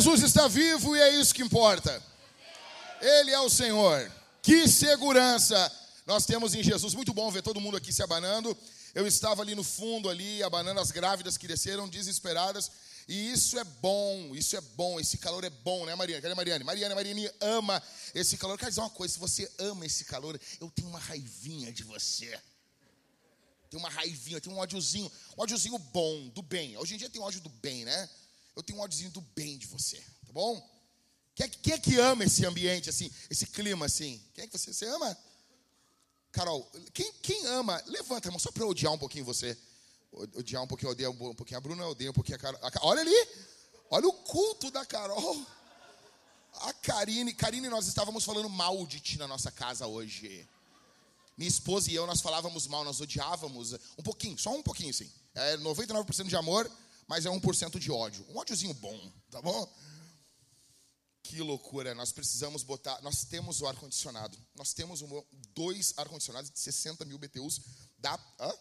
[0.00, 2.02] Jesus está vivo e é isso que importa.
[3.02, 4.10] Ele é o Senhor.
[4.40, 5.70] Que segurança
[6.06, 6.94] nós temos em Jesus.
[6.94, 8.56] Muito bom ver todo mundo aqui se abanando.
[8.94, 12.70] Eu estava ali no fundo ali, abanando as grávidas que desceram desesperadas.
[13.06, 16.22] E isso é bom, isso é bom, esse calor é bom, né, Mariana?
[16.22, 16.64] Cadê a Mariane?
[16.64, 17.82] Mariane, Mariane ama
[18.14, 18.56] esse calor.
[18.58, 22.40] Quer dizer uma coisa, se você ama esse calor, eu tenho uma raivinha de você.
[23.68, 26.78] Tenho uma raivinha, tenho um ódiozinho, um ódiozinho bom, do bem.
[26.78, 28.08] Hoje em dia tem ódio do bem, né?
[28.60, 30.60] Eu tenho um ódiozinho do bem de você, tá bom?
[31.34, 34.22] Quem é, quem é que ama esse ambiente, assim, esse clima, assim?
[34.34, 35.16] Quem é que você, você ama?
[36.30, 39.56] Carol, quem, quem ama, levanta a mão só para odiar um pouquinho você.
[40.12, 42.60] Odiar um pouquinho, odiar um pouquinho a Bruna, odeio um pouquinho a Carol.
[42.82, 43.28] Olha ali,
[43.90, 45.46] olha o culto da Carol.
[46.52, 50.46] A Karine, Karine, nós estávamos falando mal de ti na nossa casa hoje.
[51.34, 55.10] Minha esposa e eu, nós falávamos mal, nós odiávamos um pouquinho, só um pouquinho, sim.
[55.34, 56.70] É 99% de amor,
[57.10, 58.24] mas é 1% de ódio.
[58.28, 59.68] Um ódiozinho bom, tá bom?
[61.24, 63.02] Que loucura, nós precisamos botar.
[63.02, 64.38] Nós temos o ar-condicionado.
[64.54, 67.62] Nós temos um, dois ar-condicionados de 60 mil BTUs.
[67.98, 68.16] Dá.
[68.38, 68.52] Hã?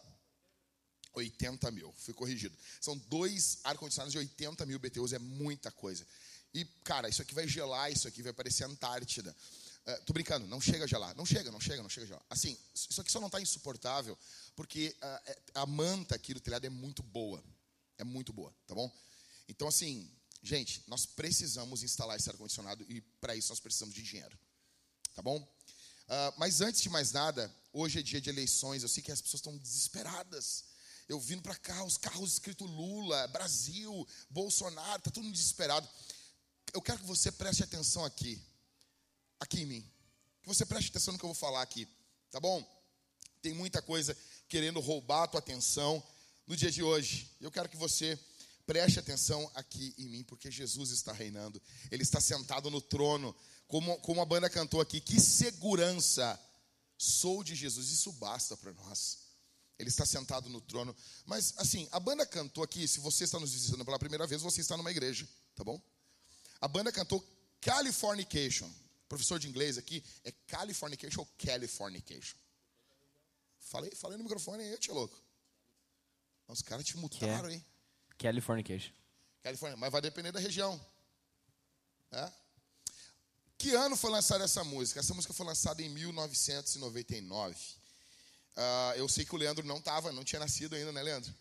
[1.14, 2.58] 80 mil, fui corrigido.
[2.82, 6.04] São dois ar-condicionados de 80 mil BTUs, é muita coisa.
[6.52, 9.36] E, cara, isso aqui vai gelar, isso aqui vai parecer Antártida.
[9.86, 11.16] Uh, tô brincando, não chega a gelar.
[11.16, 12.26] Não chega, não chega, não chega a gelar.
[12.32, 14.18] Assim, isso aqui só não está insuportável,
[14.56, 17.44] porque uh, a manta aqui do telhado é muito boa.
[18.00, 18.92] É muito boa, tá bom?
[19.48, 20.10] Então, assim,
[20.42, 24.38] Gente, nós precisamos instalar esse ar-condicionado e para isso nós precisamos de dinheiro.
[25.14, 25.38] Tá bom?
[25.38, 28.82] Uh, mas antes de mais nada, hoje é dia de eleições.
[28.82, 30.66] Eu sei que as pessoas estão desesperadas.
[31.10, 35.88] Eu vindo para cá, os carros escrito Lula, Brasil, Bolsonaro, tá todo mundo desesperado.
[36.72, 38.42] Eu quero que você preste atenção aqui,
[39.40, 39.92] aqui em mim.
[40.42, 41.88] Que você preste atenção no que eu vou falar aqui,
[42.32, 42.64] tá bom?
[43.42, 44.16] Tem muita coisa
[44.48, 46.02] querendo roubar a tua atenção
[46.50, 47.32] no dia de hoje.
[47.40, 48.20] Eu quero que você
[48.70, 51.60] Preste atenção aqui em mim, porque Jesus está reinando.
[51.90, 53.36] Ele está sentado no trono.
[53.68, 56.40] Como, como a banda cantou aqui, que segurança.
[56.96, 59.22] Sou de Jesus, isso basta para nós.
[59.80, 60.96] Ele está sentado no trono.
[61.26, 62.88] Mas, assim, a banda cantou aqui.
[62.88, 65.82] Se você está nos visitando pela primeira vez, você está numa igreja, tá bom?
[66.62, 67.28] A banda cantou
[67.62, 68.70] Californication.
[69.08, 72.38] Professor de inglês aqui, é Californication ou Californication?
[73.62, 75.20] Falei, falei no microfone aí, tio louco.
[76.50, 77.64] Os caras te mutaram, hein?
[78.18, 78.92] Californication.
[79.44, 80.84] California, mas vai depender da região.
[82.12, 82.32] É?
[83.56, 85.00] Que ano foi lançada essa música?
[85.00, 87.56] Essa música foi lançada em 1999.
[87.56, 87.60] Uh,
[88.58, 91.34] ah, eu sei que o Leandro não estava, não tinha nascido ainda, né, Leandro?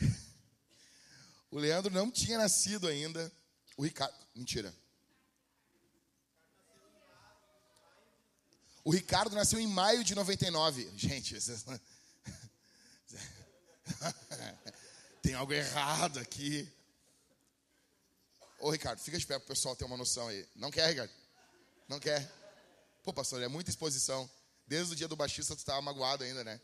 [1.50, 3.30] o Leandro não tinha nascido ainda.
[3.76, 4.16] O Ricardo.
[4.34, 4.74] Mentira.
[8.82, 10.90] O Ricardo nasceu em maio de 99.
[10.96, 11.62] Gente, vocês...
[15.22, 16.70] tem algo errado aqui.
[18.60, 20.46] Ô, Ricardo, fica de pé para o pessoal ter uma noção aí.
[20.56, 21.12] Não quer, Ricardo?
[21.88, 22.30] Não quer?
[23.02, 24.28] Pô, pastor, é muita exposição.
[24.66, 26.60] Desde o dia do baixista tu estava magoado ainda, né?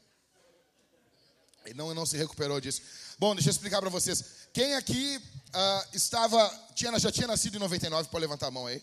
[1.67, 2.83] E não, não se recuperou disso.
[3.19, 4.49] Bom, deixa eu explicar para vocês.
[4.53, 8.83] Quem aqui uh, estava, tinha, já tinha nascido em 99, pode levantar a mão aí.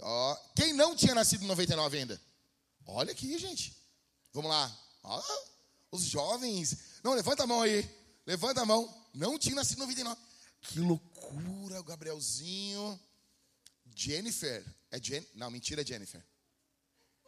[0.00, 2.20] Ó, quem não tinha nascido em 99 ainda?
[2.86, 3.76] Olha aqui, gente.
[4.32, 4.76] Vamos lá.
[5.04, 5.22] Ó,
[5.90, 6.76] os jovens.
[7.02, 7.88] Não, levanta a mão aí.
[8.26, 8.88] Levanta a mão.
[9.14, 10.20] Não tinha nascido em 99.
[10.62, 12.98] Que loucura, o Gabrielzinho.
[13.94, 14.64] Jennifer.
[14.90, 15.26] É Jen...
[15.34, 16.24] Não, mentira, é Jennifer.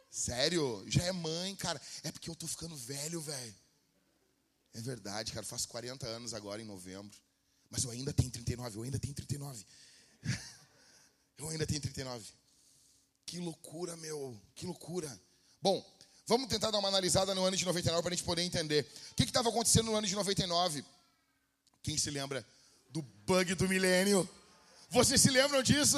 [0.09, 0.83] Sério?
[0.87, 1.81] Já é mãe, cara.
[2.03, 3.55] É porque eu tô ficando velho, velho.
[4.73, 5.43] É verdade, cara.
[5.43, 7.17] Eu faço 40 anos agora em novembro.
[7.69, 8.77] Mas eu ainda tenho 39.
[8.77, 9.65] Eu ainda tenho 39.
[11.37, 12.25] eu ainda tenho 39.
[13.25, 14.39] Que loucura, meu.
[14.55, 15.19] Que loucura.
[15.61, 15.92] Bom,
[16.25, 18.85] vamos tentar dar uma analisada no ano de 99 para a gente poder entender.
[19.11, 20.83] O que estava acontecendo no ano de 99?
[21.81, 22.45] Quem se lembra
[22.89, 24.27] do bug do milênio?
[24.89, 25.97] Vocês se lembram disso?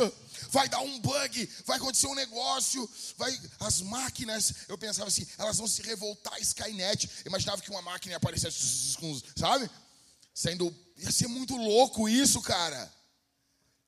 [0.52, 5.58] Vai dar um bug, vai acontecer um negócio, vai as máquinas, eu pensava assim, elas
[5.58, 7.10] vão se revoltar Skynet.
[7.26, 8.52] Eu imaginava que uma máquina ia aparecer,
[9.36, 9.70] sabe?
[10.34, 12.92] Sendo ia ser muito louco isso, cara.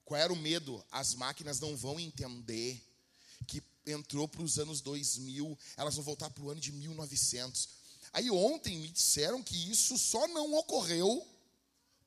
[0.03, 0.83] Qual era o medo?
[0.91, 2.81] As máquinas não vão entender
[3.47, 7.69] que entrou para os anos 2000, elas vão voltar para o ano de 1900.
[8.13, 11.25] Aí ontem me disseram que isso só não ocorreu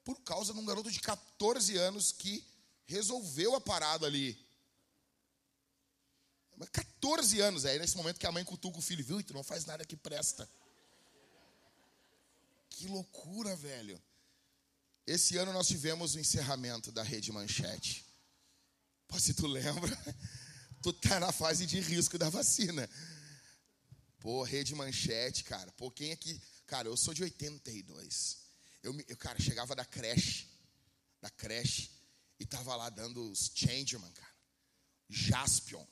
[0.05, 2.44] por causa de um garoto de 14 anos que
[2.87, 4.38] resolveu a parada ali.
[6.73, 9.21] 14 anos, é nesse momento que a mãe cutuca o filho, viu?
[9.21, 10.49] E tu não faz nada que presta.
[12.69, 14.00] Que loucura, velho.
[15.06, 18.05] Esse ano nós tivemos o encerramento da rede Manchete.
[19.09, 19.99] Pô, se tu lembra,
[20.82, 22.88] tu tá na fase de risco da vacina.
[24.19, 25.71] Pô, rede Manchete, cara.
[25.73, 26.41] Pô, quem aqui.
[26.67, 28.38] Cara, eu sou de 82.
[28.82, 30.49] Eu, eu, cara, chegava da creche,
[31.21, 31.91] da creche,
[32.38, 34.35] E tava lá dando os Changeman, cara.
[35.09, 35.87] Jaspion.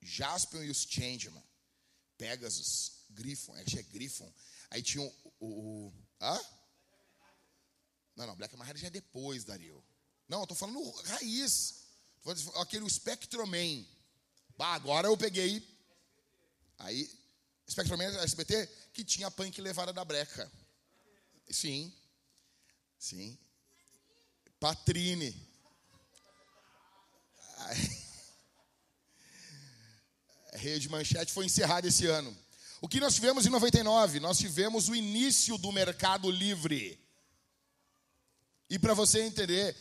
[0.00, 1.42] Jaspion e os Changeman.
[2.16, 4.32] Pegasus, Griffon, acho que é Griffon.
[4.70, 5.34] Aí tinha o.
[5.38, 6.40] o, o hã?
[8.16, 9.84] Não, não, Black Maria já é depois, Dario.
[10.28, 11.86] Não, eu tô falando raiz.
[12.56, 13.86] Aquele Spectroman.
[14.58, 15.62] Bah, agora eu peguei.
[16.80, 17.08] Aí,
[17.70, 20.50] Spectroman SBT, que tinha punk levada da breca.
[21.48, 21.92] Sim.
[22.98, 23.38] Sim.
[24.58, 25.48] Patrine.
[30.54, 32.36] Rede Manchete foi encerrada esse ano.
[32.80, 34.18] O que nós tivemos em 99?
[34.18, 36.98] Nós tivemos o início do Mercado Livre.
[38.68, 39.76] E para você entender,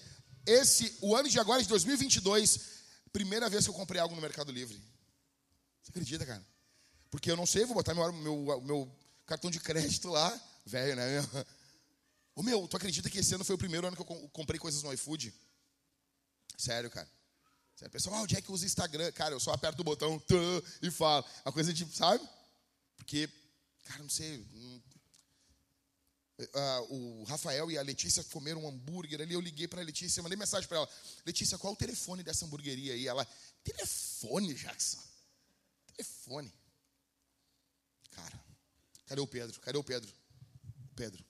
[0.45, 2.76] esse, o ano de agora, de 2022,
[3.17, 4.79] primeira vez que eu comprei algo no Mercado Livre.
[5.81, 6.45] Você acredita, cara?
[7.09, 10.29] Porque eu não sei, vou botar meu, meu, meu cartão de crédito lá,
[10.63, 11.21] velho, né?
[12.35, 14.83] Ô meu, tu acredita que esse ano foi o primeiro ano que eu comprei coisas
[14.83, 15.33] no iFood?
[16.55, 17.09] Sério, cara.
[17.75, 19.11] Sério, pessoal, ah, o Jack usa Instagram.
[19.13, 20.21] Cara, eu só aperto o botão
[20.79, 21.25] e falo.
[21.43, 22.23] A coisa de, sabe?
[22.97, 23.27] Porque,
[23.85, 24.45] cara, não sei.
[24.53, 24.83] Não...
[26.39, 29.34] Uh, o Rafael e a Letícia comeram um hambúrguer ali.
[29.34, 30.89] Eu liguei para a Letícia, mandei mensagem para ela:
[31.25, 33.07] Letícia, qual é o telefone dessa hamburgueria aí?
[33.07, 33.28] Ela,
[33.63, 35.01] telefone, Jackson.
[35.95, 36.54] Telefone.
[38.12, 38.45] Cara,
[39.07, 39.60] cadê o Pedro?
[39.62, 40.13] Cadê o Pedro?
[40.95, 41.28] Pedro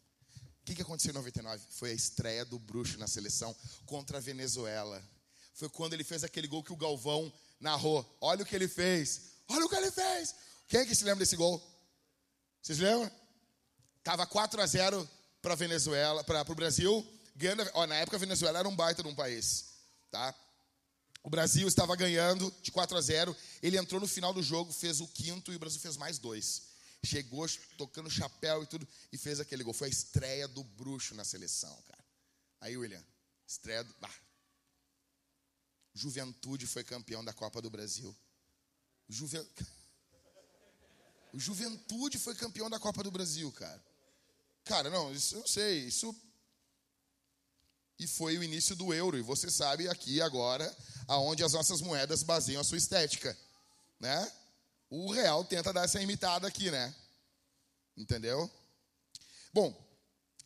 [0.67, 1.65] que, que aconteceu em 99?
[1.69, 3.55] Foi a estreia do Bruxo na seleção
[3.85, 5.01] contra a Venezuela.
[5.53, 8.05] Foi quando ele fez aquele gol que o Galvão narrou.
[8.19, 9.21] Olha o que ele fez.
[9.47, 10.35] Olha o que ele fez.
[10.67, 11.63] Quem é que se lembra desse gol?
[12.61, 13.09] Vocês lembram?
[14.07, 15.09] Tava 4 a 0
[15.41, 17.05] para Venezuela, para o Brasil.
[17.35, 19.65] Ganhando, ó, na época a Venezuela era um baita de um país,
[20.09, 20.33] tá?
[21.21, 23.35] O Brasil estava ganhando de 4 a 0.
[23.61, 26.77] Ele entrou no final do jogo, fez o quinto e o Brasil fez mais dois
[27.05, 27.45] chegou
[27.77, 29.73] tocando chapéu e tudo, e fez aquele gol.
[29.73, 32.03] Foi a estreia do bruxo na seleção, cara.
[32.61, 33.03] Aí, William,
[33.45, 33.93] estreia do.
[35.93, 38.15] Juventude foi campeão da Copa do Brasil.
[41.33, 43.86] Juventude foi campeão da Copa do Brasil, cara.
[44.67, 45.79] Cara, não, isso eu não sei.
[45.85, 46.15] Isso.
[47.99, 49.17] E foi o início do euro.
[49.17, 50.75] E você sabe aqui agora
[51.07, 53.35] aonde as nossas moedas baseiam a sua estética,
[53.99, 54.31] né?
[54.89, 56.93] O real tenta dar essa imitada aqui, né?
[57.95, 58.49] Entendeu?
[59.53, 59.73] Bom,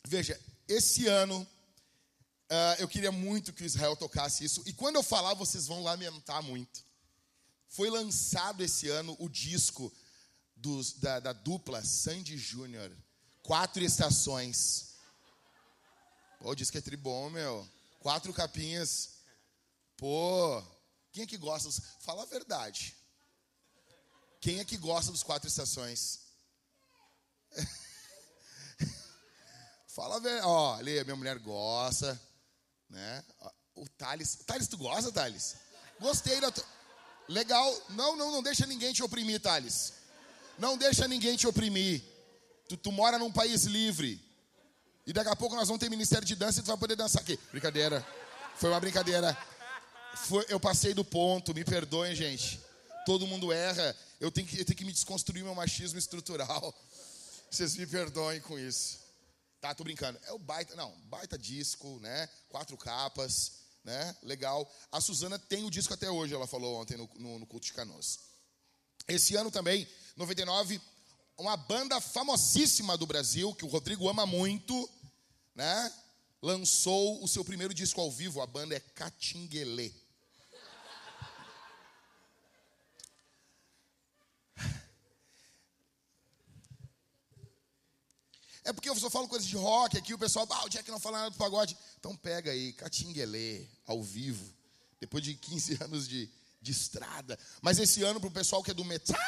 [0.06, 4.62] veja, esse ano uh, eu queria muito que o Israel tocasse isso.
[4.66, 6.84] E quando eu falar, vocês vão lamentar muito.
[7.68, 9.92] Foi lançado esse ano o disco
[10.56, 12.90] dos, da, da dupla Sandy Júnior.
[13.42, 14.94] Quatro estações.
[16.38, 17.68] Pô, o disco é tribom, meu.
[18.00, 19.10] Quatro capinhas.
[19.96, 20.62] Pô,
[21.12, 21.70] quem é que gosta?
[22.00, 22.96] Fala a verdade.
[24.40, 26.20] Quem é que gosta dos quatro estações?
[29.86, 30.44] Fala, velho.
[30.44, 32.20] Ó, ali, minha mulher gosta,
[32.88, 33.24] né?
[33.74, 34.36] O Thales.
[34.46, 35.56] Thales, tu gosta, Thales?
[36.00, 36.50] Gostei da.
[36.50, 36.64] Tu...
[37.28, 37.72] Legal.
[37.90, 39.92] Não, não, não deixa ninguém te oprimir, Thales.
[40.58, 42.02] Não deixa ninguém te oprimir.
[42.68, 44.20] Tu, tu mora num país livre.
[45.06, 47.22] E daqui a pouco nós vamos ter ministério de dança e tu vai poder dançar
[47.22, 47.38] aqui.
[47.50, 48.06] Brincadeira.
[48.56, 49.36] Foi uma brincadeira.
[50.14, 52.60] Foi, eu passei do ponto, me perdoem, gente.
[53.04, 53.96] Todo mundo erra.
[54.20, 56.74] Eu tenho que, eu tenho que me desconstruir meu machismo estrutural.
[57.50, 59.00] Vocês me perdoem com isso.
[59.60, 60.18] Tá, tô brincando.
[60.24, 62.28] É o baita, não, baita disco, né?
[62.48, 63.52] Quatro capas,
[63.84, 64.16] né?
[64.22, 64.70] Legal.
[64.90, 67.72] A Suzana tem o disco até hoje, ela falou ontem no, no, no culto de
[67.72, 68.20] Canoas.
[69.08, 70.80] Esse ano também, 99,
[71.36, 74.88] uma banda famosíssima do Brasil, que o Rodrigo ama muito,
[75.54, 75.92] né?
[76.40, 79.92] Lançou o seu primeiro disco ao vivo, a banda é Catinguelê.
[88.64, 91.00] É porque eu só falo coisas de rock aqui, o pessoal, ah, o Jack não
[91.00, 91.76] fala nada do pagode.
[91.98, 94.54] Então pega aí, Catinguelê, ao vivo,
[95.00, 97.36] depois de 15 anos de, de estrada.
[97.60, 99.18] Mas esse ano, para o pessoal que é do metal,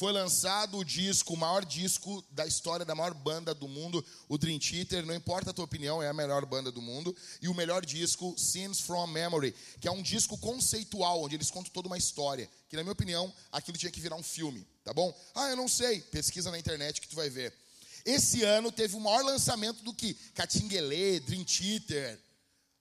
[0.00, 4.38] foi lançado o disco, o maior disco da história da maior banda do mundo, o
[4.38, 5.04] Dream Theater.
[5.04, 7.14] Não importa a tua opinião, é a melhor banda do mundo.
[7.42, 11.72] E o melhor disco, Scenes from Memory, que é um disco conceitual, onde eles contam
[11.72, 12.48] toda uma história.
[12.68, 15.14] Que, na minha opinião, aquilo tinha que virar um filme, tá bom?
[15.34, 16.00] Ah, eu não sei.
[16.00, 17.52] Pesquisa na internet que tu vai ver.
[18.04, 22.18] Esse ano teve o maior lançamento do que Catinguelê, Dream Theater,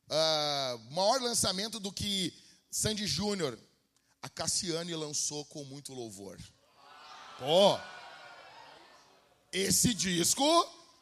[0.10, 2.34] uh, maior lançamento do que
[2.72, 3.58] Sandy Júnior.
[4.22, 6.38] A Cassiane lançou com muito louvor.
[7.38, 7.80] Pô,
[9.52, 10.44] esse disco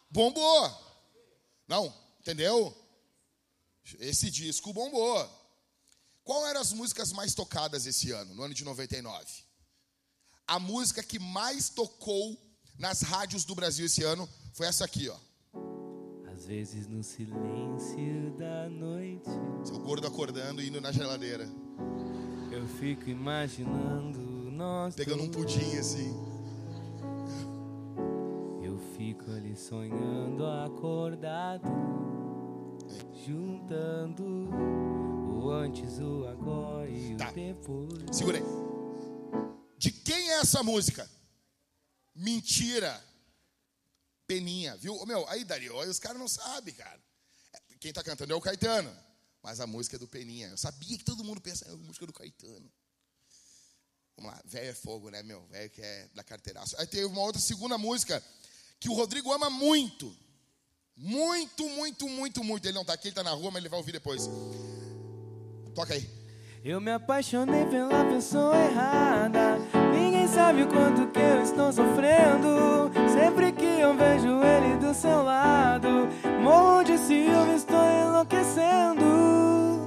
[0.09, 0.87] bombou.
[1.67, 2.75] Não, entendeu?
[3.99, 5.29] Esse disco bombou.
[6.23, 9.25] Qual eram as músicas mais tocadas esse ano, no ano de 99?
[10.45, 12.37] A música que mais tocou
[12.77, 15.17] nas rádios do Brasil esse ano foi essa aqui, ó.
[16.31, 19.25] Às vezes no silêncio da noite
[19.65, 21.49] Seu gordo acordando e indo na geladeira.
[22.67, 24.19] Eu fico imaginando
[24.51, 26.13] nós Pegando um pudim assim.
[28.61, 31.63] Eu fico ali sonhando acordado,
[33.25, 37.29] juntando o antes, o agora e Tá.
[37.29, 38.03] o depois.
[38.11, 38.43] Segura aí.
[39.77, 41.09] De quem é essa música?
[42.13, 43.01] Mentira.
[44.25, 45.05] Peninha, viu?
[45.05, 46.99] Meu, aí, Dario, os caras não sabem, cara.
[47.53, 48.89] É, Quem tá cantando é o Caetano.
[49.41, 50.49] Mas a música é do Peninha.
[50.49, 52.71] Eu sabia que todo mundo pensa, é a música do Caetano.
[54.17, 55.45] Vamos lá, velho é fogo, né, meu?
[55.47, 56.75] Velho que é da carteiraço.
[56.79, 58.23] Aí tem uma outra segunda música
[58.79, 60.15] que o Rodrigo ama muito.
[60.95, 62.65] Muito, muito, muito, muito.
[62.65, 64.27] Ele não tá aqui, ele tá na rua, mas ele vai ouvir depois.
[65.75, 66.09] Toca aí.
[66.65, 69.59] Eu me apaixonei pela pessoa errada.
[69.93, 72.91] Ninguém sabe o quanto que eu estou sofrendo.
[73.13, 75.87] Sempre que eu vejo ele do seu lado,
[76.41, 79.05] morro de ciúme, estou enlouquecendo.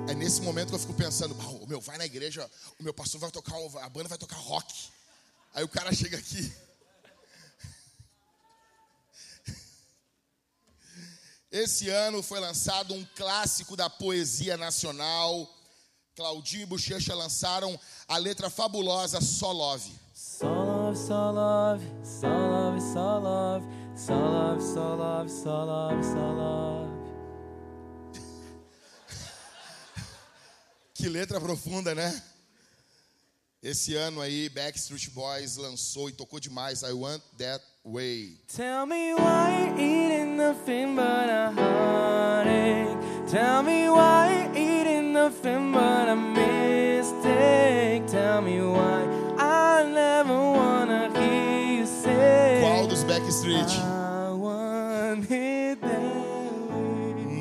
[0.09, 2.95] É nesse momento que eu fico pensando, "Ah, o meu vai na igreja, o meu
[2.95, 4.73] pastor vai tocar, a banda vai tocar rock.
[5.55, 6.53] Aí o cara chega aqui.
[11.51, 15.49] Esse ano foi lançado um clássico da poesia nacional.
[16.15, 19.99] Claudinho e Bochecha lançaram a letra fabulosa Só Love.
[20.41, 23.67] Só love, só love, só love, só love,
[24.01, 26.91] só love, só love, só love, só love.
[30.95, 32.23] Que letra profunda, né?
[33.63, 38.39] Esse ano aí, Backstreet Boys lançou e tocou demais I Want That Way.
[38.49, 42.97] Tell me why you're eating nothing but a heartache.
[43.31, 48.07] Tell me why you're eating nothing but a mistake.
[48.11, 49.05] Tell me why
[49.39, 50.60] I never
[53.31, 53.63] Way.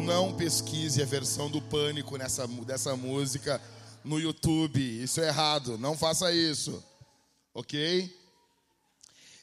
[0.06, 3.60] Não pesquise a versão do Pânico nessa, dessa música
[4.04, 4.80] no YouTube.
[4.80, 5.80] Isso é errado.
[5.80, 6.84] Não faça isso.
[7.56, 8.16] Ok?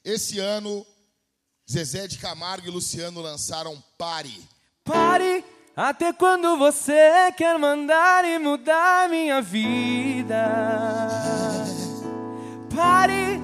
[0.05, 0.87] Esse ano,
[1.69, 4.41] Zezé de Camargo e Luciano lançaram Pare.
[4.85, 10.47] Pare até quando você quer mandar e mudar minha vida.
[12.75, 13.36] Pare,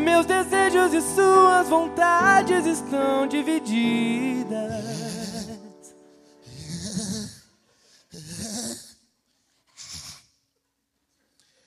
[0.00, 4.50] meus desejos e suas vontades estão divididas.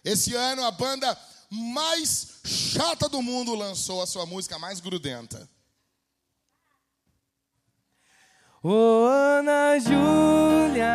[0.03, 1.17] Esse ano, a banda
[1.49, 5.49] mais chata do mundo lançou a sua música mais grudenta.
[8.61, 10.87] Ô Ana Júlia,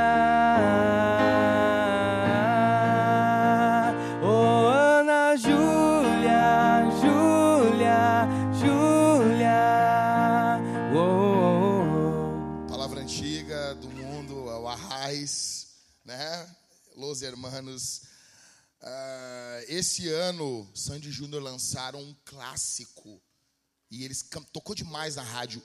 [17.18, 18.02] Los Hermanos.
[18.80, 23.20] Ah, esse ano, Sandy Júnior lançaram um clássico.
[23.90, 25.62] E eles tocou demais na rádio.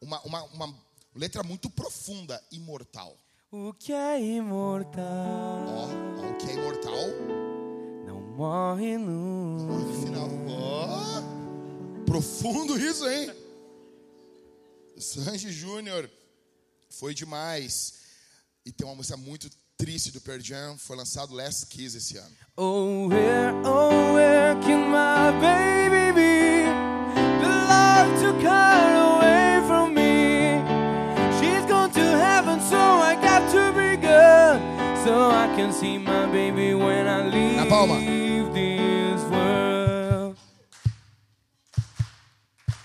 [0.00, 0.78] Uma, uma, uma
[1.14, 3.16] letra muito profunda, imortal.
[3.50, 7.06] O que é imortal Ó, ó, o que é imortal?
[8.06, 10.06] não morre nunca.
[10.06, 10.28] Final.
[10.48, 13.30] Ó, profundo isso, hein?
[14.98, 16.08] Sanji Júnior
[16.88, 17.94] foi demais.
[18.64, 19.50] E tem uma música muito
[19.82, 22.30] triste do Pearl Jam, foi lançado Last Kiss esse ano.
[22.56, 26.62] Oh, where, oh, where can my baby be?
[27.40, 30.62] The love took her away from me.
[31.40, 34.60] She's gone to heaven, so I got to be good.
[35.04, 37.98] So I can see my baby when I leave Na palma.
[38.52, 40.36] this world.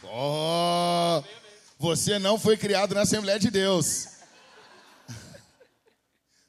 [0.04, 1.24] Oh,
[1.78, 4.17] você não foi criado na Assembleia de Deus.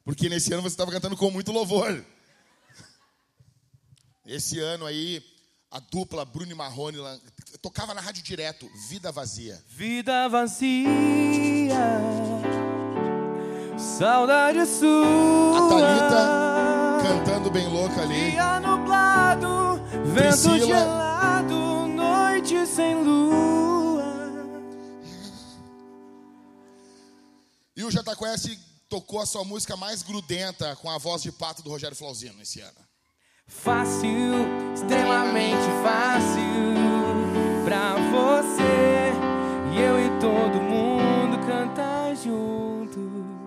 [0.08, 2.02] Porque nesse ano você estava cantando com muito louvor.
[4.24, 5.22] Esse ano aí,
[5.70, 6.96] a dupla Bruno e Marrone
[7.60, 9.62] tocava na rádio direto, Vida Vazia.
[9.68, 10.88] Vida vazia,
[13.76, 15.58] saudade sua.
[15.58, 18.30] A Thalita cantando bem louca ali.
[18.30, 20.66] Dia nublado, vento Priscila.
[20.66, 24.04] gelado, noite sem lua.
[27.76, 31.70] E o Jataquest tocou a sua música mais grudenta com a voz de pato do
[31.70, 32.78] Rogério Flauzino esse ano.
[33.46, 34.10] Fácil,
[34.74, 36.44] extremamente fácil
[37.64, 39.12] pra você
[39.72, 42.98] e eu e todo mundo cantar junto.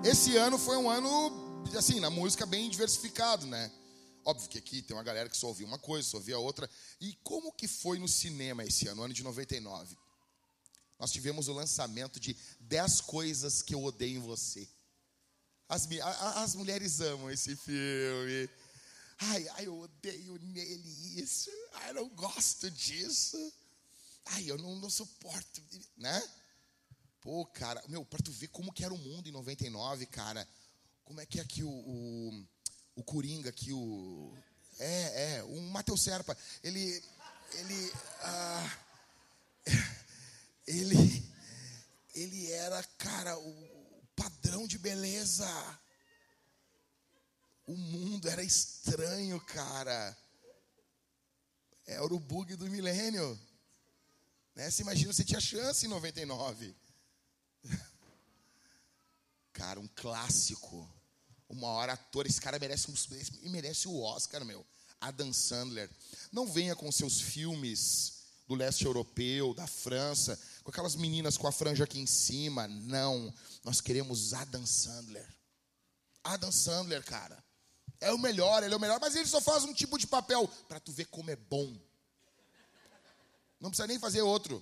[0.03, 3.71] Esse ano foi um ano, assim, na música bem diversificado, né?
[4.25, 6.69] Óbvio que aqui tem uma galera que só ouvia uma coisa, só ouvia outra.
[6.99, 9.97] E como que foi no cinema esse ano, ano de 99?
[11.01, 14.69] nós tivemos o lançamento de 10 coisas que eu odeio em você.
[15.71, 15.87] As,
[16.35, 18.49] as mulheres amam esse filme.
[19.17, 21.49] Ai, ai, eu odeio nele isso.
[21.75, 23.37] Ai, eu não gosto disso.
[24.25, 25.63] Ai, eu não, não suporto,
[25.95, 26.29] né?
[27.21, 30.45] Pô, cara, meu, pra tu ver como que era o mundo em 99, cara.
[31.05, 32.45] Como é que é aqui o, o,
[32.97, 34.37] o Coringa aqui, o...
[34.77, 36.37] É, é, o Matheus Serpa.
[36.61, 37.01] Ele,
[37.53, 38.77] ele, ah,
[40.67, 41.31] ele,
[42.13, 43.70] ele era, cara, o
[44.21, 45.47] padrão de beleza.
[47.65, 50.17] O mundo era estranho, cara.
[51.87, 53.39] Era o bug do milênio.
[54.55, 54.69] Né?
[54.69, 56.75] Você imagina, você tinha chance em 99.
[59.53, 60.87] Cara, um clássico.
[61.47, 62.25] O maior ator.
[62.25, 64.65] Esse cara merece, um, merece o Oscar, meu.
[64.99, 65.89] Adam Sandler.
[66.31, 68.20] Não venha com seus filmes
[68.51, 72.67] do leste europeu, da França, com aquelas meninas com a franja aqui em cima.
[72.67, 73.33] Não.
[73.63, 75.25] Nós queremos Adam Sandler.
[76.21, 77.41] Adam Sandler, cara.
[78.01, 80.47] É o melhor, ele é o melhor, mas ele só faz um tipo de papel
[80.67, 81.73] para tu ver como é bom.
[83.57, 84.61] Não precisa nem fazer outro.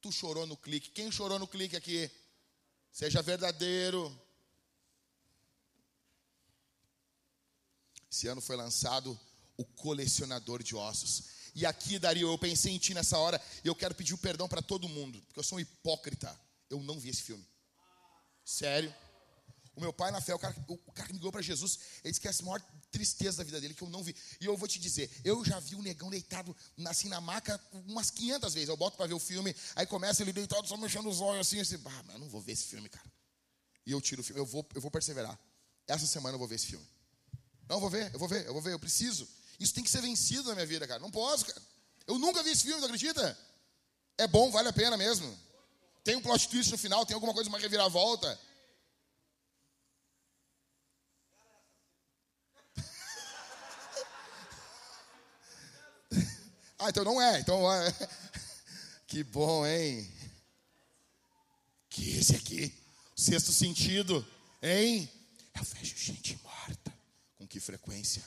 [0.00, 0.90] Tu chorou no clique.
[0.90, 2.08] Quem chorou no clique aqui?
[2.92, 4.16] Seja verdadeiro.
[8.08, 9.18] Esse ano foi lançado
[9.56, 11.39] O Colecionador de Ossos.
[11.54, 14.48] E aqui, Dario, eu pensei em ti nessa hora e eu quero pedir o perdão
[14.48, 16.38] para todo mundo, porque eu sou um hipócrita.
[16.68, 17.44] Eu não vi esse filme.
[18.44, 18.94] Sério.
[19.76, 22.10] O meu pai na fé, o cara, o cara que me ligou para Jesus, ele
[22.10, 22.60] disse que é a maior
[22.90, 24.14] tristeza da vida dele que eu não vi.
[24.40, 26.54] E eu vou te dizer, eu já vi o negão deitado
[26.86, 28.68] assim na maca umas 500 vezes.
[28.68, 31.60] Eu boto para ver o filme, aí começa ele deitado só mexendo os olhos assim,
[31.60, 33.10] assim, ah, mas eu não vou ver esse filme, cara.
[33.86, 35.38] E eu tiro o filme, eu vou, eu vou perseverar.
[35.86, 36.86] Essa semana eu vou ver esse filme.
[37.68, 39.26] Não, eu vou ver, eu vou ver, eu vou ver, eu preciso.
[39.60, 40.98] Isso tem que ser vencido na minha vida, cara.
[40.98, 41.60] Não posso, cara.
[42.06, 43.38] Eu nunca vi esse filme, tu acredita?
[44.16, 45.38] É bom, vale a pena mesmo.
[46.02, 48.40] Tem um plot twist no final, tem alguma coisa, uma reviravolta.
[56.82, 57.40] Ah, então não é.
[57.40, 57.94] Então é.
[59.06, 60.10] Que bom, hein?
[61.90, 62.72] Que esse aqui,
[63.14, 64.26] sexto sentido,
[64.62, 65.10] hein?
[65.54, 66.94] Eu vejo gente morta.
[67.36, 68.22] Com que frequência?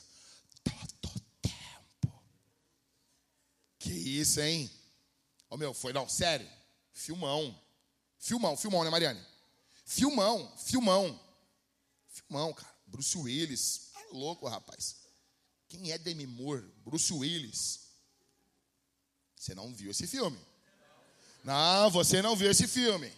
[3.84, 4.72] Que isso, hein?
[5.50, 6.50] Ô meu, foi não, sério.
[6.94, 7.54] Filmão.
[8.18, 9.22] Filmão, filmão, né, Mariane?
[9.86, 11.20] Filmão, filmão.
[12.08, 12.74] Filmão, cara.
[12.88, 13.90] Bruce Willis.
[13.92, 14.96] Tá louco, rapaz.
[15.68, 16.62] Quem é Demi Moore?
[16.86, 17.82] Bruce Willis.
[19.36, 20.40] Você não viu esse filme.
[21.44, 23.12] Não, você não viu esse filme.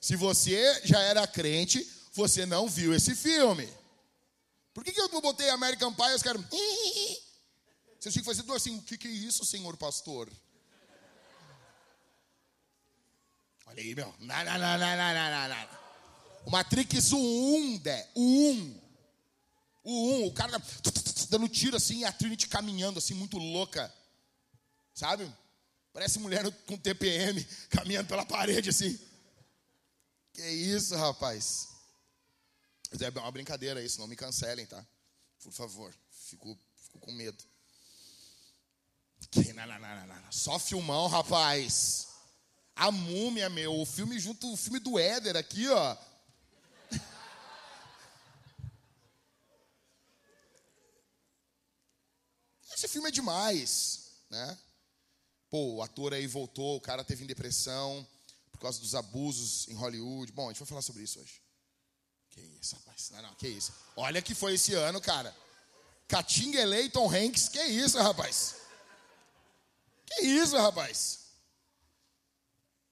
[0.00, 3.72] Se você já era crente, você não viu esse filme.
[4.74, 6.44] Por que, que eu botei American Pie e os caras.
[7.98, 10.30] Vocês tinham que fazer assim: o que, que é isso, senhor pastor?
[13.66, 14.14] Olha aí, meu.
[14.20, 15.68] Não, não, não, não, não, não.
[16.46, 18.10] O Matrix 1, Dé.
[18.14, 18.80] O 1.
[19.84, 20.62] O 1, o cara
[21.28, 23.92] dando tiro assim a Trinity caminhando assim, muito louca.
[24.94, 25.30] Sabe?
[25.92, 28.98] Parece mulher com TPM caminhando pela parede assim.
[30.32, 31.68] Que isso, rapaz.
[32.90, 34.84] Mas É uma brincadeira isso, não me cancelem, tá?
[35.42, 35.94] Por favor.
[36.10, 37.44] Fico, fico com medo.
[39.30, 40.32] Que, não, não, não, não.
[40.32, 42.08] Só filmão, rapaz.
[42.74, 43.80] A múmia, meu.
[43.80, 45.96] O filme junto, o filme do Éder aqui, ó.
[52.74, 54.58] Esse filme é demais, né?
[55.50, 58.06] Pô, o ator aí voltou, o cara teve em depressão
[58.52, 60.32] por causa dos abusos em Hollywood.
[60.32, 61.42] Bom, a gente vai falar sobre isso hoje.
[62.30, 63.10] Que isso, rapaz.
[63.10, 63.72] Não, não, que isso.
[63.96, 65.34] Olha que foi esse ano, cara.
[66.06, 67.48] Catinga Elei, Tom Hanks.
[67.48, 68.57] Que isso, rapaz.
[70.08, 71.28] Que isso, rapaz.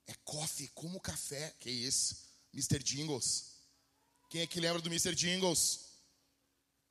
[0.06, 1.54] É coffee, como café.
[1.58, 2.16] Que isso.
[2.52, 2.82] Mr.
[2.82, 3.56] Jingles.
[4.28, 5.14] Quem é que lembra do Mr.
[5.14, 5.86] Jingles?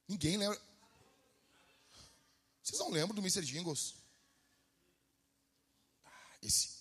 [0.08, 0.60] Ninguém lembra.
[2.64, 3.44] Vocês não lembram do Mr.
[3.44, 3.96] Jingles?
[6.04, 6.76] Ah, esse.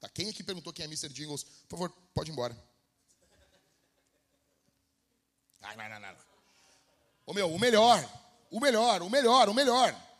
[0.00, 1.08] Tá, quem aqui perguntou quem é Mr.
[1.08, 1.44] Jingles?
[1.68, 2.56] Por favor, pode ir embora.
[5.62, 6.16] Ai, não, não, não.
[7.26, 8.06] Ô meu, o melhor,
[8.50, 10.14] o melhor, o melhor, o melhor.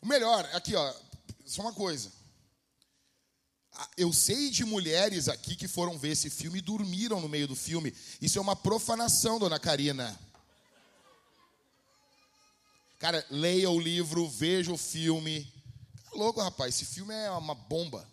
[0.00, 0.94] O melhor, aqui ó,
[1.46, 2.12] só uma coisa.
[3.72, 7.46] Ah, Eu sei de mulheres aqui que foram ver esse filme e dormiram no meio
[7.46, 7.94] do filme.
[8.20, 10.18] Isso é uma profanação, dona Karina.
[12.98, 15.44] Cara, leia o livro, veja o filme.
[16.04, 18.08] Tá louco, rapaz, esse filme é uma bomba.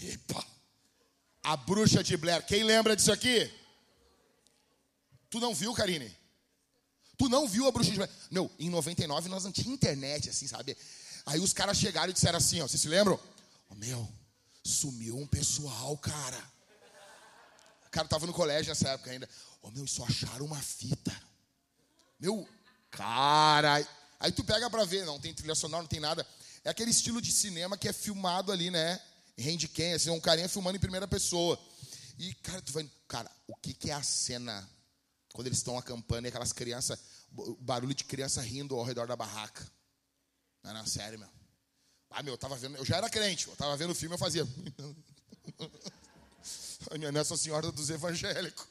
[0.00, 0.44] Epa!
[1.44, 2.44] A Bruxa de Blair.
[2.46, 3.50] Quem lembra disso aqui?
[5.30, 6.14] Tu não viu, Karine?
[7.16, 8.10] Tu não viu a Bruxa de Blair?
[8.30, 10.76] Meu, em 99 nós não tinha internet, assim, sabe?
[11.26, 13.18] Aí os caras chegaram e disseram assim, ó, vocês se lembram?
[13.70, 14.08] Ô, meu,
[14.64, 16.40] Sumiu um pessoal, cara.
[17.90, 19.28] Cara, eu tava no colégio nessa época ainda.
[19.60, 21.12] Ô, meu, só acharam uma fita.
[22.18, 22.48] Meu,
[22.90, 23.86] cara.
[24.20, 26.26] Aí tu pega pra ver, não tem trilha sonora, não tem nada.
[26.64, 29.00] É aquele estilo de cinema que é filmado ali, né?
[29.36, 31.58] Handcam, assim, um carinha filmando em primeira pessoa.
[32.16, 32.88] E, cara, tu vai.
[33.08, 34.68] Cara, o que, que é a cena
[35.32, 36.98] quando eles estão acampando e aquelas crianças.
[37.58, 39.66] Barulho de criança rindo ao redor da barraca.
[40.62, 41.28] Não, não, sério, meu.
[42.10, 42.76] Ah, meu, eu tava vendo.
[42.76, 44.46] Eu já era crente, eu tava vendo o filme, eu fazia.
[46.90, 48.66] A minha Nossa Senhora dos Evangélicos.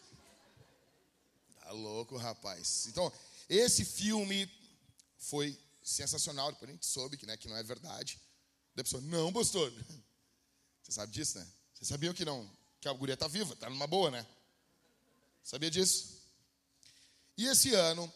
[1.59, 2.85] Tá louco, rapaz.
[2.87, 3.11] Então,
[3.49, 4.49] esse filme
[5.17, 6.51] foi sensacional.
[6.51, 8.19] Depois a gente soube que, né, que não é verdade.
[8.75, 9.73] Da pessoa, não, pastor.
[10.83, 11.47] Você sabe disso, né?
[11.73, 12.49] Você sabia que não?
[12.79, 14.25] Que a guria tá viva, tá numa boa, né?
[15.43, 16.21] Sabia disso?
[17.37, 18.11] E esse ano,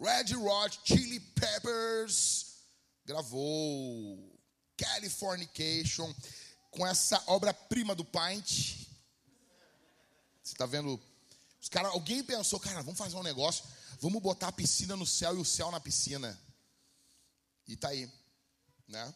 [0.00, 2.45] Red Hot Chili Peppers
[3.06, 4.36] gravou
[4.76, 6.12] Californication
[6.72, 8.84] com essa obra-prima do Paint.
[10.42, 11.00] Você está vendo?
[11.62, 13.64] Os cara, alguém pensou, cara, vamos fazer um negócio,
[14.00, 16.38] vamos botar a piscina no céu e o céu na piscina.
[17.68, 18.10] E tá aí,
[18.88, 19.14] né?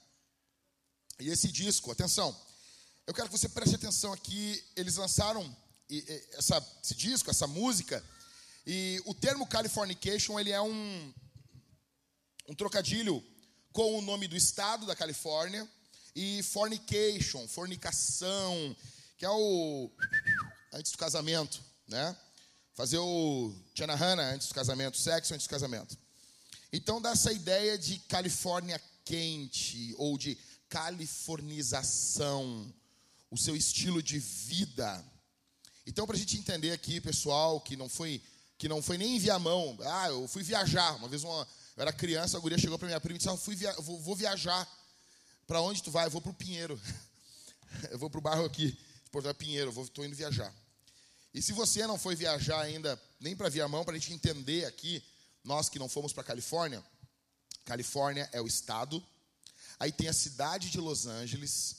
[1.19, 2.35] E esse disco, atenção,
[3.07, 4.65] eu quero que você preste atenção aqui.
[4.77, 5.45] Eles lançaram
[6.35, 8.03] essa, esse disco, essa música,
[8.65, 11.15] e o termo Californication ele é um,
[12.49, 13.23] um trocadilho
[13.73, 15.69] com o nome do estado da Califórnia
[16.15, 18.77] e fornication, fornicação,
[19.17, 19.91] que é o
[20.73, 22.17] antes do casamento, né?
[22.75, 25.97] Fazer o Chanahana antes do casamento, sexo antes do casamento.
[26.73, 32.73] Então dá essa ideia de Califórnia quente ou de californização,
[33.31, 35.05] o seu estilo de vida.
[35.87, 38.23] Então para a gente entender aqui, pessoal, que não foi
[38.57, 39.79] que não foi nem enviar mão.
[39.83, 40.95] Ah, eu fui viajar.
[40.97, 41.49] Uma vez uma,
[41.81, 43.99] eu era criança, a guria chegou para minha prima e disse: ah, fui via, vou,
[44.01, 44.69] vou viajar.
[45.47, 46.05] Para onde tu vai?
[46.07, 46.79] Eu vou para o Pinheiro.
[47.91, 48.79] eu vou para o bairro aqui,
[49.11, 50.55] Porto Pinheiro, estou indo viajar.
[51.33, 55.03] E se você não foi viajar ainda, nem para Viamão, para a gente entender aqui,
[55.43, 56.85] nós que não fomos para Califórnia,
[57.65, 59.03] Califórnia é o estado,
[59.79, 61.77] aí tem a cidade de Los Angeles,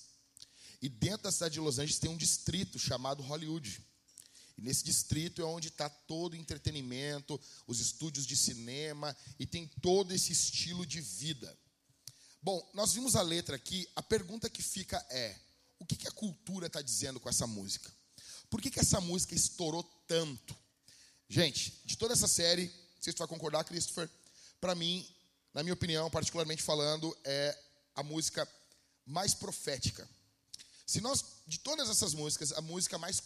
[0.82, 3.80] e dentro da cidade de Los Angeles tem um distrito chamado Hollywood.
[4.62, 9.68] E nesse distrito é onde está todo o entretenimento, os estúdios de cinema, e tem
[9.82, 11.58] todo esse estilo de vida.
[12.44, 15.36] Bom, nós vimos a letra aqui, a pergunta que fica é:
[15.80, 17.92] o que, que a cultura está dizendo com essa música?
[18.52, 20.56] Por que, que essa música estourou tanto?
[21.28, 24.08] Gente, de toda essa série, não sei se tu vai concordar, Christopher,
[24.60, 25.10] para mim,
[25.56, 27.58] na minha opinião, particularmente falando, é
[27.96, 28.48] a música
[29.08, 30.08] mais profética.
[30.92, 33.22] Se nós, de todas essas músicas, a música mais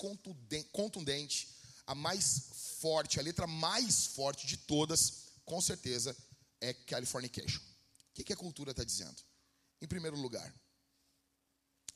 [0.71, 1.49] contundente,
[1.88, 2.43] a mais
[2.80, 6.15] forte, a letra mais forte de todas, com certeza,
[6.62, 7.60] é Californication.
[7.60, 9.15] O que, que a cultura está dizendo?
[9.82, 10.54] Em primeiro lugar,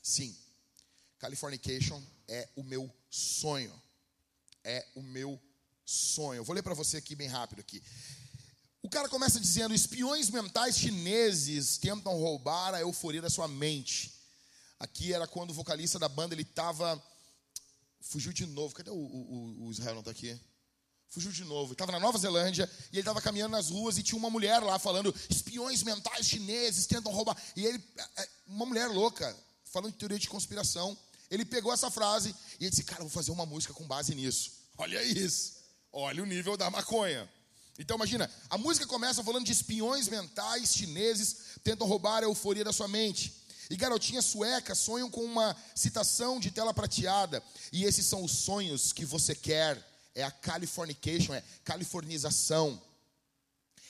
[0.02, 0.36] sim,
[1.20, 3.80] Californication é o meu sonho.
[4.64, 5.40] É o meu
[5.86, 6.42] sonho.
[6.42, 7.80] Vou ler para você aqui bem rápido aqui.
[8.82, 14.18] O cara começa dizendo: espiões mentais chineses tentam roubar a euforia da sua mente.
[14.80, 17.00] Aqui era quando o vocalista da banda ele estava
[18.00, 18.74] fugiu de novo.
[18.74, 20.38] Cadê o, o, o Israel não está aqui?
[21.08, 21.72] Fugiu de novo.
[21.72, 24.78] Estava na Nova Zelândia e ele estava caminhando nas ruas e tinha uma mulher lá
[24.78, 27.36] falando: espiões mentais chineses tentam roubar.
[27.54, 30.96] E ele, é, é, uma mulher louca, falando de teoria de conspiração.
[31.30, 34.52] Ele pegou essa frase e ele disse: Cara, vou fazer uma música com base nisso.
[34.78, 35.60] Olha isso.
[35.92, 37.28] Olha o nível da maconha.
[37.78, 42.72] Então imagina, a música começa falando de espiões mentais chineses tentam roubar a euforia da
[42.72, 43.39] sua mente.
[43.70, 47.40] E garotinhas suecas sonham com uma citação de tela prateada.
[47.72, 49.80] E esses são os sonhos que você quer.
[50.12, 52.82] É a Californication, é californização.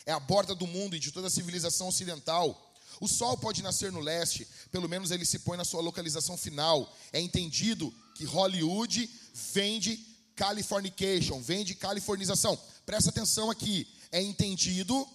[0.05, 2.71] É a borda do mundo e de toda a civilização ocidental.
[3.01, 6.95] O sol pode nascer no leste, pelo menos ele se põe na sua localização final.
[7.11, 9.09] É entendido que Hollywood
[9.55, 12.59] vende Californication, vende californização.
[12.85, 13.87] Presta atenção aqui.
[14.13, 15.09] É entendido.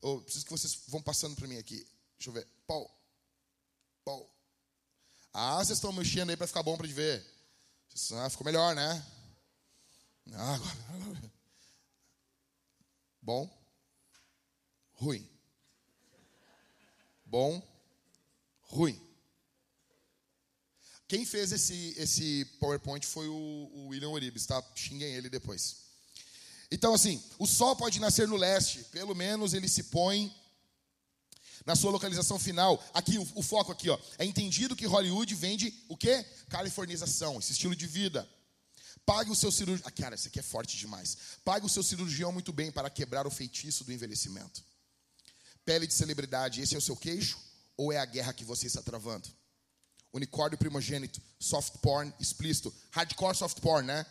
[0.00, 1.84] Oh, preciso que vocês vão passando para mim aqui.
[2.16, 2.46] Deixa eu ver.
[2.66, 2.88] Paul.
[4.04, 4.30] Paul.
[5.32, 7.24] Ah, vocês estão mexendo aí para ficar bom para de ver.
[8.14, 9.04] Ah, ficou melhor, né?
[10.32, 11.32] Ah, agora.
[13.20, 13.64] Bom.
[14.94, 15.34] Ruim
[17.34, 17.60] bom,
[18.60, 18.96] ruim.
[21.08, 23.34] Quem fez esse, esse PowerPoint foi o,
[23.74, 24.62] o William Oribes, tá?
[24.76, 25.78] Xinguem ele depois.
[26.70, 30.32] Então, assim, o sol pode nascer no leste, pelo menos ele se põe
[31.64, 32.82] na sua localização final.
[32.92, 33.98] Aqui, o, o foco aqui, ó.
[34.18, 36.24] É entendido que Hollywood vende o quê?
[36.48, 38.28] Californização, esse estilo de vida.
[39.06, 39.86] Pague o seu cirurgião.
[39.86, 41.16] Ah, cara, isso aqui é forte demais.
[41.44, 44.62] Pague o seu cirurgião muito bem para quebrar o feitiço do envelhecimento.
[45.64, 47.38] Pele de celebridade, esse é o seu queixo?
[47.76, 49.28] Ou é a guerra que você está travando?
[50.14, 54.06] unicórnio primogênito, soft porn explícito, hardcore soft porn, né?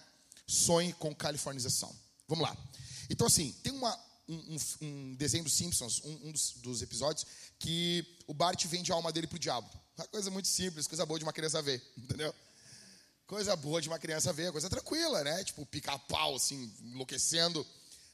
[0.46, 1.96] Sonhe com californização.
[2.28, 2.56] Vamos lá.
[3.10, 7.26] Então, assim, tem uma, um, um, um desenho dos Simpsons, um, um dos, dos, episódios,
[7.60, 9.70] que o Bart vende a alma dele pro diabo.
[9.98, 12.34] Uma coisa muito simples, coisa boa de uma criança ver, entendeu?
[13.28, 15.44] Coisa boa de uma criança ver, coisa tranquila, né?
[15.44, 17.66] Tipo, pica-pau, assim, enlouquecendo.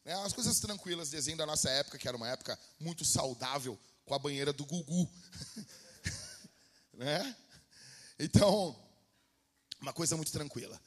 [0.05, 0.13] Né?
[0.23, 4.19] As coisas tranquilas, desenho da nossa época, que era uma época muito saudável, com a
[4.19, 5.09] banheira do Gugu.
[6.93, 7.35] né?
[8.17, 8.75] Então,
[9.81, 10.79] uma coisa muito tranquila.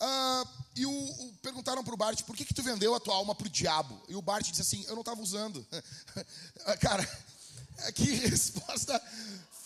[0.00, 3.14] Uh, e o, o, perguntaram para o Bart, por que, que tu vendeu a tua
[3.14, 4.00] alma para o diabo?
[4.08, 5.66] E o Bart disse assim, eu não estava usando.
[6.80, 7.06] Cara,
[7.94, 9.00] que resposta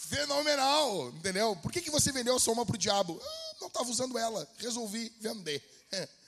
[0.09, 1.57] fenomenal, entendeu?
[1.57, 3.20] Por que, que você vendeu a sua alma para o diabo?
[3.55, 5.62] Eu não estava usando ela, resolvi vender.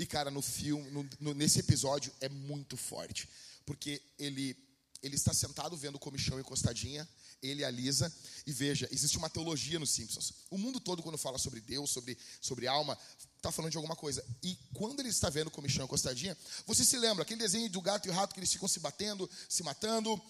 [0.00, 3.28] E, cara, no filme, no, no, nesse episódio é muito forte.
[3.66, 4.56] Porque ele,
[5.02, 7.06] ele está sentado vendo o comichão encostadinha,
[7.42, 8.14] ele e a Lisa.
[8.46, 10.34] E veja, existe uma teologia nos Simpsons.
[10.50, 12.96] O mundo todo, quando fala sobre Deus, sobre, sobre alma,
[13.38, 14.24] está falando de alguma coisa.
[14.42, 18.06] E quando ele está vendo o comichão encostadinha, você se lembra, aquele desenho do gato
[18.06, 20.20] e o rato que eles ficam se batendo, se matando.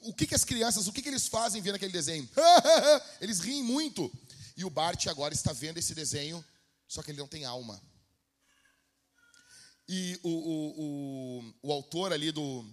[0.00, 2.28] O que, que as crianças, o que, que eles fazem vendo aquele desenho?
[3.20, 4.12] eles riem muito.
[4.56, 6.44] E o Bart agora está vendo esse desenho,
[6.86, 7.80] só que ele não tem alma.
[9.88, 12.64] E o, o, o, o autor ali do,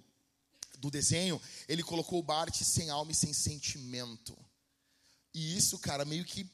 [0.78, 4.38] do desenho, ele colocou o Bart sem alma e sem sentimento.
[5.34, 6.50] E isso, cara, meio que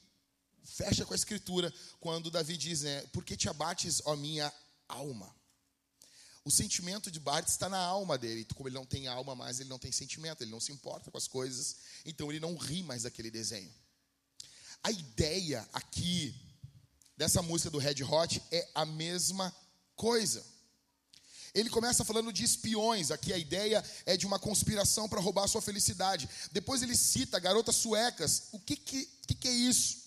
[0.66, 3.02] fecha com a escritura quando Davi diz, né?
[3.12, 4.52] Por que te abates, ó minha
[4.88, 5.34] alma?
[6.44, 8.46] O sentimento de Bart está na alma dele.
[8.54, 11.18] Como ele não tem alma mais, ele não tem sentimento, ele não se importa com
[11.18, 13.74] as coisas, então ele não ri mais daquele desenho.
[14.80, 16.40] A ideia aqui
[17.16, 19.52] dessa música do Red Hot é a mesma
[19.96, 20.44] coisa.
[21.52, 25.62] Ele começa falando de espiões, aqui a ideia é de uma conspiração para roubar sua
[25.62, 26.28] felicidade.
[26.52, 28.50] Depois ele cita garotas suecas.
[28.52, 30.05] O que, que, que, que é isso?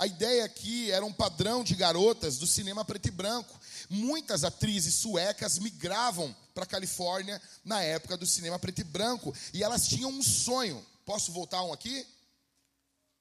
[0.00, 3.60] A ideia aqui era um padrão de garotas do cinema preto e branco.
[3.90, 9.34] Muitas atrizes suecas migravam para a Califórnia na época do cinema preto e branco.
[9.52, 10.82] E elas tinham um sonho.
[11.04, 12.06] Posso voltar um aqui?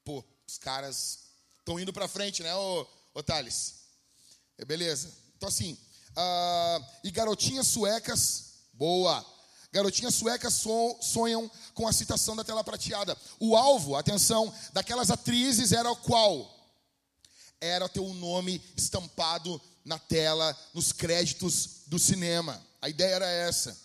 [0.06, 1.20] Pô, os caras
[1.58, 3.76] estão indo para frente, né, ô, ô Thales?
[4.58, 5.12] É, beleza.
[5.36, 5.78] Então, assim,
[6.12, 9.26] uh, e garotinhas suecas, boa.
[9.70, 10.64] Garotinhas suecas
[11.02, 13.18] sonham com a citação da tela prateada.
[13.38, 16.59] O alvo, atenção, daquelas atrizes era o qual?
[17.62, 22.62] Era ter o um nome estampado na tela, nos créditos do cinema.
[22.82, 23.78] A ideia era essa.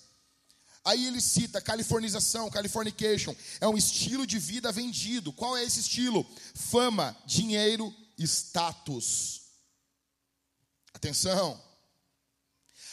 [0.85, 3.35] Aí ele cita californização, californication.
[3.61, 5.33] É um estilo de vida vendido.
[5.33, 6.27] Qual é esse estilo?
[6.55, 9.41] Fama, dinheiro, status.
[10.93, 11.61] Atenção.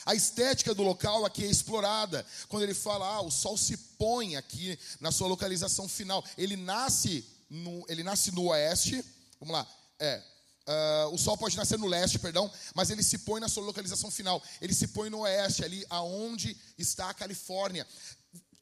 [0.05, 2.25] A estética do local aqui é explorada.
[2.47, 6.23] Quando ele fala, ah, o sol se põe aqui na sua localização final.
[6.37, 9.03] Ele nasce no, ele nasce no oeste.
[9.37, 9.67] Vamos lá.
[9.99, 10.23] É,
[10.67, 14.11] Uh, o sol pode nascer no leste, perdão, mas ele se põe na sua localização
[14.11, 14.41] final.
[14.61, 17.87] Ele se põe no oeste, ali aonde está a Califórnia.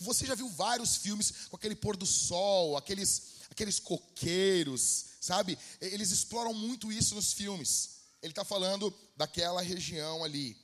[0.02, 5.58] Você já viu vários filmes com aquele pôr do sol, aqueles, aqueles coqueiros, sabe?
[5.82, 7.98] Eles exploram muito isso nos filmes.
[8.22, 10.58] Ele está falando daquela região ali.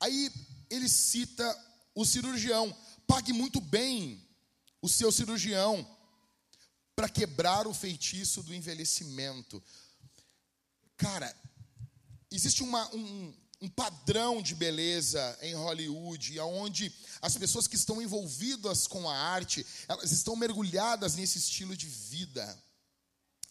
[0.00, 0.32] Aí
[0.70, 1.44] ele cita
[1.94, 2.74] o cirurgião.
[3.06, 4.26] Pague muito bem
[4.80, 5.86] o seu cirurgião
[6.94, 9.62] para quebrar o feitiço do envelhecimento.
[10.98, 11.32] Cara,
[12.28, 13.32] existe uma, um,
[13.62, 19.64] um padrão de beleza em Hollywood, onde as pessoas que estão envolvidas com a arte,
[19.86, 22.62] elas estão mergulhadas nesse estilo de vida.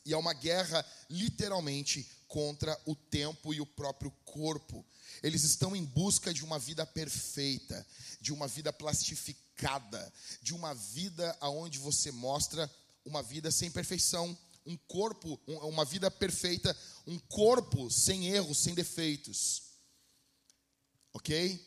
[0.05, 4.85] E é uma guerra, literalmente, contra o tempo e o próprio corpo.
[5.23, 7.85] Eles estão em busca de uma vida perfeita,
[8.19, 12.69] de uma vida plastificada, de uma vida aonde você mostra
[13.05, 16.77] uma vida sem perfeição, um corpo, uma vida perfeita,
[17.07, 19.63] um corpo sem erros, sem defeitos.
[21.13, 21.65] OK?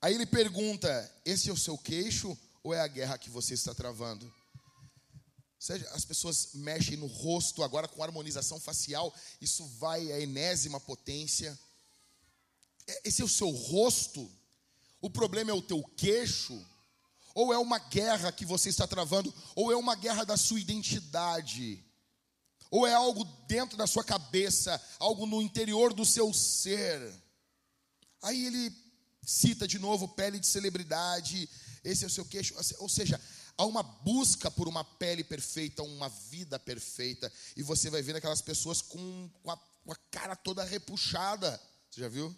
[0.00, 0.88] Aí ele pergunta:
[1.24, 4.32] "Esse é o seu queixo ou é a guerra que você está travando?"
[5.60, 11.56] seja, as pessoas mexem no rosto agora com harmonização facial, isso vai à enésima potência.
[12.86, 14.30] É, esse é o seu rosto?
[15.02, 16.66] O problema é o teu queixo?
[17.40, 19.32] Ou é uma guerra que você está travando?
[19.54, 21.82] Ou é uma guerra da sua identidade?
[22.70, 27.00] Ou é algo dentro da sua cabeça, algo no interior do seu ser?
[28.20, 28.70] Aí ele
[29.24, 31.48] cita de novo pele de celebridade,
[31.82, 33.18] esse é o seu queixo, ou seja,
[33.56, 38.42] há uma busca por uma pele perfeita, uma vida perfeita, e você vai ver aquelas
[38.42, 41.58] pessoas com, com, a, com a cara toda repuxada.
[41.90, 42.28] Você já viu?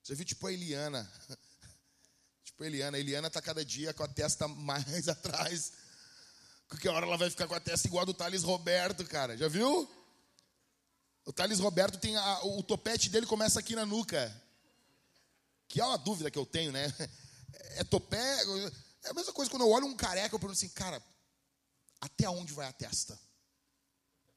[0.00, 1.12] Você já viu tipo a Eliana?
[2.54, 2.96] Tipo a Eliana.
[2.96, 5.72] A Eliana está cada dia com a testa mais atrás.
[6.68, 9.36] Qualquer hora ela vai ficar com a testa igual a do Thales Roberto, cara.
[9.36, 9.88] Já viu?
[11.26, 14.42] O Thales Roberto tem a, o topete dele começa aqui na nuca.
[15.68, 16.92] Que é uma dúvida que eu tenho, né?
[17.76, 18.18] É topé.
[19.02, 21.02] É a mesma coisa quando eu olho um careca, eu pergunto assim, cara,
[22.00, 23.18] até onde vai a testa?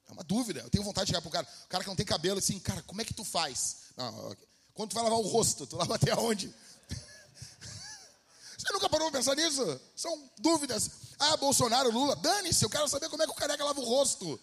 [0.08, 0.62] É uma dúvida.
[0.62, 2.82] Eu tenho vontade de chegar pro cara, o cara que não tem cabelo, assim, cara,
[2.84, 3.78] como é que tu faz?
[3.96, 4.36] Não,
[4.74, 6.54] quando tu vai lavar o rosto, tu lava até onde?
[8.68, 9.80] Você nunca parou para pensar nisso?
[9.96, 10.92] São dúvidas.
[11.18, 14.38] Ah, Bolsonaro, Lula, dane-se, eu quero saber como é que o careca lava o rosto.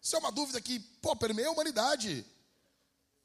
[0.00, 2.24] Isso é uma dúvida que, pô, permeia a humanidade.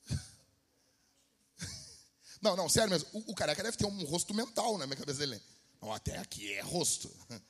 [2.42, 3.10] Não, não, sério mesmo.
[3.14, 5.42] O, o careca deve ter um rosto mental na minha cabeça dele.
[5.82, 7.10] Não, até aqui é rosto.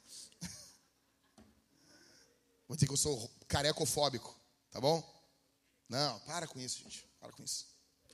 [2.67, 4.39] Vou dizer que eu sou carecofóbico,
[4.71, 5.03] tá bom?
[5.89, 7.03] Não, para com isso, gente.
[7.19, 7.65] Para com isso.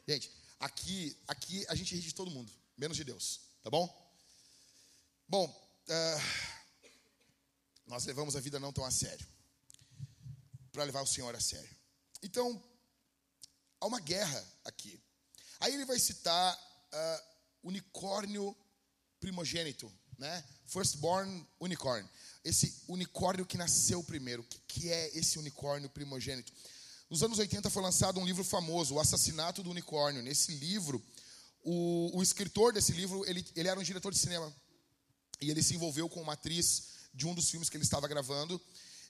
[0.08, 4.03] Gente, aqui, aqui a gente ri de todo mundo, menos de Deus, tá bom?
[5.28, 6.54] Bom, uh,
[7.88, 9.26] nós levamos a vida não tão a sério,
[10.72, 11.76] para levar o Senhor a sério.
[12.22, 12.62] Então,
[13.80, 15.02] há uma guerra aqui.
[15.60, 18.56] Aí ele vai citar uh, unicórnio
[19.20, 20.44] primogênito, né?
[20.66, 22.08] Firstborn unicorn.
[22.44, 24.42] Esse unicórnio que nasceu primeiro.
[24.42, 26.52] O que, que é esse unicórnio primogênito?
[27.10, 30.22] Nos anos 80 foi lançado um livro famoso, O Assassinato do Unicórnio.
[30.22, 31.04] Nesse livro,
[31.62, 34.54] o, o escritor desse livro, ele, ele era um diretor de cinema.
[35.42, 38.60] E ele se envolveu com uma atriz de um dos filmes que ele estava gravando.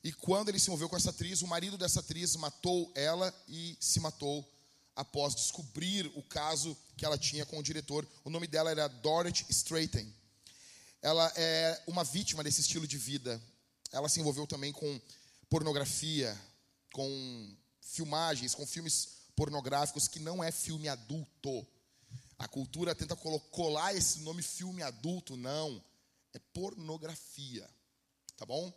[0.04, 3.78] E quando ele se envolveu com essa atriz, o marido dessa atriz matou ela e
[3.80, 4.48] se matou
[4.96, 8.08] após descobrir o caso que ela tinha com o diretor.
[8.24, 10.14] O nome dela era Dorothy Straighten.
[11.02, 13.42] Ela é uma vítima desse estilo de vida.
[13.92, 15.02] Ela se envolveu também com
[15.50, 16.40] pornografia,
[16.94, 21.66] com filmagens, com filmes pornográficos que não é filme adulto.
[22.38, 25.84] A cultura tenta colar esse nome filme adulto, não.
[26.34, 27.70] É pornografia.
[28.36, 28.74] Tá bom?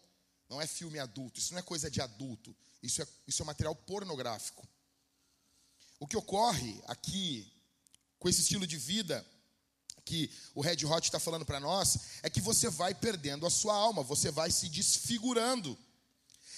[0.48, 1.38] Não é filme adulto.
[1.38, 2.54] Isso não é coisa de adulto.
[2.82, 4.66] Isso é, isso é material pornográfico.
[5.98, 7.50] O que ocorre aqui
[8.18, 9.26] com esse estilo de vida
[10.04, 13.74] que o Red Hot está falando para nós é que você vai perdendo a sua
[13.74, 15.76] alma, você vai se desfigurando.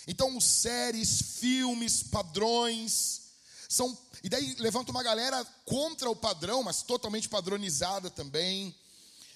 [0.07, 3.29] Então, séries, filmes, padrões,
[3.69, 3.97] são.
[4.23, 8.75] E daí levanta uma galera contra o padrão, mas totalmente padronizada também.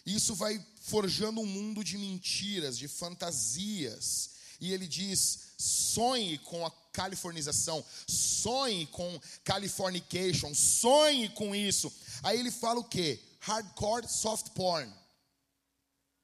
[0.05, 4.31] Isso vai forjando um mundo de mentiras, de fantasias.
[4.61, 11.93] E ele diz: sonhe com a californização, sonhe com californication, sonhe com isso.
[12.23, 13.21] Aí ele fala o quê?
[13.41, 14.93] Hardcore soft porn.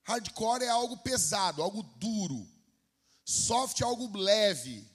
[0.05, 2.49] Hardcore é algo pesado, algo duro.
[3.25, 4.87] Soft é algo leve.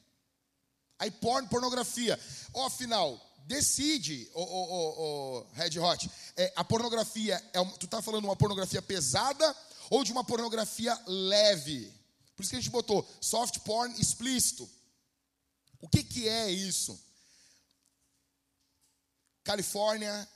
[0.97, 2.19] Aí porn, pornografia.
[2.53, 8.35] Ó, afinal, decide, o, o, Red Hot, é, a pornografia, é, tu tá falando uma
[8.35, 9.55] pornografia pesada
[9.89, 11.91] ou de uma pornografia leve?
[12.35, 14.69] Por isso que a gente botou soft porn explícito.
[15.79, 16.99] O que, que é isso?
[19.43, 20.27] Califórnia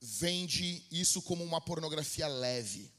[0.00, 2.92] vende isso como uma pornografia leve,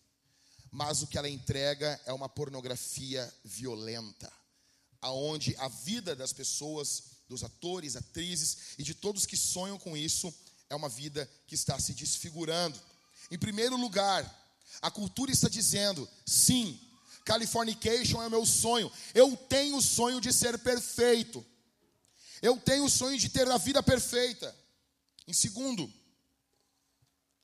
[0.71, 4.31] mas o que ela entrega é uma pornografia violenta,
[5.01, 10.33] aonde a vida das pessoas, dos atores, atrizes e de todos que sonham com isso
[10.69, 12.79] é uma vida que está se desfigurando.
[13.31, 14.25] Em primeiro lugar,
[14.81, 16.79] a cultura está dizendo: sim,
[17.23, 18.91] Californication é o meu sonho.
[19.13, 21.45] Eu tenho o sonho de ser perfeito.
[22.41, 24.55] Eu tenho o sonho de ter a vida perfeita.
[25.27, 25.91] Em segundo,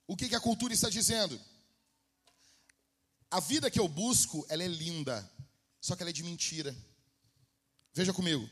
[0.08, 1.40] o que, que a cultura está dizendo?
[3.30, 5.30] A vida que eu busco, ela é linda,
[5.82, 6.76] só que ela é de mentira.
[7.94, 8.50] Veja comigo.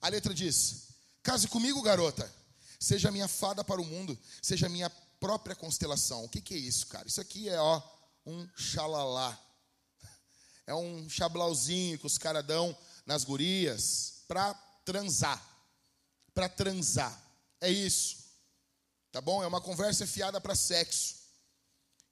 [0.00, 0.88] A letra diz:
[1.22, 2.32] Case comigo, garota.
[2.78, 6.24] Seja minha fada para o mundo, seja minha própria constelação.
[6.24, 7.08] O que, que é isso, cara?
[7.08, 7.82] Isso aqui é ó,
[8.26, 9.46] um xalalá
[10.66, 12.76] é um chablauzinho que os caras dão
[13.06, 14.52] nas gurias para
[14.84, 15.40] transar.
[16.34, 17.22] Para transar.
[17.60, 18.16] É isso.
[19.12, 19.42] Tá bom?
[19.42, 21.14] É uma conversa fiada para sexo.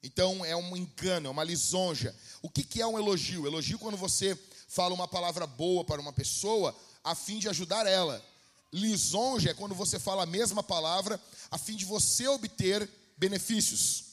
[0.01, 2.15] Então é um engano, é uma lisonja.
[2.41, 3.45] O que, que é um elogio?
[3.45, 6.75] Elogio quando você fala uma palavra boa para uma pessoa
[7.05, 8.21] a fim de ajudar ela.
[8.73, 14.03] Lisonja é quando você fala a mesma palavra a fim de você obter benefícios.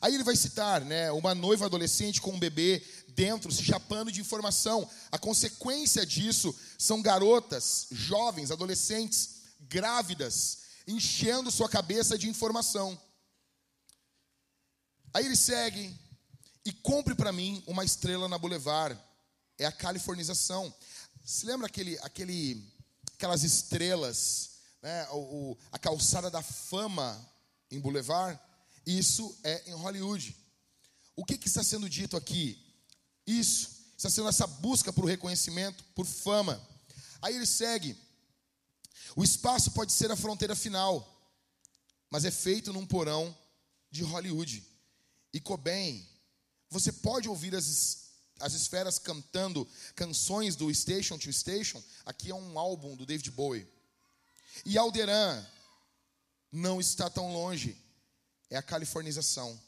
[0.00, 4.20] Aí ele vai citar, né, uma noiva adolescente com um bebê dentro, se chapando de
[4.20, 4.88] informação.
[5.10, 12.98] A consequência disso são garotas, jovens, adolescentes, grávidas, enchendo sua cabeça de informação.
[15.12, 15.94] Aí ele segue
[16.64, 18.98] e compre para mim uma estrela na Boulevard.
[19.56, 20.74] É a californização.
[21.24, 22.70] Se lembra aquele, aquele,
[23.14, 25.16] aquelas estrelas, né, o,
[25.52, 27.18] o, a calçada da fama
[27.70, 28.38] em Boulevard?
[28.86, 30.36] Isso é em Hollywood.
[31.16, 32.62] O que, que está sendo dito aqui?
[33.26, 36.60] Isso está sendo essa busca por reconhecimento, por fama.
[37.22, 37.96] Aí ele segue.
[39.16, 41.10] O espaço pode ser a fronteira final,
[42.10, 43.34] mas é feito num porão
[43.90, 44.62] de Hollywood.
[45.32, 46.06] E Cobain,
[46.68, 48.03] você pode ouvir as,
[48.40, 51.82] as esferas cantando canções do Station to Station.
[52.04, 53.66] Aqui é um álbum do David Bowie.
[54.64, 55.44] E Alderan
[56.50, 57.76] não está tão longe.
[58.50, 59.58] É a californização.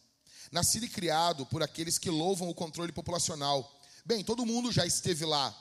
[0.52, 3.80] Nascido e criado por aqueles que louvam o controle populacional.
[4.04, 5.56] Bem, todo mundo já esteve lá.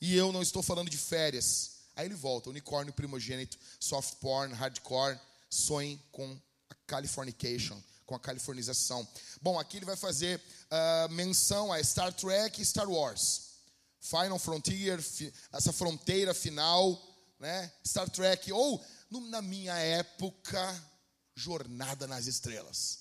[0.00, 1.78] E eu não estou falando de férias.
[1.96, 5.18] Aí ele volta, unicórnio primogênito, soft porn, hardcore,
[5.50, 6.38] sonhem com
[6.70, 9.06] a Californication, com a californização.
[9.42, 13.48] Bom, aqui ele vai fazer uh, menção a Star Trek e Star Wars.
[14.00, 14.98] Final Frontier,
[15.52, 16.98] essa fronteira final,
[17.38, 17.70] né?
[17.86, 20.90] Star Trek, ou no, na minha época,
[21.34, 23.00] Jornada nas Estrelas.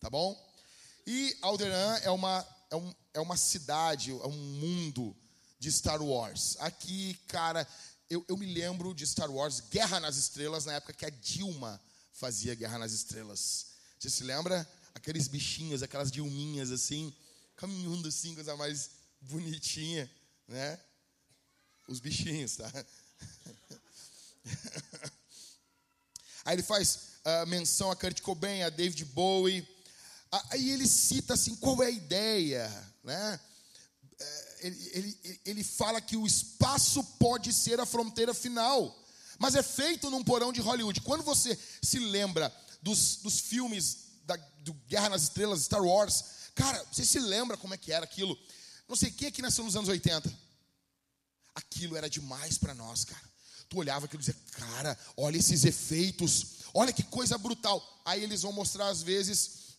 [0.00, 0.34] Tá bom?
[1.06, 5.14] E Alderan é uma, é, um, é uma cidade, é um mundo
[5.58, 6.56] de Star Wars.
[6.60, 7.68] Aqui, cara,
[8.08, 11.78] eu, eu me lembro de Star Wars, Guerra nas Estrelas, na época que a Dilma
[12.14, 13.75] fazia Guerra nas Estrelas.
[13.98, 14.68] Você se lembra?
[14.94, 17.14] Aqueles bichinhos, aquelas Dilminhas assim,
[17.54, 18.90] caminhando assim, coisa mais
[19.20, 20.10] bonitinha,
[20.46, 20.78] né?
[21.88, 22.70] Os bichinhos, tá?
[26.44, 29.66] Aí ele faz uh, menção a Kurt Cobain, a David Bowie.
[30.50, 32.68] Aí ele cita assim, qual é a ideia,
[33.02, 33.40] né?
[34.18, 38.96] É, ele, ele, ele fala que o espaço pode ser a fronteira final,
[39.38, 41.00] mas é feito num porão de Hollywood.
[41.02, 42.52] Quando você se lembra
[42.86, 46.24] dos, dos filmes da, do Guerra nas Estrelas, Star Wars,
[46.54, 48.38] cara, você se lembra como é que era aquilo?
[48.88, 50.32] Não sei quem aqui nasceu nos anos 80.
[51.52, 53.28] Aquilo era demais para nós, cara.
[53.68, 57.82] Tu olhava aquilo e dizia, cara, olha esses efeitos, olha que coisa brutal.
[58.04, 59.74] Aí eles vão mostrar, às vezes,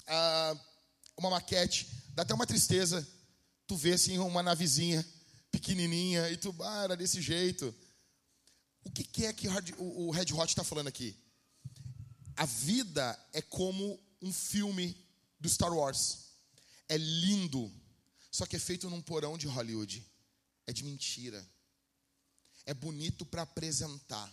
[1.16, 3.08] uma maquete, dá até uma tristeza.
[3.68, 5.05] Tu vê assim uma navezinha
[5.49, 7.74] pequenininha e tu, ah, era desse jeito.
[8.84, 9.47] O que, que é que
[9.78, 11.16] o Red Hot está falando aqui?
[12.38, 14.96] A vida é como um filme
[15.40, 16.20] do Star Wars.
[16.88, 17.70] É lindo,
[18.32, 20.06] só que é feito num porão de Hollywood.
[20.66, 21.46] É de mentira
[22.68, 24.30] é bonito para apresentar,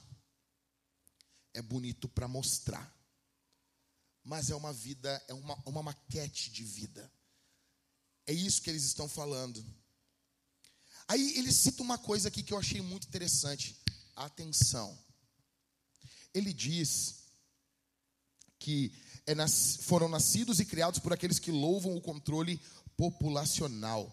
[1.55, 2.93] é bonito para mostrar,
[4.25, 7.11] mas é uma vida, é uma, uma maquete de vida.
[8.27, 9.65] É isso que eles estão falando.
[11.07, 13.81] Aí ele cita uma coisa aqui que eu achei muito interessante.
[14.17, 14.99] Atenção.
[16.33, 17.24] Ele diz
[18.65, 18.93] que
[19.27, 22.61] é nas, foram nascidos e criados por aqueles que louvam o controle
[22.97, 24.11] populacional.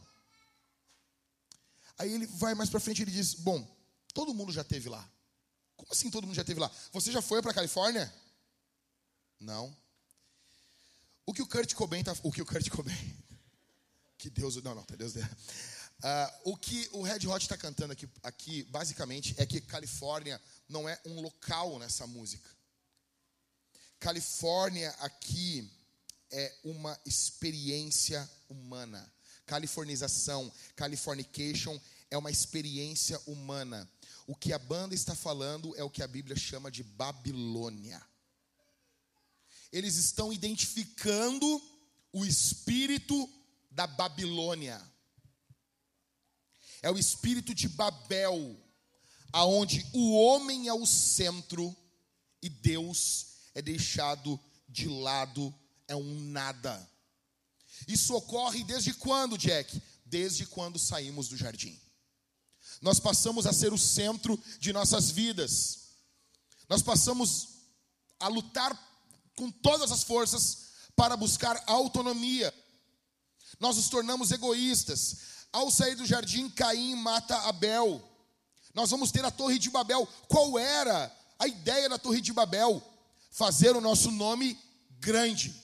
[1.98, 3.66] Aí ele vai mais para frente e ele diz: Bom,
[4.14, 5.10] Todo mundo já teve lá.
[5.76, 6.72] Como assim todo mundo já teve lá?
[6.92, 8.14] Você já foi para a Califórnia?
[9.40, 9.76] Não.
[11.26, 13.18] O que o Kurt Cobain tá, o que o Kurt Cobain,
[14.18, 15.30] que Deus, não, não, tá Deus dele.
[16.04, 20.90] Uh, o que o Red Hot está cantando aqui, aqui, basicamente, é que Califórnia não
[20.90, 22.50] é um local nessa música.
[24.02, 25.72] Califórnia aqui
[26.32, 29.14] é uma experiência humana.
[29.46, 31.80] Californização, Californication
[32.10, 33.88] é uma experiência humana.
[34.26, 38.02] O que a banda está falando é o que a Bíblia chama de Babilônia.
[39.72, 41.62] Eles estão identificando
[42.12, 43.30] o espírito
[43.70, 44.82] da Babilônia.
[46.82, 48.60] É o espírito de Babel,
[49.32, 51.76] aonde o homem é o centro
[52.42, 55.54] e Deus é deixado de lado,
[55.88, 56.90] é um nada.
[57.88, 59.82] Isso ocorre desde quando, Jack?
[60.06, 61.80] Desde quando saímos do jardim
[62.82, 65.80] nós passamos a ser o centro de nossas vidas.
[66.68, 67.50] Nós passamos
[68.20, 68.78] a lutar
[69.36, 72.54] com todas as forças para buscar autonomia.
[73.60, 75.18] Nós nos tornamos egoístas.
[75.52, 78.02] Ao sair do jardim, Caim mata Abel.
[78.74, 80.08] Nós vamos ter a Torre de Babel.
[80.28, 82.82] Qual era a ideia da Torre de Babel?
[83.32, 84.60] Fazer o nosso nome
[85.00, 85.56] grande,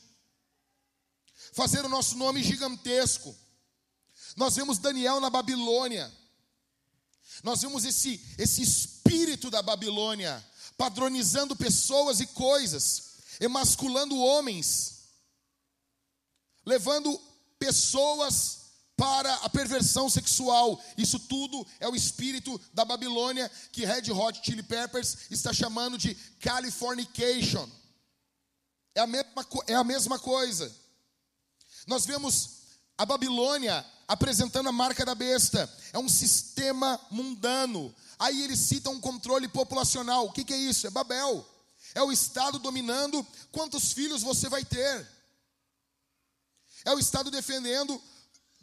[1.54, 3.36] fazer o nosso nome gigantesco.
[4.36, 6.12] Nós vemos Daniel na Babilônia.
[7.44, 10.44] Nós vemos esse, esse espírito da Babilônia
[10.78, 15.04] padronizando pessoas e coisas, emasculando homens,
[16.66, 17.20] levando
[17.60, 18.67] pessoas
[18.98, 20.84] para a perversão sexual.
[20.98, 26.16] Isso tudo é o espírito da Babilônia que Red Hot Chili Peppers está chamando de
[26.42, 27.70] Californication.
[28.96, 30.76] É a mesma, é a mesma coisa.
[31.86, 32.58] Nós vemos
[32.98, 35.72] a Babilônia apresentando a marca da besta.
[35.94, 37.94] É um sistema mundano.
[38.18, 40.26] Aí eles citam um controle populacional.
[40.26, 40.88] O que, que é isso?
[40.88, 41.48] É Babel.
[41.94, 45.08] É o Estado dominando quantos filhos você vai ter.
[46.84, 48.02] É o Estado defendendo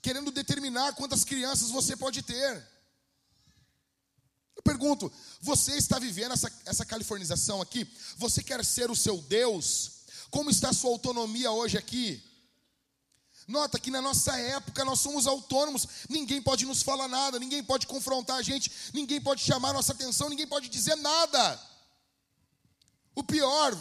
[0.05, 2.63] querendo determinar quantas crianças você pode ter.
[4.55, 7.91] Eu pergunto, você está vivendo essa, essa californização aqui?
[8.19, 10.05] Você quer ser o seu Deus?
[10.31, 12.23] Como está a sua autonomia hoje aqui?
[13.49, 17.87] Nota que na nossa época nós somos autônomos, ninguém pode nos falar nada, ninguém pode
[17.87, 21.61] confrontar a gente, ninguém pode chamar nossa atenção, ninguém pode dizer nada.
[23.15, 23.75] O pior,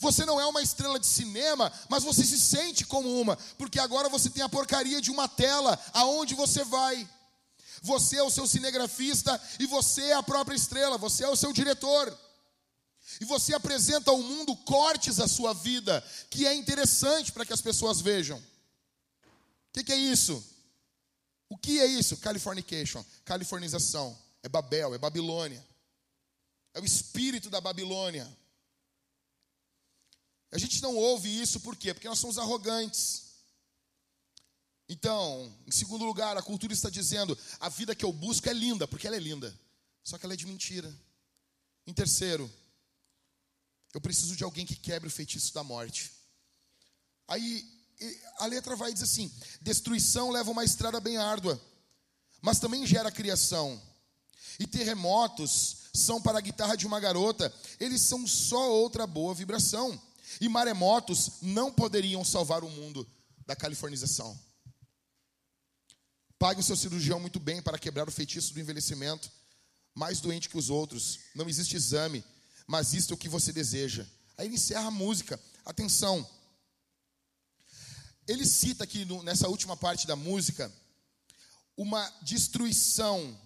[0.00, 4.08] você não é uma estrela de cinema, mas você se sente como uma, porque agora
[4.08, 7.08] você tem a porcaria de uma tela aonde você vai.
[7.82, 11.52] Você é o seu cinegrafista e você é a própria estrela, você é o seu
[11.52, 12.18] diretor.
[13.20, 17.60] E você apresenta ao mundo cortes da sua vida, que é interessante para que as
[17.60, 18.38] pessoas vejam.
[18.38, 20.42] O que, que, é isso?
[21.48, 22.16] O que é isso?
[22.16, 24.18] Californication, californização.
[24.42, 25.64] É Babel, é Babilônia.
[26.72, 28.26] É o espírito da Babilônia.
[30.52, 31.94] A gente não ouve isso por quê?
[31.94, 33.30] Porque nós somos arrogantes.
[34.88, 38.88] Então, em segundo lugar, a cultura está dizendo: a vida que eu busco é linda,
[38.88, 39.56] porque ela é linda.
[40.02, 40.92] Só que ela é de mentira.
[41.86, 42.50] Em terceiro,
[43.94, 46.10] eu preciso de alguém que quebre o feitiço da morte.
[47.28, 47.64] Aí
[48.38, 51.60] a letra vai dizer assim: destruição leva uma estrada bem árdua,
[52.40, 53.80] mas também gera criação.
[54.58, 60.00] E terremotos são para a guitarra de uma garota, eles são só outra boa vibração.
[60.38, 63.08] E maremotos não poderiam salvar o mundo
[63.46, 64.38] da californização.
[66.38, 69.30] Pague o seu cirurgião muito bem para quebrar o feitiço do envelhecimento.
[69.94, 71.18] Mais doente que os outros.
[71.34, 72.24] Não existe exame,
[72.66, 74.06] mas isto é o que você deseja.
[74.38, 75.40] Aí ele encerra a música.
[75.64, 76.28] Atenção.
[78.26, 80.72] Ele cita aqui no, nessa última parte da música
[81.76, 83.38] uma destruição,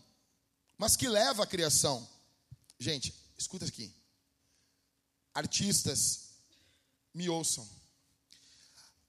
[0.76, 2.07] mas que leva à criação.
[2.78, 3.95] Gente, escuta aqui.
[5.32, 6.34] Artistas
[7.15, 7.67] me ouçam.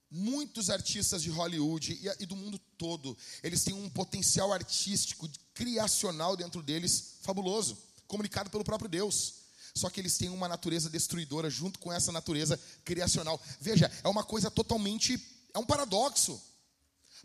[0.08, 6.62] Muitos artistas de Hollywood e, do mundo todo, eles têm um potencial artístico, criacional dentro
[6.62, 7.76] deles fabuloso,
[8.06, 9.34] comunicado pelo próprio Deus.
[9.74, 13.38] Só que eles têm uma natureza destruidora junto com essa natureza criacional.
[13.60, 15.20] Veja, é uma coisa totalmente.
[15.52, 16.40] É um paradoxo.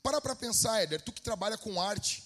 [0.04, 2.24] Para para pensar, Éder, tu que trabalha com arte,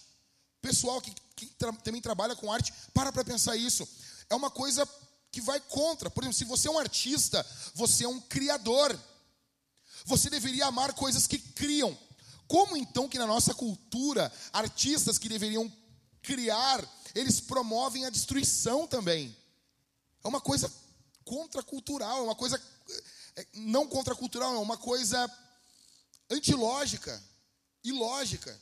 [0.62, 3.88] pessoal que, que tra também trabalha com arte, para para pensar isso.
[4.30, 4.88] É uma coisa
[5.36, 6.10] que vai contra.
[6.10, 8.98] Por exemplo, se você é um artista, você é um criador.
[10.06, 11.98] Você deveria amar coisas que criam.
[12.48, 15.70] Como então que na nossa cultura, artistas que deveriam
[16.22, 16.82] criar,
[17.14, 19.36] eles promovem a destruição também?
[20.24, 20.72] É uma coisa
[21.26, 22.62] contracultural, é uma coisa
[23.36, 25.30] é, não contracultural, é uma coisa
[26.30, 27.22] antilógica,
[27.84, 28.58] ilógica.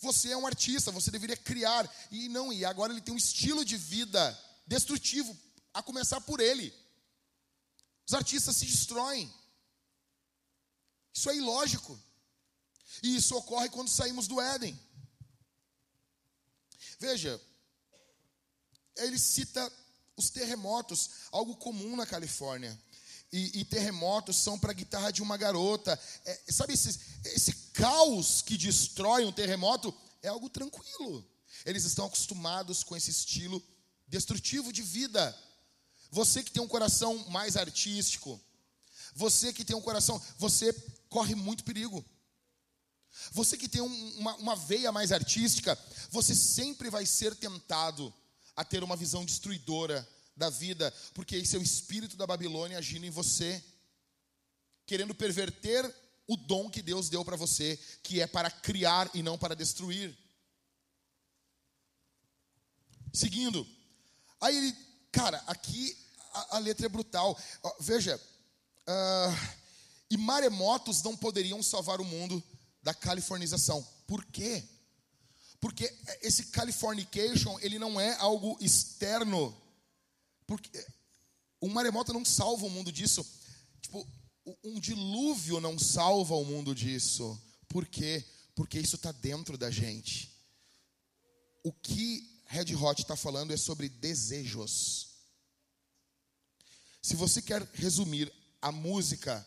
[0.00, 3.66] Você é um artista, você deveria criar e não e agora ele tem um estilo
[3.66, 5.36] de vida destrutivo,
[5.72, 6.74] a começar por ele.
[8.06, 9.32] Os artistas se destroem.
[11.12, 11.98] Isso é ilógico.
[13.02, 14.78] E isso ocorre quando saímos do Éden.
[16.98, 17.40] Veja,
[18.96, 19.72] ele cita
[20.16, 22.78] os terremotos, algo comum na Califórnia.
[23.32, 25.98] E, e terremotos são para a guitarra de uma garota.
[26.24, 31.28] É, sabe, esse, esse caos que destrói um terremoto é algo tranquilo.
[31.64, 33.62] Eles estão acostumados com esse estilo
[34.06, 35.36] destrutivo de vida.
[36.10, 38.40] Você que tem um coração mais artístico,
[39.14, 40.72] você que tem um coração, você
[41.08, 42.04] corre muito perigo.
[43.32, 45.76] Você que tem um, uma, uma veia mais artística,
[46.10, 48.12] você sempre vai ser tentado
[48.54, 53.06] a ter uma visão destruidora da vida, porque esse é o espírito da Babilônia agindo
[53.06, 53.62] em você,
[54.84, 55.92] querendo perverter
[56.26, 60.16] o dom que Deus deu para você, que é para criar e não para destruir.
[63.12, 63.66] Seguindo,
[64.40, 64.76] Aí ele,
[65.12, 65.96] cara, aqui
[66.32, 67.38] a, a letra é brutal.
[67.80, 68.20] Veja,
[68.88, 69.56] uh,
[70.10, 72.42] e maremotos não poderiam salvar o mundo
[72.82, 73.86] da californização.
[74.06, 74.62] Por quê?
[75.60, 79.56] Porque esse californication, ele não é algo externo.
[80.46, 80.70] Porque
[81.60, 83.26] um maremoto não salva o mundo disso.
[83.80, 84.06] Tipo,
[84.62, 87.40] um dilúvio não salva o mundo disso.
[87.68, 88.24] Por quê?
[88.54, 90.30] Porque isso está dentro da gente.
[91.64, 95.08] O que Red Hot está falando é sobre desejos.
[97.02, 99.46] Se você quer resumir a música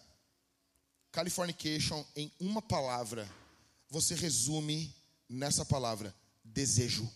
[1.12, 3.30] Californication em uma palavra,
[3.89, 4.95] você resume
[5.28, 7.10] nessa palavra: desejo.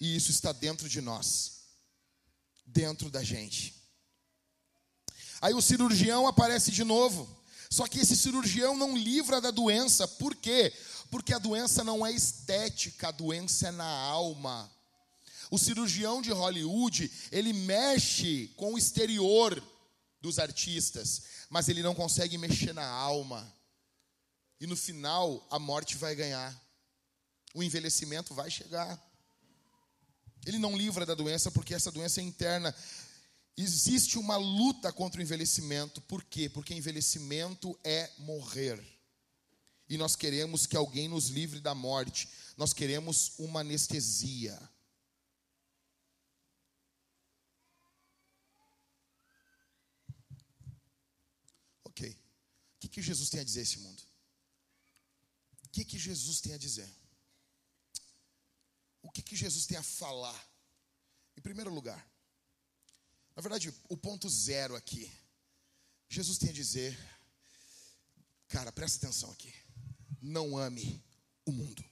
[0.00, 1.64] E isso está dentro de nós,
[2.64, 3.74] dentro da gente.
[5.40, 7.28] Aí o cirurgião aparece de novo.
[7.70, 10.06] Só que esse cirurgião não livra da doença.
[10.06, 10.72] Por quê?
[11.12, 14.72] Porque a doença não é estética, a doença é na alma.
[15.50, 19.62] O cirurgião de Hollywood, ele mexe com o exterior
[20.22, 23.54] dos artistas, mas ele não consegue mexer na alma.
[24.58, 26.58] E no final, a morte vai ganhar.
[27.52, 28.98] O envelhecimento vai chegar.
[30.46, 32.74] Ele não livra da doença porque essa doença é interna.
[33.54, 36.00] Existe uma luta contra o envelhecimento.
[36.00, 36.48] Por quê?
[36.48, 38.91] Porque envelhecimento é morrer.
[39.92, 42.26] E nós queremos que alguém nos livre da morte.
[42.56, 44.58] Nós queremos uma anestesia.
[51.84, 52.08] Ok.
[52.08, 54.02] O que, que Jesus tem a dizer a esse mundo?
[55.66, 56.90] O que, que Jesus tem a dizer?
[59.02, 60.48] O que, que Jesus tem a falar?
[61.36, 62.02] Em primeiro lugar,
[63.36, 65.12] na verdade, o ponto zero aqui,
[66.08, 66.98] Jesus tem a dizer,
[68.48, 69.52] cara, presta atenção aqui,
[70.22, 71.02] não ame
[71.44, 71.84] o mundo.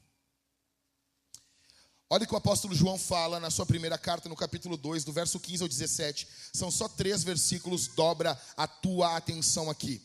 [2.09, 5.12] Olha o que o apóstolo João fala na sua primeira carta, no capítulo 2, do
[5.12, 6.26] verso 15 ao 17.
[6.53, 10.03] São só três versículos, dobra a tua atenção aqui.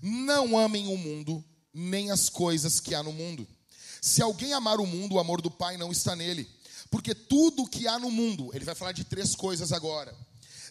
[0.00, 3.46] Não amem o mundo, nem as coisas que há no mundo.
[4.00, 6.48] Se alguém amar o mundo, o amor do Pai não está nele.
[6.90, 10.16] Porque tudo que há no mundo, ele vai falar de três coisas agora: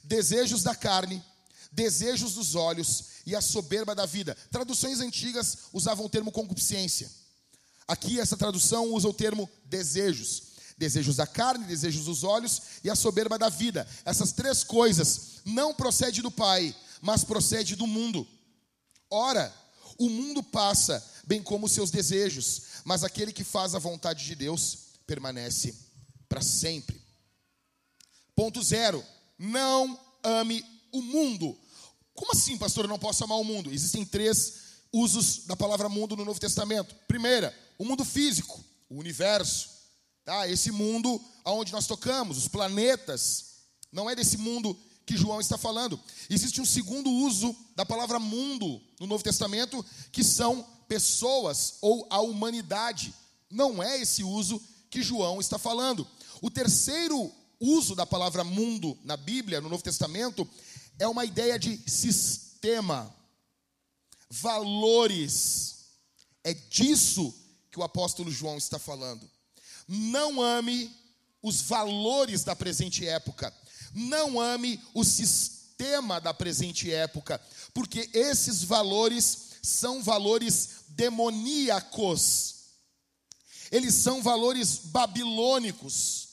[0.03, 1.23] desejos da carne,
[1.71, 4.35] desejos dos olhos e a soberba da vida.
[4.51, 7.09] Traduções antigas usavam o termo concupiscência.
[7.87, 10.43] Aqui essa tradução usa o termo desejos.
[10.77, 13.87] Desejos da carne, desejos dos olhos e a soberba da vida.
[14.05, 18.27] Essas três coisas não procedem do Pai, mas procede do mundo.
[19.09, 19.53] Ora,
[19.97, 24.35] o mundo passa, bem como os seus desejos, mas aquele que faz a vontade de
[24.35, 25.75] Deus permanece
[26.29, 27.01] para sempre.
[28.35, 29.03] Ponto zero:
[29.39, 30.63] não ame
[30.97, 31.57] o mundo.
[32.13, 33.71] Como assim, pastor, eu não posso amar o mundo?
[33.71, 36.95] Existem três usos da palavra mundo no Novo Testamento.
[37.07, 39.69] Primeira, o mundo físico, o universo.
[40.25, 40.47] Tá?
[40.47, 43.45] Esse mundo aonde nós tocamos, os planetas.
[43.91, 45.97] Não é desse mundo que João está falando.
[46.29, 52.19] Existe um segundo uso da palavra mundo no Novo Testamento, que são pessoas ou a
[52.19, 53.13] humanidade.
[53.49, 56.05] Não é esse uso que João está falando.
[56.41, 60.47] O terceiro uso da palavra mundo na Bíblia, no Novo Testamento,
[60.99, 63.13] é uma ideia de sistema,
[64.29, 65.75] valores.
[66.43, 67.33] É disso
[67.71, 69.29] que o apóstolo João está falando.
[69.87, 70.95] Não ame
[71.41, 73.53] os valores da presente época.
[73.93, 77.39] Não ame o sistema da presente época,
[77.73, 82.55] porque esses valores são valores demoníacos.
[83.71, 86.27] Eles são valores babilônicos.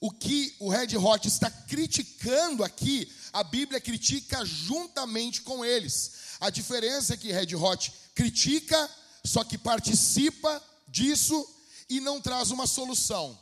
[0.00, 6.36] O que o Red Hot está criticando aqui, a Bíblia critica juntamente com eles.
[6.38, 8.88] A diferença é que Red Hot critica,
[9.24, 11.44] só que participa disso
[11.90, 13.36] e não traz uma solução.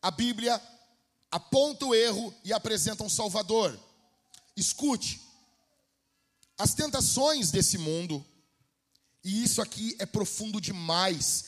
[0.00, 0.58] A Bíblia
[1.30, 3.78] aponta o erro e apresenta um Salvador.
[4.56, 5.20] Escute,
[6.56, 8.24] as tentações desse mundo,
[9.22, 11.44] e isso aqui é profundo demais,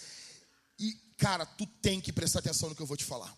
[0.78, 3.34] e cara, tu tem que prestar atenção no que eu vou te falar.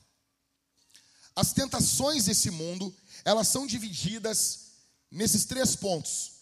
[1.36, 2.94] As tentações desse mundo,
[3.24, 4.72] elas são divididas
[5.10, 6.32] nesses três pontos: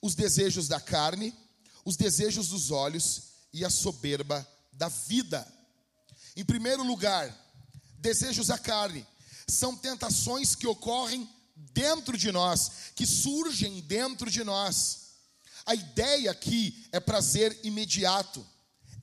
[0.00, 1.34] os desejos da carne,
[1.84, 3.22] os desejos dos olhos
[3.52, 5.46] e a soberba da vida.
[6.36, 7.34] Em primeiro lugar,
[7.98, 9.06] desejos da carne
[9.48, 11.28] são tentações que ocorrem
[11.72, 15.08] dentro de nós, que surgem dentro de nós.
[15.66, 18.46] A ideia aqui é prazer imediato,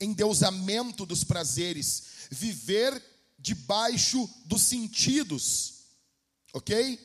[0.00, 3.02] endeusamento dos prazeres, viver
[3.38, 5.74] debaixo dos sentidos,
[6.52, 6.98] ok?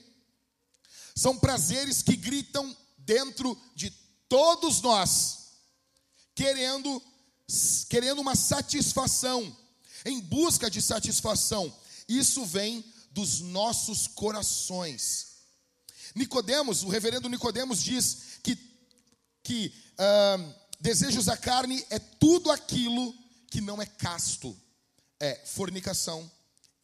[1.16, 3.90] São prazeres que gritam dentro de
[4.30, 5.50] todos nós,
[6.34, 7.02] querendo,
[7.90, 9.56] querendo uma satisfação,
[10.06, 11.74] em busca de satisfação.
[12.08, 15.32] Isso vem dos nossos corações.
[16.16, 18.58] Nicodemos, o reverendo Nicodemos diz que,
[19.44, 23.14] que uh, desejos da carne é tudo aquilo
[23.50, 24.58] que não é casto.
[25.20, 26.30] É fornicação,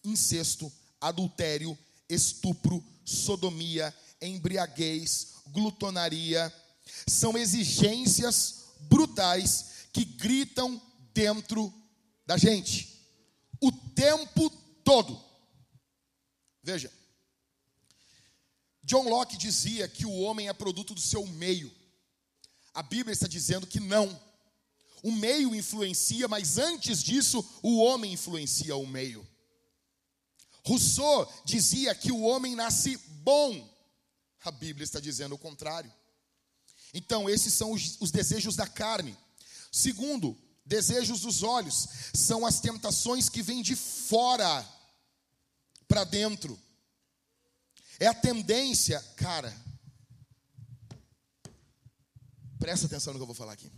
[0.04, 0.72] incesto,
[1.02, 6.54] adultério, estupro, sodomia, embriaguez, glutonaria.
[7.08, 10.82] São exigências brutais que gritam
[11.14, 11.74] dentro
[12.26, 12.98] da gente
[13.62, 14.50] o tempo
[14.84, 15.20] todo.
[16.62, 16.92] Veja,
[18.84, 21.72] John Locke dizia que o homem é produto do seu meio.
[22.74, 24.20] A Bíblia está dizendo que não.
[25.04, 29.28] O meio influencia, mas antes disso, o homem influencia o meio.
[30.66, 33.77] Rousseau dizia que o homem nasce bom.
[34.48, 35.92] A Bíblia está dizendo o contrário.
[36.94, 39.18] Então, esses são os, os desejos da carne.
[39.72, 44.66] Segundo, desejos dos olhos são as tentações que vêm de fora
[45.88, 46.60] para dentro.
[48.00, 49.56] É a tendência, cara.
[52.60, 53.72] Presta atenção no que eu vou falar aqui.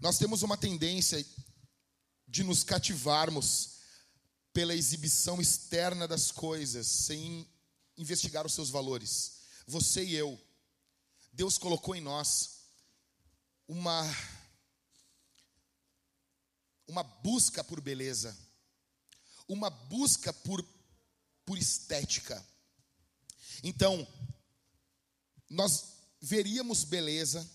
[0.00, 1.24] Nós temos uma tendência
[2.26, 3.78] de nos cativarmos
[4.52, 7.48] pela exibição externa das coisas, sem
[7.98, 9.40] investigar os seus valores.
[9.66, 10.40] Você e eu,
[11.32, 12.58] Deus colocou em nós
[13.66, 14.02] uma
[16.86, 18.34] uma busca por beleza,
[19.46, 20.64] uma busca por
[21.44, 22.46] por estética.
[23.62, 24.06] Então,
[25.48, 27.48] nós veríamos beleza,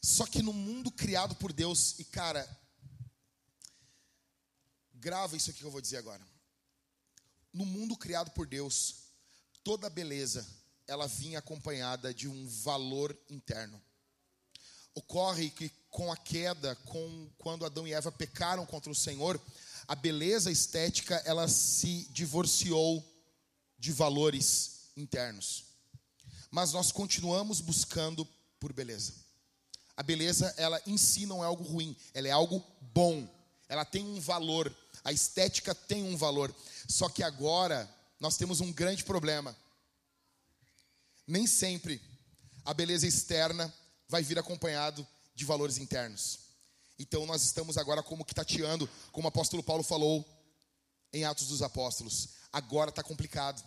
[0.00, 2.48] só que no mundo criado por Deus, e cara,
[4.94, 6.26] grava isso aqui que eu vou dizer agora.
[7.52, 9.05] No mundo criado por Deus,
[9.66, 10.46] toda beleza,
[10.86, 13.82] ela vinha acompanhada de um valor interno.
[14.94, 19.42] Ocorre que com a queda, com quando Adão e Eva pecaram contra o Senhor,
[19.88, 23.04] a beleza estética ela se divorciou
[23.76, 25.64] de valores internos.
[26.48, 28.24] Mas nós continuamos buscando
[28.60, 29.14] por beleza.
[29.96, 33.28] A beleza, ela em si não é algo ruim, ela é algo bom.
[33.68, 36.54] Ela tem um valor, a estética tem um valor.
[36.86, 39.56] Só que agora nós temos um grande problema.
[41.26, 42.00] Nem sempre
[42.64, 43.72] a beleza externa
[44.08, 46.38] vai vir acompanhado de valores internos.
[46.98, 50.24] Então nós estamos agora como que tateando, como o apóstolo Paulo falou
[51.12, 52.30] em Atos dos Apóstolos.
[52.52, 53.62] Agora está complicado.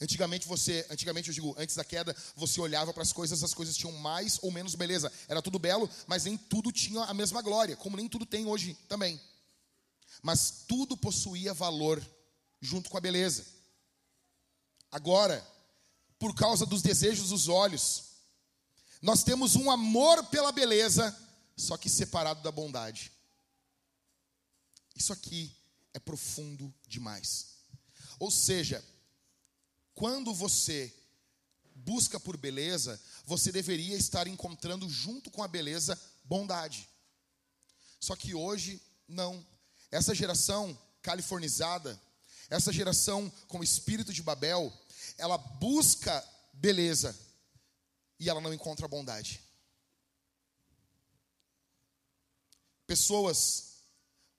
[0.00, 3.76] Antigamente você, antigamente eu digo, antes da queda, você olhava para as coisas, as coisas
[3.76, 5.10] tinham mais ou menos beleza.
[5.26, 8.74] Era tudo belo, mas nem tudo tinha a mesma glória, como nem tudo tem hoje
[8.88, 9.18] também.
[10.22, 12.04] Mas tudo possuía valor
[12.60, 13.55] junto com a beleza.
[14.96, 15.46] Agora,
[16.18, 18.04] por causa dos desejos dos olhos,
[19.02, 21.14] nós temos um amor pela beleza,
[21.54, 23.12] só que separado da bondade.
[24.94, 25.54] Isso aqui
[25.92, 27.58] é profundo demais.
[28.18, 28.82] Ou seja,
[29.94, 30.90] quando você
[31.74, 36.88] busca por beleza, você deveria estar encontrando junto com a beleza bondade.
[38.00, 39.46] Só que hoje não.
[39.90, 42.00] Essa geração californizada,
[42.48, 44.72] essa geração com o espírito de Babel,
[45.18, 47.16] ela busca beleza
[48.18, 49.40] e ela não encontra bondade.
[52.86, 53.82] Pessoas,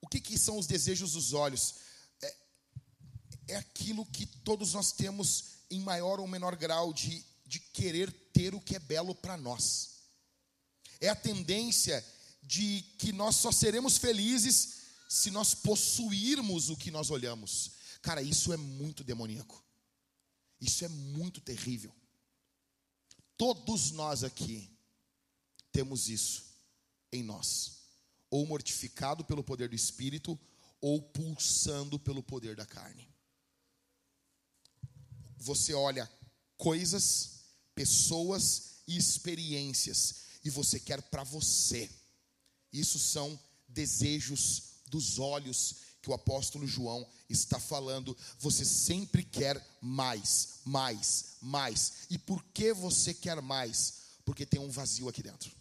[0.01, 1.75] o que, que são os desejos dos olhos?
[3.47, 8.53] é aquilo que todos nós temos em maior ou menor grau de, de querer ter
[8.53, 9.97] o que é belo para nós.
[10.99, 12.05] É a tendência
[12.43, 14.75] de que nós só seremos felizes
[15.09, 17.71] se nós possuirmos o que nós olhamos.
[18.01, 19.63] Cara, isso é muito demoníaco.
[20.59, 21.93] Isso é muito terrível.
[23.37, 24.69] Todos nós aqui
[25.71, 26.43] temos isso
[27.11, 27.83] em nós,
[28.29, 30.39] ou mortificado pelo poder do espírito,
[30.81, 33.07] ou pulsando pelo poder da carne
[35.47, 36.09] você olha
[36.57, 37.41] coisas,
[37.75, 41.89] pessoas e experiências e você quer para você.
[42.71, 45.77] Isso são desejos dos olhos
[46.07, 48.15] que o apóstolo João está falando.
[48.39, 52.07] Você sempre quer mais, mais, mais.
[52.09, 53.95] E por que você quer mais?
[54.23, 55.51] Porque tem um vazio aqui dentro.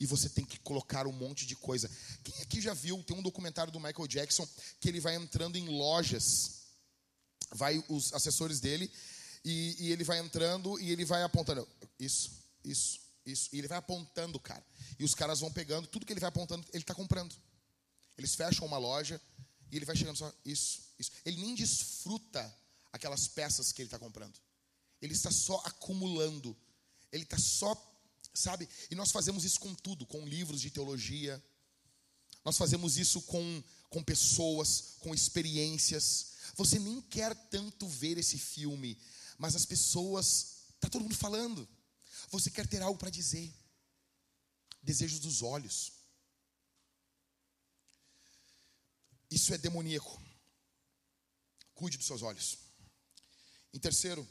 [0.00, 1.88] E você tem que colocar um monte de coisa.
[2.24, 3.00] Quem aqui já viu?
[3.04, 4.48] Tem um documentário do Michael Jackson
[4.80, 6.58] que ele vai entrando em lojas
[7.52, 8.88] vai os assessores dele
[9.44, 11.66] e, e, ele vai entrando e ele vai apontando
[11.98, 12.30] isso,
[12.64, 13.48] isso, isso.
[13.52, 14.64] E ele vai apontando, cara.
[14.98, 17.34] E os caras vão pegando, tudo que ele vai apontando, ele está comprando.
[18.20, 19.18] Eles fecham uma loja
[19.72, 21.10] e ele vai chegando só, isso, isso.
[21.24, 22.54] Ele nem desfruta
[22.92, 24.38] aquelas peças que ele está comprando.
[25.00, 26.54] Ele está só acumulando.
[27.10, 27.74] Ele está só,
[28.34, 28.68] sabe?
[28.90, 31.42] E nós fazemos isso com tudo, com livros de teologia.
[32.44, 36.32] Nós fazemos isso com, com pessoas, com experiências.
[36.56, 38.98] Você nem quer tanto ver esse filme,
[39.38, 41.66] mas as pessoas, está todo mundo falando.
[42.28, 43.50] Você quer ter algo para dizer.
[44.82, 45.99] Desejos dos olhos.
[49.30, 50.20] Isso é demoníaco.
[51.74, 52.58] Cuide dos seus olhos.
[53.72, 54.26] Em terceiro,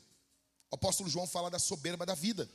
[0.70, 2.50] o apóstolo João fala da soberba da vida.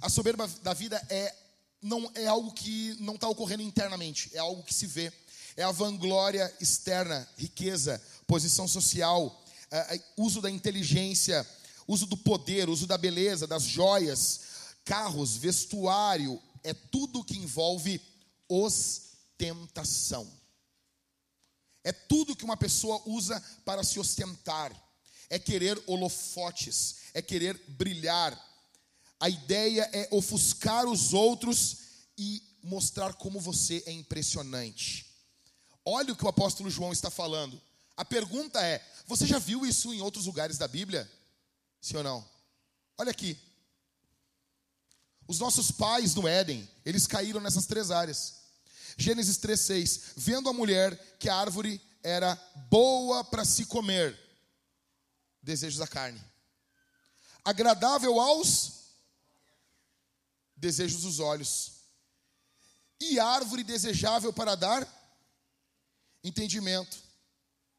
[0.00, 1.34] A soberba da vida é
[1.82, 5.12] não é algo que não está ocorrendo internamente, é algo que se vê.
[5.56, 11.46] É a vanglória externa, riqueza, posição social, é, é, uso da inteligência,
[11.86, 14.40] uso do poder, uso da beleza, das joias,
[14.84, 18.00] carros, vestuário, é tudo que envolve
[18.48, 20.30] ostentação.
[21.86, 24.74] É tudo que uma pessoa usa para se ostentar.
[25.30, 28.36] É querer holofotes, é querer brilhar.
[29.20, 31.76] A ideia é ofuscar os outros
[32.18, 35.06] e mostrar como você é impressionante.
[35.84, 37.62] Olha o que o apóstolo João está falando.
[37.96, 41.08] A pergunta é: você já viu isso em outros lugares da Bíblia?
[41.80, 42.28] Sim ou não?
[42.98, 43.38] Olha aqui.
[45.28, 48.45] Os nossos pais no Éden, eles caíram nessas três áreas.
[48.96, 52.34] Gênesis 3:6, vendo a mulher que a árvore era
[52.70, 54.18] boa para se comer,
[55.42, 56.22] desejos da carne.
[57.44, 58.76] Agradável aos
[60.56, 61.72] desejos dos olhos.
[62.98, 64.88] E árvore desejável para dar
[66.24, 66.98] entendimento,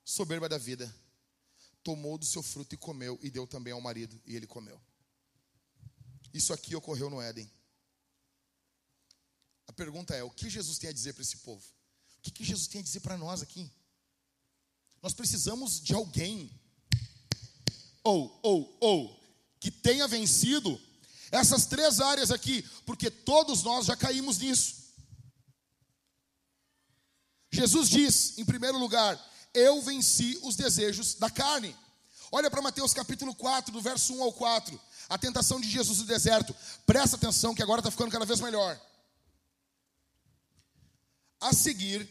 [0.05, 0.93] soberba da vida.
[1.83, 4.79] Tomou do seu fruto e comeu, e deu também ao marido, e ele comeu.
[6.33, 7.49] Isso aqui ocorreu no Éden.
[9.67, 11.63] A pergunta é: o que Jesus tem a dizer para esse povo?
[12.19, 13.71] O que, que Jesus tem a dizer para nós aqui?
[15.01, 16.51] Nós precisamos de alguém,
[18.03, 19.23] ou, ou, ou,
[19.59, 20.79] que tenha vencido
[21.31, 24.87] essas três áreas aqui, porque todos nós já caímos nisso.
[27.51, 29.19] Jesus diz, em primeiro lugar,
[29.53, 31.75] eu venci os desejos da carne.
[32.31, 34.79] Olha para Mateus capítulo 4, do verso 1 ao 4.
[35.09, 36.55] A tentação de Jesus no deserto.
[36.85, 38.79] Presta atenção que agora está ficando cada vez melhor.
[41.39, 42.09] A seguir,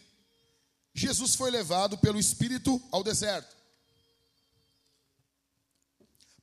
[0.95, 3.57] Jesus foi levado pelo Espírito ao deserto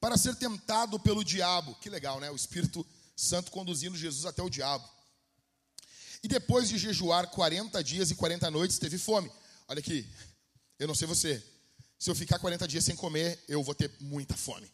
[0.03, 1.75] para ser tentado pelo diabo.
[1.75, 2.29] Que legal, né?
[2.29, 4.85] O Espírito Santo conduzindo Jesus até o diabo.
[6.21, 9.31] E depois de jejuar 40 dias e 40 noites, teve fome.
[9.65, 10.05] Olha aqui,
[10.77, 11.41] eu não sei você.
[11.97, 14.69] Se eu ficar 40 dias sem comer, eu vou ter muita fome.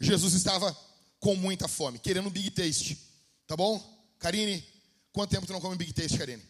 [0.00, 0.76] Jesus estava
[1.20, 2.98] com muita fome, querendo um Big Taste.
[3.46, 3.78] Tá bom?
[4.18, 4.66] Karine,
[5.12, 6.42] quanto tempo tu não come Big Taste, Karine?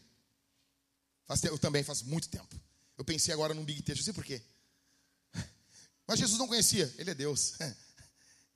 [1.27, 2.61] Faz, eu também, faz muito tempo.
[2.97, 4.43] Eu pensei agora num Big Taste, não sei porquê.
[6.07, 7.55] Mas Jesus não conhecia, ele é Deus.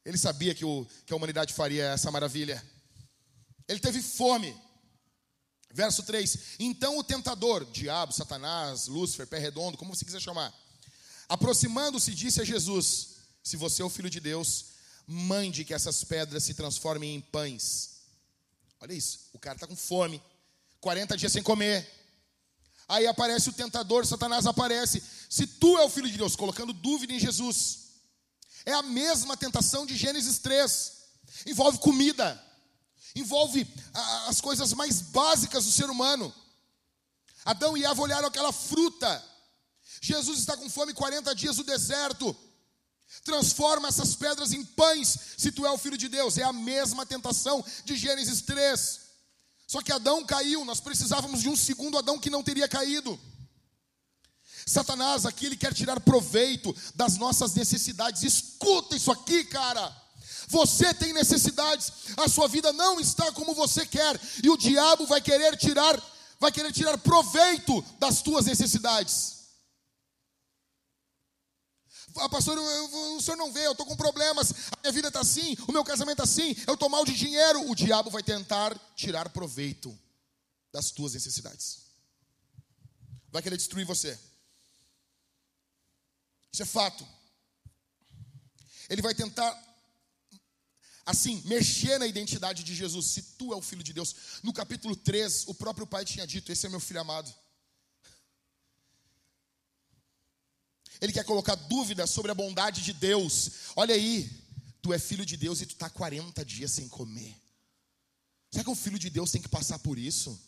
[0.04, 2.64] Ele sabia que, o, que a humanidade faria essa maravilha.
[3.66, 4.56] Ele teve fome.
[5.72, 10.54] Verso 3: Então o tentador, diabo, Satanás, Lúcifer, pé redondo, como você quiser chamar,
[11.28, 14.66] aproximando-se, disse a Jesus: Se você é o filho de Deus,
[15.08, 17.96] mande que essas pedras se transformem em pães.
[18.80, 20.22] Olha isso, o cara está com fome,
[20.80, 21.95] 40 dias sem comer.
[22.88, 25.02] Aí aparece o tentador, Satanás aparece.
[25.28, 27.86] Se tu é o filho de Deus, colocando dúvida em Jesus.
[28.64, 30.92] É a mesma tentação de Gênesis 3.
[31.46, 32.42] Envolve comida,
[33.14, 33.66] envolve
[34.26, 36.32] as coisas mais básicas do ser humano.
[37.44, 39.24] Adão e Eva olharam aquela fruta.
[40.00, 42.36] Jesus está com fome 40 dias no deserto.
[43.24, 46.38] Transforma essas pedras em pães, se tu é o filho de Deus.
[46.38, 49.05] É a mesma tentação de Gênesis 3.
[49.66, 53.18] Só que Adão caiu, nós precisávamos de um segundo Adão que não teria caído.
[54.64, 58.22] Satanás aqui ele quer tirar proveito das nossas necessidades.
[58.22, 59.94] Escuta isso aqui, cara.
[60.48, 65.20] Você tem necessidades, a sua vida não está como você quer, e o diabo vai
[65.20, 66.00] querer tirar,
[66.38, 69.35] vai querer tirar proveito das tuas necessidades.
[72.18, 75.08] Ah, pastor, eu, eu, o senhor não vê, eu estou com problemas, a minha vida
[75.08, 77.70] está assim, o meu casamento está assim, eu estou mal de dinheiro.
[77.70, 79.96] O diabo vai tentar tirar proveito
[80.72, 81.82] das tuas necessidades,
[83.30, 84.18] vai querer destruir você.
[86.52, 87.06] Isso é fato.
[88.88, 89.52] Ele vai tentar,
[91.04, 93.06] assim, mexer na identidade de Jesus.
[93.08, 94.40] Se tu é o filho de Deus.
[94.42, 97.30] No capítulo 3, o próprio pai tinha dito: Esse é meu filho amado.
[101.00, 103.50] Ele quer colocar dúvida sobre a bondade de Deus.
[103.74, 104.30] Olha aí,
[104.82, 107.34] tu é filho de Deus e tu está 40 dias sem comer.
[108.50, 110.38] Será que o filho de Deus tem que passar por isso?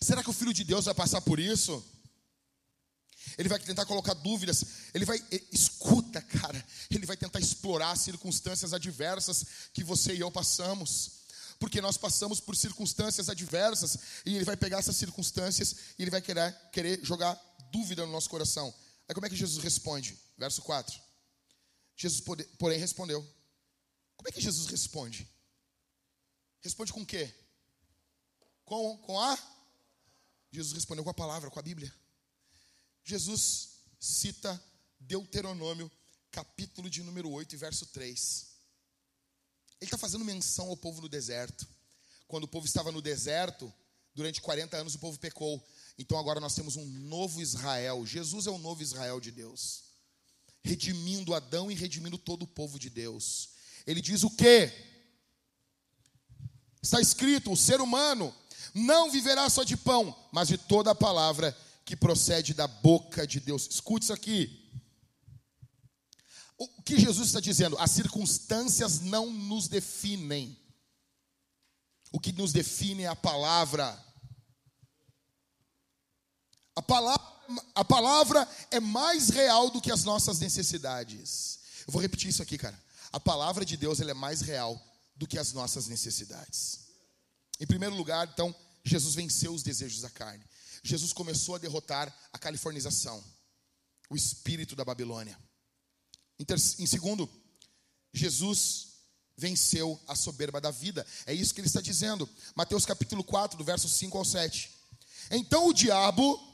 [0.00, 1.84] Será que o filho de Deus vai passar por isso?
[3.36, 4.64] Ele vai tentar colocar dúvidas,
[4.94, 11.18] ele vai, escuta, cara, ele vai tentar explorar circunstâncias adversas que você e eu passamos.
[11.58, 16.22] Porque nós passamos por circunstâncias adversas e ele vai pegar essas circunstâncias e ele vai
[16.22, 17.38] querer, querer jogar
[17.72, 18.72] dúvida no nosso coração.
[19.08, 20.18] Aí como é que Jesus responde?
[20.36, 21.00] Verso 4.
[21.96, 22.22] Jesus,
[22.58, 23.22] porém, respondeu.
[24.16, 25.28] Como é que Jesus responde?
[26.60, 27.34] Responde com o quê?
[28.64, 29.36] Com, com a?
[30.52, 31.92] Jesus respondeu com a palavra, com a Bíblia.
[33.04, 34.62] Jesus cita
[35.00, 35.90] Deuteronômio,
[36.30, 38.46] capítulo de número 8 e verso 3.
[39.80, 41.66] Ele está fazendo menção ao povo no deserto.
[42.26, 43.72] Quando o povo estava no deserto,
[44.14, 45.66] durante 40 anos o povo pecou.
[45.98, 48.06] Então agora nós temos um novo Israel.
[48.06, 49.82] Jesus é o novo Israel de Deus.
[50.62, 53.50] Redimindo Adão e redimindo todo o povo de Deus.
[53.86, 54.72] Ele diz o quê?
[56.80, 58.34] Está escrito: o ser humano
[58.72, 63.40] não viverá só de pão, mas de toda a palavra que procede da boca de
[63.40, 63.66] Deus.
[63.68, 64.70] Escute isso aqui.
[66.56, 67.78] O que Jesus está dizendo?
[67.78, 70.58] As circunstâncias não nos definem.
[72.12, 74.07] O que nos define é a palavra.
[76.78, 77.26] A palavra,
[77.74, 81.58] a palavra é mais real do que as nossas necessidades.
[81.84, 82.80] Eu vou repetir isso aqui, cara.
[83.10, 84.80] A palavra de Deus ela é mais real
[85.16, 86.78] do que as nossas necessidades.
[87.58, 88.54] Em primeiro lugar, então,
[88.84, 90.44] Jesus venceu os desejos da carne.
[90.84, 93.24] Jesus começou a derrotar a californização,
[94.08, 95.36] o espírito da Babilônia.
[96.38, 97.28] Em, ter, em segundo,
[98.12, 98.86] Jesus
[99.36, 101.04] venceu a soberba da vida.
[101.26, 102.28] É isso que ele está dizendo.
[102.54, 104.70] Mateus capítulo 4, do verso 5 ao 7.
[105.32, 106.48] Então o diabo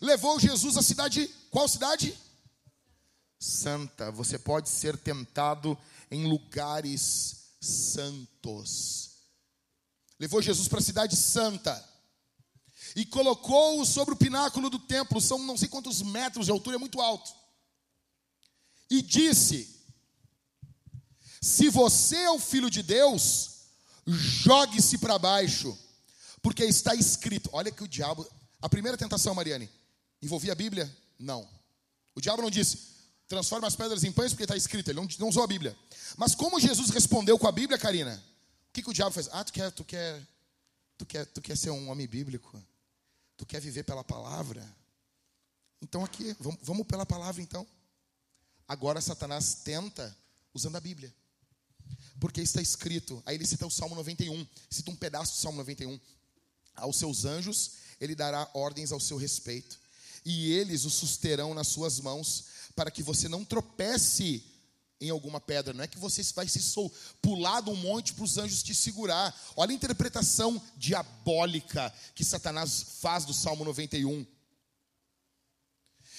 [0.00, 2.16] levou Jesus à cidade, qual cidade?
[3.38, 4.10] Santa.
[4.10, 5.76] Você pode ser tentado
[6.10, 9.10] em lugares santos.
[10.18, 11.84] Levou Jesus para a cidade santa
[12.94, 16.78] e colocou-o sobre o pináculo do templo, são não sei quantos metros de altura, é
[16.78, 17.30] muito alto.
[18.88, 19.84] E disse:
[21.40, 23.66] Se você é o filho de Deus,
[24.06, 25.76] jogue-se para baixo,
[26.40, 27.50] porque está escrito.
[27.52, 28.26] Olha que o diabo,
[28.62, 29.68] a primeira tentação, Mariane,
[30.26, 30.94] envolvia a Bíblia?
[31.18, 31.48] Não.
[32.14, 32.78] O diabo não disse:
[33.28, 35.76] transforma as pedras em pães, porque está escrito, ele não, não usou a Bíblia.
[36.16, 38.22] Mas como Jesus respondeu com a Bíblia, Karina,
[38.68, 39.28] o que, que o diabo fez?
[39.32, 40.22] Ah, tu quer, tu quer,
[40.98, 42.62] tu quer, tu quer ser um homem bíblico?
[43.36, 44.62] Tu quer viver pela palavra?
[45.80, 47.66] Então aqui, vamos, vamos pela palavra então.
[48.68, 50.16] Agora Satanás tenta
[50.52, 51.14] usando a Bíblia.
[52.18, 56.00] Porque está escrito, aí ele cita o Salmo 91, cita um pedaço do Salmo 91.
[56.74, 59.78] Aos seus anjos ele dará ordens ao seu respeito,
[60.28, 64.44] e eles o susterão nas suas mãos, para que você não tropece
[65.00, 65.72] em alguma pedra.
[65.72, 66.60] Não é que você vai se
[67.22, 69.32] pular de um monte para os anjos te segurar.
[69.54, 74.26] Olha a interpretação diabólica que Satanás faz do Salmo 91.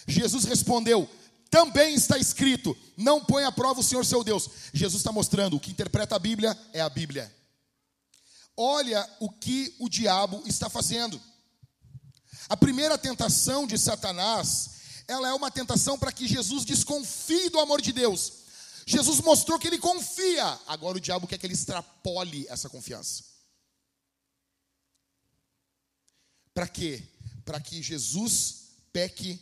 [0.08, 1.10] Jesus respondeu:
[1.49, 4.49] também está escrito: não põe à prova o Senhor seu Deus.
[4.74, 7.30] Jesus está mostrando o que interpreta a Bíblia é a Bíblia.
[8.55, 11.22] Olha o que o diabo está fazendo.
[12.50, 14.70] A primeira tentação de Satanás,
[15.08, 18.34] ela é uma tentação para que Jesus desconfie do amor de Deus.
[18.86, 20.45] Jesus mostrou que ele confia.
[20.66, 23.24] Agora o diabo quer que ele extrapole essa confiança.
[26.54, 27.04] Para quê?
[27.43, 29.39] Para que Jesus peque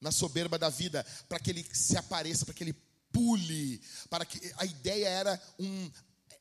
[0.00, 2.76] na soberba da vida, para que ele se apareça, para que ele
[3.12, 5.90] pule, para que a ideia era um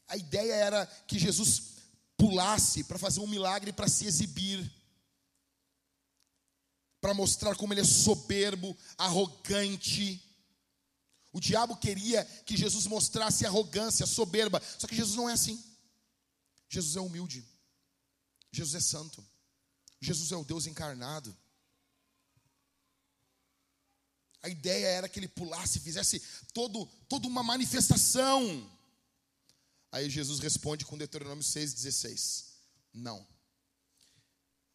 [0.08, 1.76] a ideia era que Jesus
[2.18, 4.70] pulasse para fazer um milagre para se exibir,
[7.08, 10.22] para mostrar como ele é soberbo, arrogante.
[11.32, 15.58] O diabo queria que Jesus mostrasse arrogância, soberba, só que Jesus não é assim.
[16.68, 17.48] Jesus é humilde.
[18.52, 19.26] Jesus é santo.
[20.02, 21.34] Jesus é o Deus encarnado.
[24.44, 26.22] A ideia era que ele pulasse, fizesse
[26.54, 28.70] todo, toda uma manifestação.
[29.94, 32.48] Aí Jesus responde com Deuteronômio 6,16:
[32.94, 33.26] Não,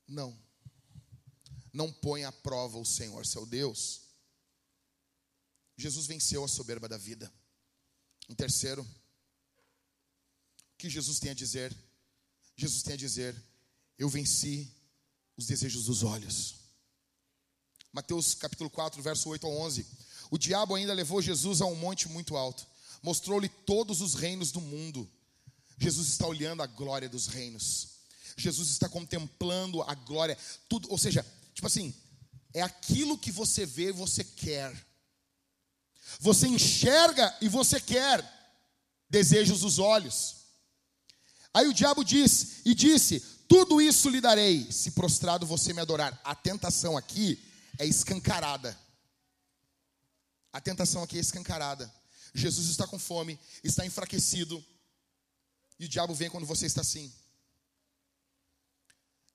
[0.09, 0.35] não,
[1.73, 4.03] não põe à prova o Senhor seu Deus.
[5.77, 7.33] Jesus venceu a soberba da vida.
[8.29, 11.75] Em terceiro, o que Jesus tem a dizer?
[12.57, 13.35] Jesus tem a dizer:
[13.99, 14.71] Eu venci
[15.37, 16.57] os desejos dos olhos.
[17.93, 19.87] Mateus capítulo 4, verso 8 ao 11.
[20.31, 22.67] O diabo ainda levou Jesus a um monte muito alto,
[23.03, 25.11] mostrou-lhe todos os reinos do mundo.
[25.79, 27.89] Jesus está olhando a glória dos reinos.
[28.37, 31.95] Jesus está contemplando a glória, tudo, ou seja, tipo assim,
[32.53, 34.75] é aquilo que você vê e você quer.
[36.21, 38.23] Você enxerga e você quer.
[39.09, 40.37] Desejos dos olhos.
[41.53, 46.19] Aí o diabo diz e disse: Tudo isso lhe darei, se prostrado você me adorar.
[46.25, 47.43] A tentação aqui
[47.79, 48.79] é escancarada.
[50.53, 51.93] A tentação aqui é escancarada.
[52.35, 54.65] Jesus está com fome, está enfraquecido,
[55.79, 57.13] e o diabo vem quando você está assim.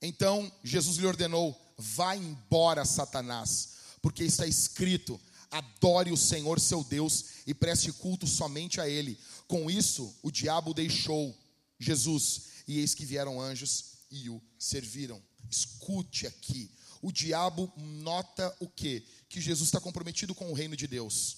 [0.00, 3.70] Então Jesus lhe ordenou: vá embora, Satanás,
[4.02, 5.18] porque está escrito:
[5.50, 9.18] adore o Senhor seu Deus e preste culto somente a Ele.
[9.46, 11.34] Com isso, o diabo deixou
[11.78, 15.22] Jesus, e eis que vieram anjos e o serviram.
[15.48, 16.70] Escute aqui,
[17.00, 19.04] o diabo nota o quê?
[19.28, 21.36] Que Jesus está comprometido com o reino de Deus.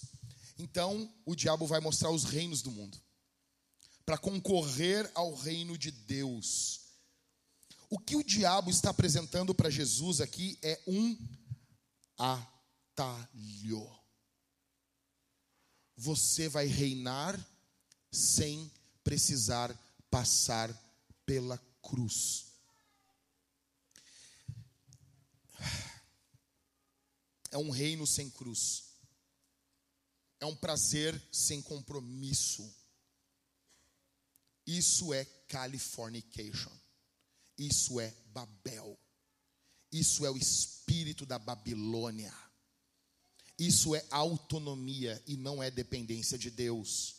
[0.59, 2.99] Então, o diabo vai mostrar os reinos do mundo
[4.05, 6.80] para concorrer ao reino de Deus.
[7.91, 11.19] O que o diabo está apresentando para Jesus aqui é um
[12.17, 13.87] atalho.
[15.97, 17.39] Você vai reinar
[18.11, 18.73] sem
[19.03, 19.77] precisar
[20.09, 20.73] passar
[21.27, 22.51] pela cruz.
[27.51, 28.85] é um reino sem cruz,
[30.39, 32.73] é um prazer sem compromisso.
[34.67, 36.71] Isso é Californication,
[37.61, 38.99] isso é Babel,
[39.93, 42.35] isso é o espírito da Babilônia,
[43.59, 47.17] isso é autonomia e não é dependência de Deus.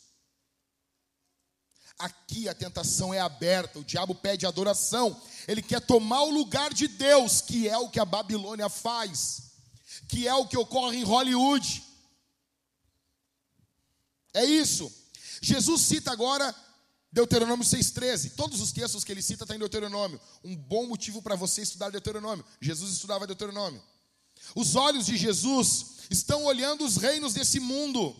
[1.96, 6.88] aqui a tentação é aberta, o diabo pede adoração, ele quer tomar o lugar de
[6.88, 9.52] Deus, que é o que a Babilônia faz,
[10.08, 11.84] que é o que ocorre em Hollywood.
[14.34, 14.90] É isso.
[15.40, 16.52] Jesus cita agora
[17.12, 18.34] Deuteronômio 6,13.
[18.34, 20.20] Todos os textos que ele cita estão em Deuteronômio.
[20.42, 22.44] Um bom motivo para você estudar Deuteronômio.
[22.60, 23.82] Jesus estudava Deuteronômio.
[24.56, 28.16] Os olhos de Jesus estão olhando os reinos desse mundo.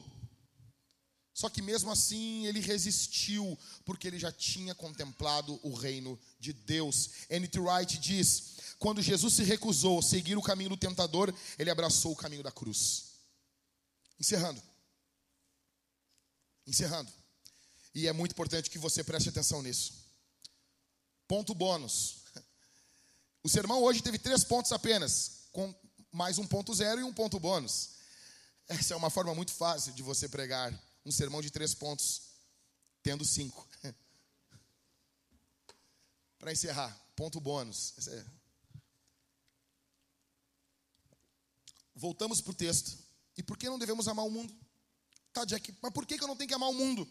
[1.33, 7.11] Só que mesmo assim ele resistiu, porque ele já tinha contemplado o reino de Deus.
[7.31, 7.59] N.T.
[7.59, 12.17] Wright diz: quando Jesus se recusou a seguir o caminho do tentador, ele abraçou o
[12.17, 13.13] caminho da cruz.
[14.21, 14.63] Encerrando.
[16.67, 17.22] Encerrando.
[17.95, 19.93] E é muito importante que você preste atenção nisso.
[21.29, 22.23] Ponto bônus.
[23.43, 25.75] O sermão hoje teve três pontos apenas, com
[26.13, 27.91] mais um ponto zero e um ponto bônus.
[28.69, 30.73] Essa é uma forma muito fácil de você pregar
[31.05, 32.23] um sermão de três pontos,
[33.03, 33.69] tendo cinco.
[36.39, 37.95] Para encerrar, ponto bônus.
[38.09, 38.25] É...
[41.95, 42.99] Voltamos para o texto.
[43.37, 44.55] E por que não devemos amar o mundo?
[45.33, 47.09] Tá, Jack, mas por que eu não tenho que amar o mundo?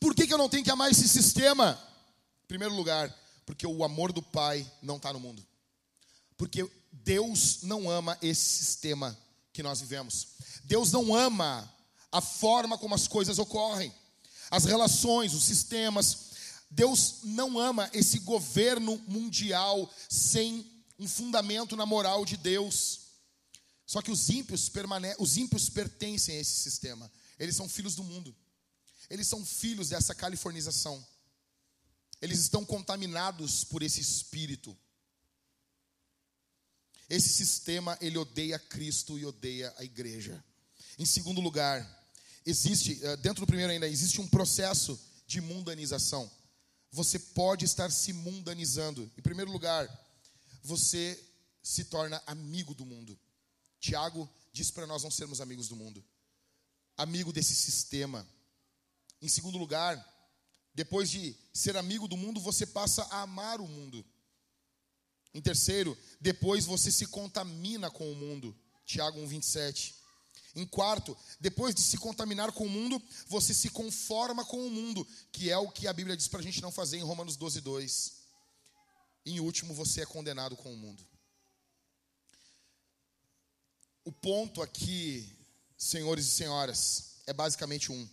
[0.00, 1.80] Por que eu não tenho que amar esse sistema?
[2.44, 5.44] Em primeiro lugar, porque o amor do Pai não está no mundo.
[6.36, 9.16] Porque Deus não ama esse sistema
[9.52, 10.28] que nós vivemos.
[10.64, 11.72] Deus não ama
[12.12, 13.92] a forma como as coisas ocorrem,
[14.50, 16.26] as relações, os sistemas.
[16.70, 20.64] Deus não ama esse governo mundial sem
[20.98, 23.00] um fundamento na moral de Deus.
[23.86, 27.10] Só que os ímpios, permane os ímpios pertencem a esse sistema.
[27.38, 28.34] Eles são filhos do mundo.
[29.08, 31.04] Eles são filhos dessa californização.
[32.20, 34.76] Eles estão contaminados por esse espírito.
[37.08, 40.42] Esse sistema, ele odeia Cristo e odeia a igreja.
[40.98, 41.84] Em segundo lugar,
[42.44, 46.30] existe, eh, dentro do primeiro ainda, existe um processo de mundanização.
[46.90, 49.10] Você pode estar se mundanizando.
[49.16, 49.88] Em primeiro lugar,
[50.62, 51.22] você
[51.62, 53.18] se torna amigo do mundo.
[53.78, 56.04] Tiago diz para nós não sermos amigos do mundo,
[56.96, 58.26] amigo desse sistema.
[59.20, 59.96] Em segundo lugar,
[60.74, 64.04] depois de ser amigo do mundo, você passa a amar o mundo.
[65.32, 68.56] Em terceiro, depois você se contamina com o mundo.
[68.84, 69.94] Tiago 1,27.
[70.54, 75.06] Em quarto, depois de se contaminar com o mundo, você se conforma com o mundo,
[75.30, 77.60] que é o que a Bíblia diz para a gente não fazer em Romanos 12,
[77.60, 78.12] 2.
[79.26, 81.06] Em último, você é condenado com o mundo.
[84.04, 85.36] O ponto aqui,
[85.76, 88.08] senhores e senhoras, é basicamente um.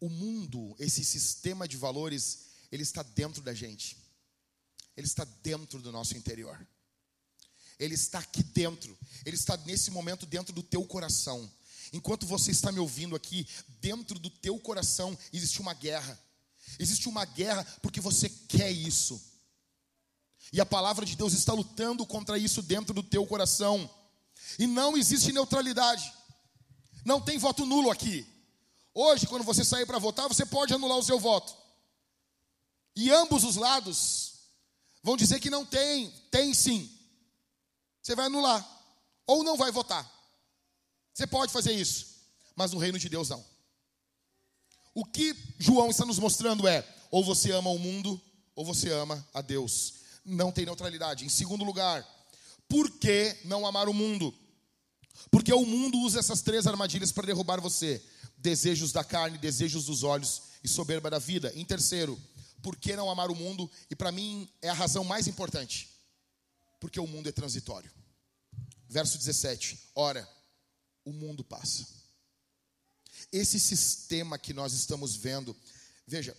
[0.00, 3.96] O mundo, esse sistema de valores, ele está dentro da gente.
[4.96, 6.66] Ele está dentro do nosso interior.
[7.78, 8.96] Ele está aqui dentro.
[9.24, 11.50] Ele está nesse momento dentro do teu coração.
[11.92, 13.46] Enquanto você está me ouvindo aqui,
[13.80, 16.18] dentro do teu coração existe uma guerra.
[16.78, 19.20] Existe uma guerra porque você quer isso.
[20.52, 23.88] E a palavra de Deus está lutando contra isso dentro do teu coração.
[24.58, 26.12] E não existe neutralidade.
[27.04, 28.26] Não tem voto nulo aqui.
[28.94, 31.54] Hoje, quando você sair para votar, você pode anular o seu voto.
[32.96, 34.34] E ambos os lados
[35.02, 36.96] vão dizer que não tem, tem sim
[38.02, 38.66] você vai anular
[39.26, 40.10] ou não vai votar.
[41.12, 42.06] Você pode fazer isso,
[42.56, 43.44] mas no reino de Deus não.
[44.94, 48.20] O que João está nos mostrando é: ou você ama o mundo,
[48.54, 49.94] ou você ama a Deus.
[50.24, 51.24] Não tem neutralidade.
[51.24, 52.06] Em segundo lugar,
[52.68, 54.34] por que não amar o mundo?
[55.30, 58.02] Porque o mundo usa essas três armadilhas para derrubar você:
[58.40, 61.52] desejos da carne, desejos dos olhos e soberba da vida.
[61.54, 62.20] Em terceiro,
[62.62, 63.70] por que não amar o mundo?
[63.90, 65.90] E para mim é a razão mais importante
[66.80, 67.92] porque o mundo é transitório.
[68.88, 70.28] Verso 17: Ora,
[71.04, 71.86] o mundo passa.
[73.30, 75.54] Esse sistema que nós estamos vendo,
[76.06, 76.36] veja,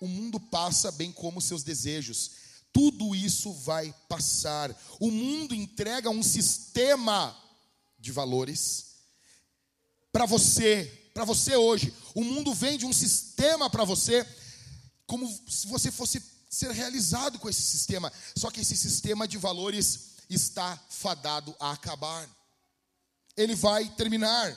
[0.00, 2.30] o mundo passa bem como seus desejos.
[2.72, 4.74] Tudo isso vai passar.
[5.00, 7.36] O mundo entrega um sistema
[7.98, 8.86] de valores
[10.12, 11.92] para você, para você hoje.
[12.14, 14.26] O mundo vende um sistema para você
[15.06, 18.10] como se você fosse ser realizado com esse sistema.
[18.34, 22.26] Só que esse sistema de valores está fadado a acabar.
[23.36, 24.56] Ele vai terminar.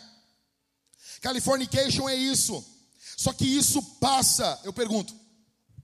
[1.20, 2.64] Californication é isso.
[3.18, 4.58] Só que isso passa.
[4.64, 5.14] Eu pergunto: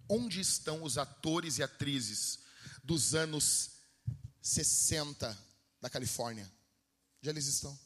[0.07, 2.39] onde estão os atores e atrizes
[2.85, 3.71] dos anos
[4.41, 5.37] 60
[5.81, 6.49] da Califórnia?
[7.19, 7.77] Onde eles estão?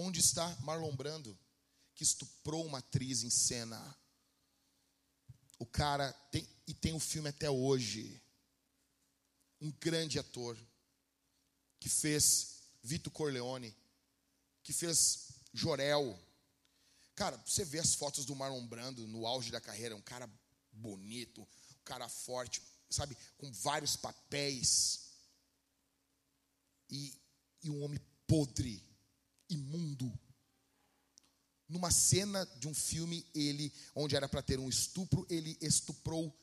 [0.00, 1.36] Onde está Marlon Brando,
[1.96, 3.98] que estuprou uma atriz em cena?
[5.58, 8.22] O cara tem, e tem o filme até hoje.
[9.60, 10.56] Um grande ator
[11.80, 13.76] que fez Vito Corleone,
[14.62, 16.16] que fez Jorel.
[17.16, 20.30] Cara, você vê as fotos do Marlon Brando no auge da carreira, um cara
[20.70, 25.08] bonito, um cara forte, sabe, com vários papéis.
[26.88, 27.20] E,
[27.64, 27.98] e um homem
[28.28, 28.87] podre,
[29.48, 30.12] imundo.
[31.68, 36.34] Numa cena de um filme, ele, onde era para ter um estupro, ele estuprou,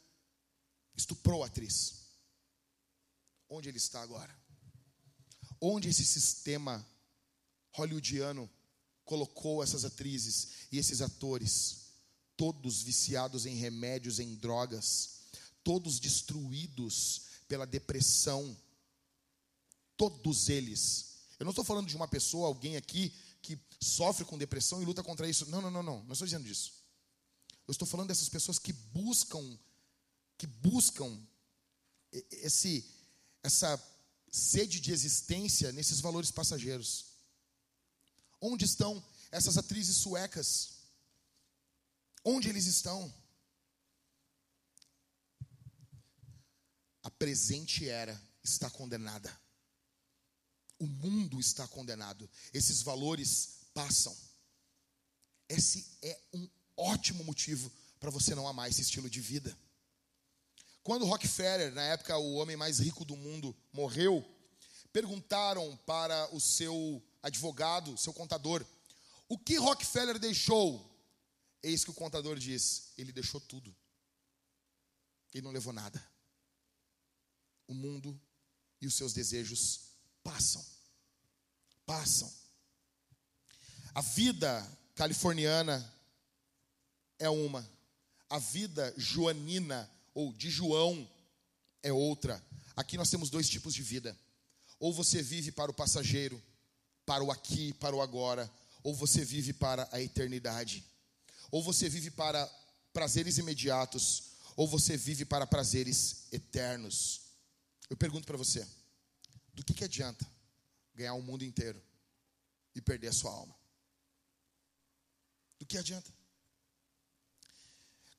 [0.95, 2.05] estuprou a atriz.
[3.49, 4.35] Onde ele está agora?
[5.59, 6.85] Onde esse sistema
[7.71, 8.49] hollywoodiano
[9.03, 11.85] colocou essas atrizes e esses atores,
[12.37, 15.21] todos viciados em remédios, em drogas,
[15.63, 18.55] todos destruídos pela depressão,
[19.97, 21.14] todos eles.
[21.39, 25.03] Eu não estou falando de uma pessoa, alguém aqui que sofre com depressão e luta
[25.03, 25.49] contra isso.
[25.49, 26.03] Não, não, não, não.
[26.03, 26.73] Não estou dizendo disso.
[27.67, 29.59] Eu estou falando dessas pessoas que buscam,
[30.37, 31.19] que buscam
[32.31, 32.89] esse,
[33.43, 33.81] essa
[34.31, 37.05] sede de existência nesses valores passageiros.
[38.39, 40.75] Onde estão essas atrizes suecas?
[42.23, 43.13] Onde eles estão?
[47.03, 49.44] A presente era está condenada.
[50.79, 52.29] O mundo está condenado.
[52.53, 54.15] Esses valores passam.
[55.47, 59.57] Esse é um ótimo motivo para você não amar esse estilo de vida.
[60.83, 64.23] Quando Rockefeller, na época o homem mais rico do mundo, morreu,
[64.93, 68.65] perguntaram para o seu advogado, seu contador,
[69.27, 70.93] o que Rockefeller deixou?
[71.63, 73.75] Eis que o contador diz: ele deixou tudo.
[75.33, 76.03] Ele não levou nada.
[77.67, 78.19] O mundo
[78.79, 79.94] e os seus desejos
[80.25, 80.65] passam.
[81.85, 82.33] Passam.
[83.93, 85.77] A vida californiana
[87.19, 87.65] é uma.
[88.27, 91.07] A vida joanina ou de João
[91.83, 92.43] é outra.
[92.75, 94.17] Aqui nós temos dois tipos de vida.
[94.79, 96.41] Ou você vive para o passageiro,
[97.05, 98.51] para o aqui, para o agora,
[98.83, 100.83] ou você vive para a eternidade.
[101.51, 102.45] Ou você vive para
[102.91, 104.23] prazeres imediatos,
[104.55, 107.21] ou você vive para prazeres eternos.
[107.89, 108.67] Eu pergunto para você:
[109.55, 110.29] do que, que adianta
[110.93, 111.81] ganhar o mundo inteiro
[112.75, 113.55] e perder a sua alma?
[115.57, 116.13] Do que adianta?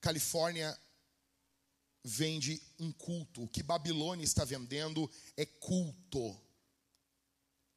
[0.00, 0.78] Califórnia
[2.02, 3.42] vende um culto.
[3.42, 6.40] O que Babilônia está vendendo é culto.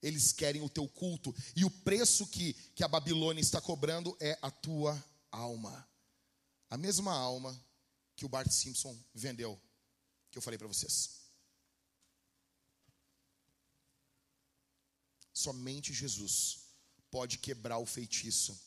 [0.01, 1.35] Eles querem o teu culto.
[1.55, 5.85] E o preço que, que a Babilônia está cobrando é a tua alma.
[6.69, 7.59] A mesma alma
[8.15, 9.59] que o Bart Simpson vendeu,
[10.31, 11.18] que eu falei para vocês.
[15.39, 16.59] Somente Jesus
[17.09, 18.59] pode quebrar o feitiço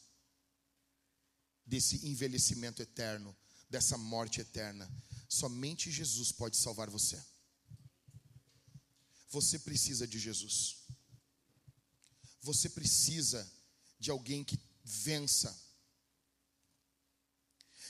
[1.67, 3.37] desse envelhecimento eterno,
[3.69, 4.91] dessa morte eterna.
[5.29, 7.23] Somente Jesus pode salvar você.
[9.29, 10.79] Você precisa de Jesus.
[12.41, 13.47] Você precisa
[14.01, 15.55] de alguém que vença.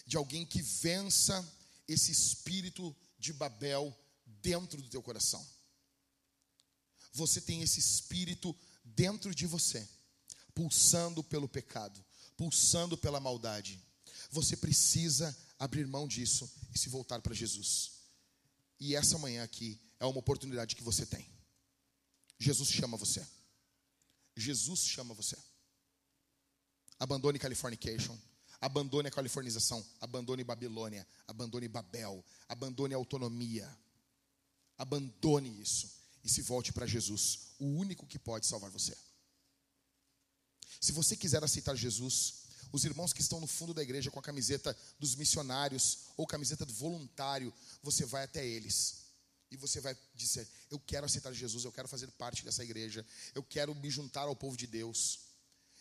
[0.04, 1.36] De alguém que vença
[1.86, 3.96] esse espírito de Babel
[4.26, 5.46] dentro do teu coração.
[7.12, 9.88] Você tem esse espírito dentro de você,
[10.54, 12.04] pulsando pelo pecado,
[12.36, 13.80] pulsando pela maldade.
[14.30, 17.92] Você precisa abrir mão disso e se voltar para Jesus.
[18.80, 21.28] E essa manhã aqui é uma oportunidade que você tem.
[22.38, 23.24] Jesus chama você.
[24.36, 25.36] Jesus chama você.
[26.98, 28.18] Abandone Californication.
[28.62, 29.84] Abandone a californização.
[30.00, 31.04] Abandone Babilônia.
[31.26, 32.24] Abandone Babel.
[32.48, 33.68] Abandone a autonomia.
[34.78, 35.90] Abandone isso.
[36.24, 38.96] E se volte para Jesus, o único que pode salvar você.
[40.80, 42.42] Se você quiser aceitar Jesus,
[42.72, 46.64] os irmãos que estão no fundo da igreja com a camiseta dos missionários ou camiseta
[46.64, 49.02] do voluntário, você vai até eles
[49.50, 53.42] e você vai dizer: Eu quero aceitar Jesus, eu quero fazer parte dessa igreja, eu
[53.42, 55.20] quero me juntar ao povo de Deus.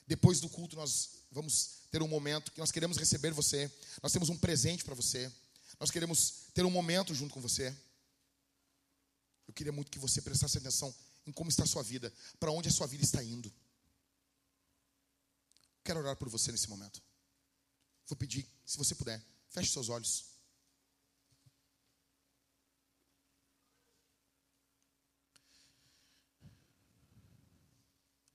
[0.05, 3.71] Depois do culto, nós vamos ter um momento que nós queremos receber você,
[4.03, 5.31] nós temos um presente para você,
[5.79, 7.73] nós queremos ter um momento junto com você.
[9.51, 10.95] Eu queria muito que você prestasse atenção
[11.27, 13.53] em como está a sua vida, para onde a sua vida está indo.
[15.83, 17.03] Quero orar por você nesse momento.
[18.07, 20.25] Vou pedir, se você puder, feche seus olhos.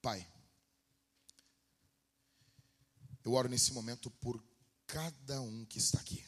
[0.03, 0.31] Pai,
[3.25, 4.45] eu oro nesse momento por
[4.87, 6.23] cada um que está aqui,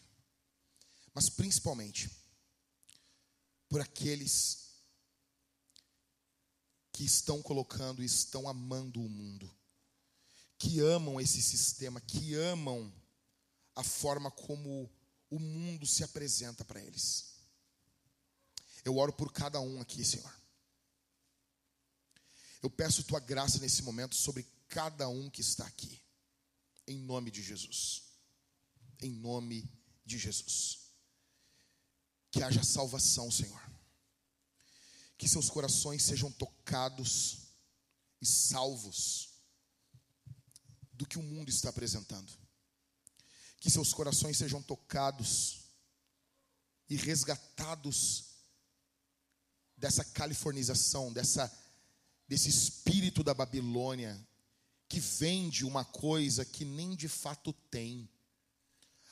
[1.12, 2.10] mas principalmente
[3.68, 4.67] por aqueles
[6.98, 9.48] que estão colocando e estão amando o mundo,
[10.58, 12.92] que amam esse sistema, que amam
[13.76, 14.90] a forma como
[15.30, 17.34] o mundo se apresenta para eles.
[18.84, 20.34] Eu oro por cada um aqui, Senhor.
[22.60, 26.02] Eu peço tua graça nesse momento sobre cada um que está aqui.
[26.84, 28.02] em nome de Jesus.
[29.00, 29.70] Em nome
[30.04, 30.80] de Jesus.
[32.32, 33.77] Que haja salvação, Senhor.
[35.18, 37.48] Que seus corações sejam tocados
[38.20, 39.28] e salvos
[40.92, 42.32] do que o mundo está apresentando.
[43.60, 45.64] Que seus corações sejam tocados
[46.88, 48.24] e resgatados
[49.76, 51.52] dessa californização, dessa
[52.28, 54.22] desse espírito da Babilônia
[54.88, 58.08] que vende uma coisa que nem de fato tem.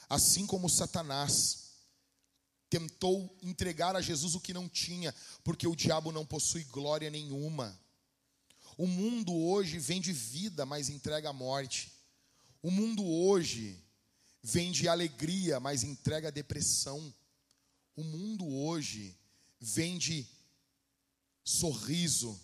[0.09, 1.66] Assim como Satanás
[2.69, 5.15] tentou entregar a Jesus o que não tinha,
[5.45, 7.79] porque o diabo não possui glória nenhuma.
[8.77, 11.93] O mundo hoje vende vida, mas entrega a morte.
[12.63, 13.83] O mundo hoje
[14.43, 17.15] vende alegria, mas entrega a depressão.
[17.95, 19.19] O mundo hoje
[19.59, 20.29] vende
[21.43, 22.39] sorriso,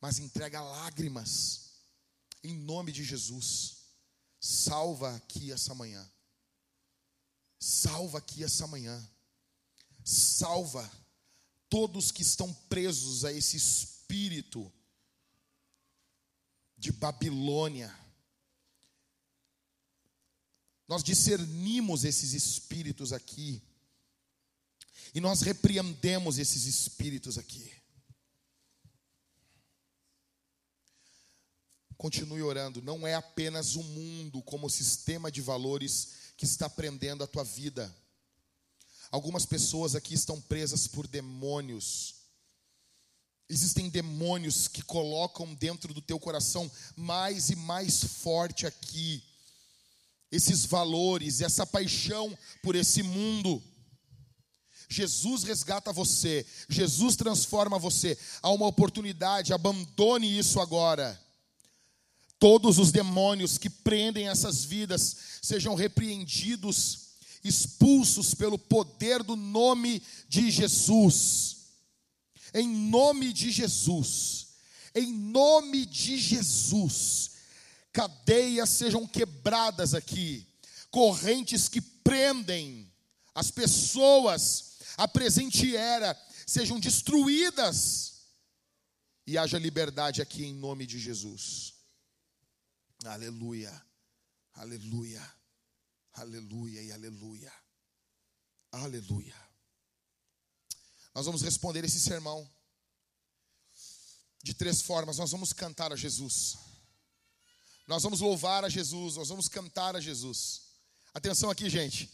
[0.00, 1.70] mas entrega lágrimas.
[2.44, 3.76] Em nome de Jesus,
[4.40, 6.06] salva aqui essa manhã.
[7.58, 9.08] Salva aqui essa manhã.
[10.04, 10.90] Salva
[11.68, 14.70] todos que estão presos a esse espírito
[16.76, 17.96] de Babilônia.
[20.88, 23.62] Nós discernimos esses espíritos aqui.
[25.14, 27.72] E nós repreendemos esses espíritos aqui.
[31.96, 32.82] Continue orando.
[32.82, 37.94] Não é apenas o mundo como sistema de valores que está prendendo a tua vida.
[39.12, 42.14] Algumas pessoas aqui estão presas por demônios.
[43.46, 49.22] Existem demônios que colocam dentro do teu coração mais e mais forte aqui
[50.30, 53.62] esses valores, essa paixão por esse mundo.
[54.88, 58.16] Jesus resgata você, Jesus transforma você.
[58.40, 61.20] Há uma oportunidade, abandone isso agora.
[62.38, 67.11] Todos os demônios que prendem essas vidas sejam repreendidos,
[67.42, 71.56] expulsos pelo poder do nome de Jesus.
[72.54, 74.48] Em nome de Jesus.
[74.94, 77.32] Em nome de Jesus.
[77.92, 80.46] Cadeias sejam quebradas aqui,
[80.90, 82.90] correntes que prendem
[83.34, 86.16] as pessoas a presente era
[86.46, 88.22] sejam destruídas
[89.26, 91.74] e haja liberdade aqui em nome de Jesus.
[93.04, 93.72] Aleluia,
[94.54, 95.22] aleluia,
[96.14, 97.52] aleluia e aleluia,
[98.70, 99.36] aleluia.
[101.14, 102.50] Nós vamos responder esse sermão
[104.42, 105.18] de três formas.
[105.18, 106.56] Nós vamos cantar a Jesus,
[107.86, 110.62] nós vamos louvar a Jesus, nós vamos cantar a Jesus.
[111.14, 112.10] Atenção aqui, gente.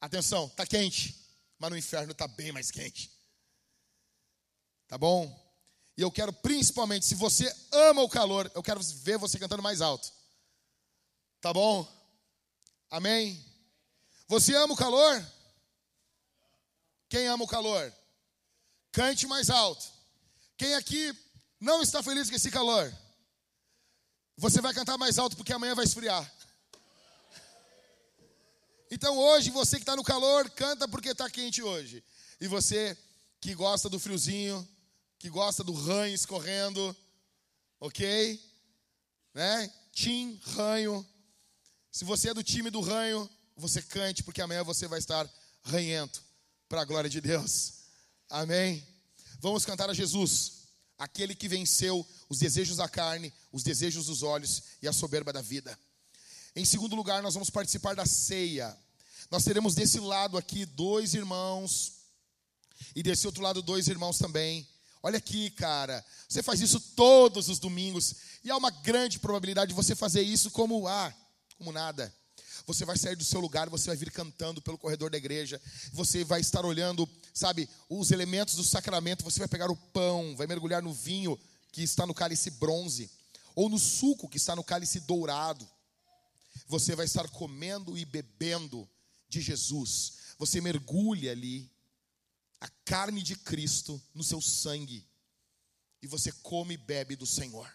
[0.00, 3.10] Atenção, tá quente, mas no inferno tá bem mais quente.
[4.86, 5.38] Tá bom?
[5.96, 9.80] E eu quero principalmente, se você ama o calor, eu quero ver você cantando mais
[9.80, 10.10] alto.
[11.40, 11.99] Tá bom?
[12.90, 13.42] Amém?
[14.26, 15.24] Você ama o calor?
[17.08, 17.92] Quem ama o calor?
[18.92, 19.86] Cante mais alto.
[20.56, 21.16] Quem aqui
[21.60, 22.92] não está feliz com esse calor?
[24.36, 26.30] Você vai cantar mais alto porque amanhã vai esfriar.
[28.90, 32.02] Então hoje, você que está no calor, canta porque está quente hoje.
[32.40, 32.98] E você
[33.40, 34.68] que gosta do friozinho,
[35.18, 36.96] que gosta do ranho escorrendo,
[37.78, 38.40] ok?
[39.32, 39.72] Né?
[39.92, 41.06] Tim, ranho.
[41.90, 45.28] Se você é do time do ranho, você cante, porque amanhã você vai estar
[45.62, 46.22] ranhento,
[46.68, 47.74] para a glória de Deus.
[48.28, 48.86] Amém?
[49.40, 50.68] Vamos cantar a Jesus,
[50.98, 55.42] aquele que venceu os desejos da carne, os desejos dos olhos e a soberba da
[55.42, 55.78] vida.
[56.54, 58.76] Em segundo lugar, nós vamos participar da ceia.
[59.30, 62.00] Nós teremos desse lado aqui dois irmãos,
[62.94, 64.66] e desse outro lado dois irmãos também.
[65.02, 66.04] Olha aqui, cara.
[66.28, 68.14] Você faz isso todos os domingos
[68.44, 71.14] e há uma grande probabilidade de você fazer isso como ah,
[71.60, 72.10] como nada.
[72.66, 75.60] Você vai sair do seu lugar, você vai vir cantando pelo corredor da igreja,
[75.92, 80.46] você vai estar olhando, sabe, os elementos do sacramento, você vai pegar o pão, vai
[80.46, 81.38] mergulhar no vinho
[81.70, 83.10] que está no cálice bronze,
[83.54, 85.68] ou no suco que está no cálice dourado.
[86.66, 88.88] Você vai estar comendo e bebendo
[89.28, 90.14] de Jesus.
[90.38, 91.70] Você mergulha ali
[92.58, 95.06] a carne de Cristo no seu sangue
[96.00, 97.70] e você come e bebe do Senhor.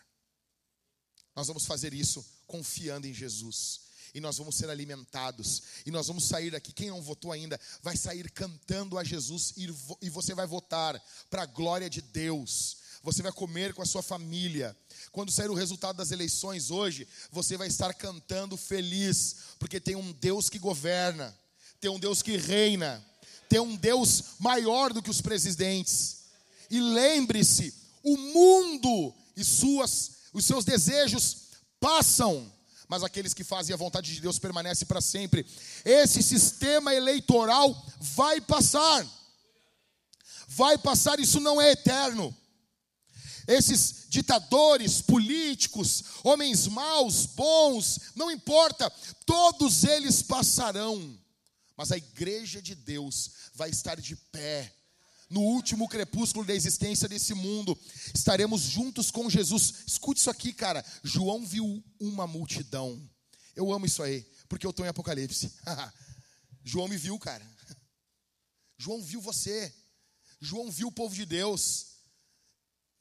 [1.36, 3.82] Nós vamos fazer isso confiando em Jesus.
[4.14, 5.62] E nós vamos ser alimentados.
[5.86, 6.72] E nós vamos sair daqui.
[6.72, 9.54] Quem não votou ainda, vai sair cantando a Jesus.
[10.02, 12.78] E você vai votar para a glória de Deus.
[13.04, 14.76] Você vai comer com a sua família.
[15.12, 19.36] Quando sair o resultado das eleições hoje, você vai estar cantando feliz.
[19.60, 21.38] Porque tem um Deus que governa.
[21.82, 23.06] Tem um Deus que reina
[23.48, 26.24] tem um Deus maior do que os presidentes.
[26.70, 27.74] E lembre-se,
[28.04, 31.45] o mundo e suas, os seus desejos
[31.80, 32.52] passam,
[32.88, 35.46] mas aqueles que fazem a vontade de Deus permanecem para sempre.
[35.84, 39.06] Esse sistema eleitoral vai passar.
[40.48, 42.36] Vai passar, isso não é eterno.
[43.48, 48.90] Esses ditadores, políticos, homens maus, bons, não importa,
[49.26, 51.20] todos eles passarão.
[51.78, 54.75] Mas a igreja de Deus vai estar de pé.
[55.30, 57.78] No último crepúsculo da existência desse mundo,
[58.14, 59.84] estaremos juntos com Jesus.
[59.88, 60.86] Escute isso aqui, cara.
[61.04, 63.02] João viu uma multidão.
[63.56, 65.52] Eu amo isso aí, porque eu estou em Apocalipse.
[66.64, 67.46] João me viu, cara.
[68.78, 69.74] João viu você.
[70.40, 71.96] João viu o povo de Deus.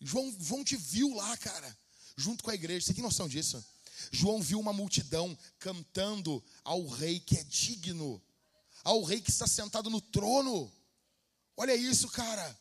[0.01, 1.79] João, João te viu lá, cara,
[2.17, 2.87] junto com a igreja.
[2.87, 3.65] Você tem noção disso?
[4.11, 8.23] João viu uma multidão cantando ao rei que é digno,
[8.83, 10.73] ao rei que está sentado no trono.
[11.57, 12.59] Olha isso, cara.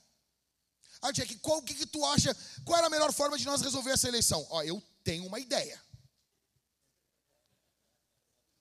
[1.02, 2.36] Ah, Jack, qual que, que tu acha?
[2.64, 4.46] Qual era a melhor forma de nós resolver essa eleição?
[4.50, 5.82] Ó, eu tenho uma ideia.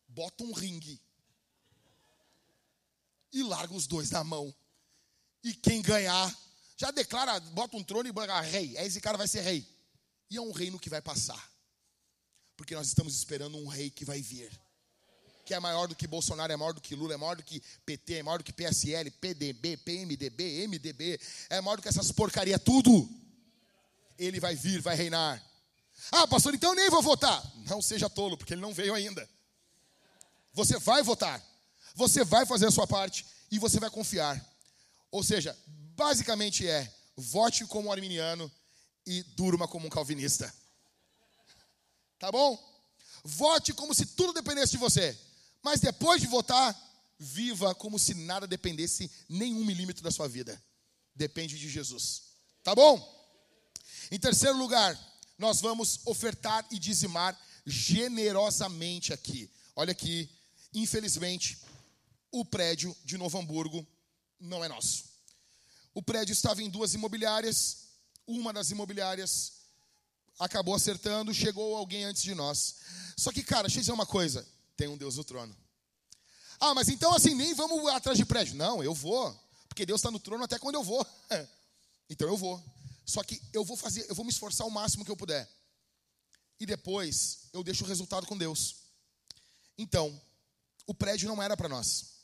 [0.08, 1.00] Bota um ringue
[3.32, 4.54] e larga os dois na mão.
[5.42, 6.36] E quem ganhar,
[6.76, 8.76] já declara, bota um trono e bota rei.
[8.76, 9.66] Esse cara vai ser rei.
[10.28, 11.50] E é um reino que vai passar.
[12.56, 14.52] Porque nós estamos esperando um rei que vai vir
[15.52, 17.62] que é maior do que Bolsonaro, é maior do que Lula, é maior do que
[17.84, 21.20] PT, é maior do que PSL, PDB, PMDB, MDB,
[21.50, 23.06] é maior do que essas porcaria tudo.
[24.18, 25.44] Ele vai vir, vai reinar.
[26.10, 27.38] Ah, pastor, então eu nem vou votar.
[27.68, 29.28] Não seja tolo, porque ele não veio ainda.
[30.54, 31.42] Você vai votar.
[31.96, 34.42] Você vai fazer a sua parte e você vai confiar.
[35.10, 35.54] Ou seja,
[35.94, 38.50] basicamente é: vote como um arminiano
[39.04, 40.50] e durma como um calvinista.
[42.18, 42.58] Tá bom?
[43.22, 45.31] Vote como se tudo dependesse de você.
[45.62, 46.76] Mas depois de votar,
[47.18, 50.60] viva como se nada dependesse nenhum milímetro da sua vida.
[51.14, 52.22] Depende de Jesus.
[52.62, 53.00] Tá bom?
[54.10, 54.98] Em terceiro lugar,
[55.38, 59.50] nós vamos ofertar e dizimar generosamente aqui.
[59.76, 60.28] Olha aqui,
[60.74, 61.58] infelizmente,
[62.30, 63.86] o prédio de Novo Hamburgo
[64.40, 65.04] não é nosso.
[65.94, 67.88] O prédio estava em duas imobiliárias,
[68.26, 69.52] uma das imobiliárias
[70.38, 72.76] acabou acertando, chegou alguém antes de nós.
[73.16, 74.46] Só que, cara, deixa eu dizer uma coisa:
[74.82, 75.56] tem um Deus no trono.
[76.58, 78.56] Ah, mas então assim, nem vamos atrás de prédio.
[78.56, 79.32] Não, eu vou,
[79.68, 81.06] porque Deus está no trono até quando eu vou.
[82.10, 82.62] Então eu vou.
[83.06, 85.48] Só que eu vou fazer, eu vou me esforçar o máximo que eu puder.
[86.60, 88.76] E depois eu deixo o resultado com Deus.
[89.78, 90.20] Então,
[90.86, 92.16] o prédio não era para nós.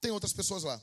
[0.00, 0.80] Tem outras pessoas lá.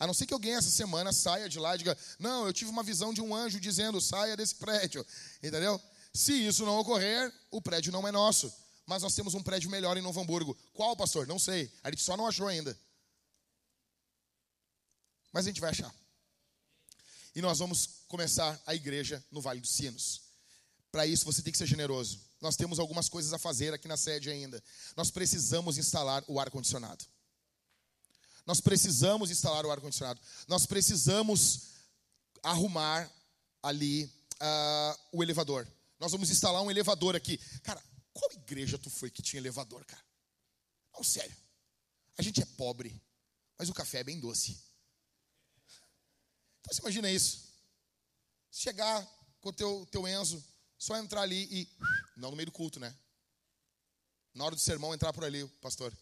[0.00, 2.68] A não ser que alguém essa semana saia de lá e diga: Não, eu tive
[2.68, 5.06] uma visão de um anjo dizendo, saia desse prédio.
[5.40, 5.80] Entendeu?
[6.12, 8.52] Se isso não ocorrer, o prédio não é nosso
[8.86, 10.56] mas nós temos um prédio melhor em Novo Hamburgo.
[10.72, 11.26] Qual, pastor?
[11.26, 11.72] Não sei.
[11.82, 12.78] A gente só não achou ainda.
[15.32, 15.94] Mas a gente vai achar.
[17.34, 20.22] E nós vamos começar a igreja no Vale dos Sinos.
[20.92, 22.20] Para isso você tem que ser generoso.
[22.40, 24.62] Nós temos algumas coisas a fazer aqui na sede ainda.
[24.96, 27.04] Nós precisamos instalar o ar condicionado.
[28.46, 30.20] Nós precisamos instalar o ar condicionado.
[30.46, 31.70] Nós precisamos
[32.42, 33.10] arrumar
[33.62, 35.66] ali uh, o elevador.
[35.98, 37.38] Nós vamos instalar um elevador aqui.
[37.62, 37.82] Cara,
[38.14, 40.02] qual igreja tu foi que tinha elevador, cara?
[40.94, 41.36] Não, sério.
[42.16, 43.02] A gente é pobre,
[43.58, 44.52] mas o café é bem doce.
[46.60, 47.52] Então você imagina isso.
[48.50, 49.04] Chegar
[49.40, 50.42] com o teu, teu Enzo,
[50.78, 51.68] só entrar ali e.
[52.16, 52.96] Não no meio do culto, né?
[54.32, 55.92] Na hora do sermão, entrar por ali, pastor.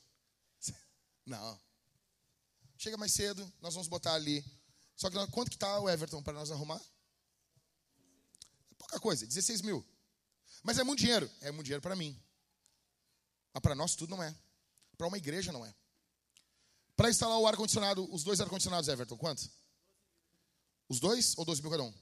[1.25, 1.61] Não.
[2.77, 4.45] Chega mais cedo, nós vamos botar ali.
[4.97, 6.81] Só que quanto que está o Everton para nós arrumar?
[8.71, 9.87] É pouca coisa, 16 mil.
[10.63, 11.31] Mas é muito dinheiro.
[11.41, 12.19] É muito dinheiro para mim.
[13.53, 14.35] Mas para nós tudo não é.
[14.97, 15.75] Para uma igreja não é.
[16.97, 19.51] Para instalar o ar-condicionado, os dois ar-condicionados, Everton, quanto?
[20.89, 21.95] Os dois ou 12 mil cada um?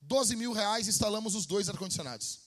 [0.00, 2.40] 12 mil reais instalamos os dois ar-condicionados.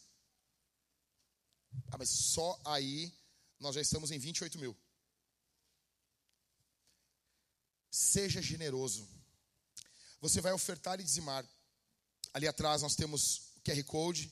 [1.92, 3.14] Ah, mas só aí
[3.60, 4.76] nós já estamos em 28 mil.
[7.92, 9.08] Seja generoso.
[10.22, 11.46] Você vai ofertar e dizimar.
[12.34, 14.32] Ali atrás nós temos o QR Code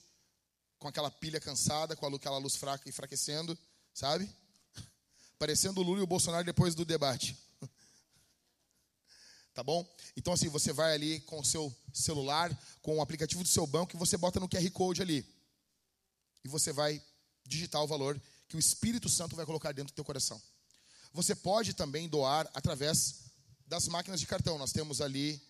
[0.86, 3.57] com aquela pilha cansada, com aquela luz fraca enfraquecendo,
[3.91, 4.30] sabe?
[5.40, 7.36] Parecendo o Lula e o Bolsonaro depois do debate.
[9.52, 9.90] Tá bom?
[10.18, 12.52] Então, assim, você vai ali com o seu celular,
[12.82, 15.26] com o aplicativo do seu banco, e você bota no QR Code ali.
[16.44, 17.02] E você vai
[17.45, 20.41] digitar o valor que o Espírito Santo vai colocar dentro do teu coração.
[21.14, 23.32] Você pode também doar através
[23.66, 24.57] das máquinas de cartão.
[24.57, 25.41] Nós temos ali.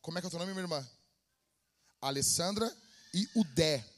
[0.00, 0.88] Como é que é o teu nome, minha irmã?
[2.00, 2.72] Alessandra
[3.12, 3.91] e o Dé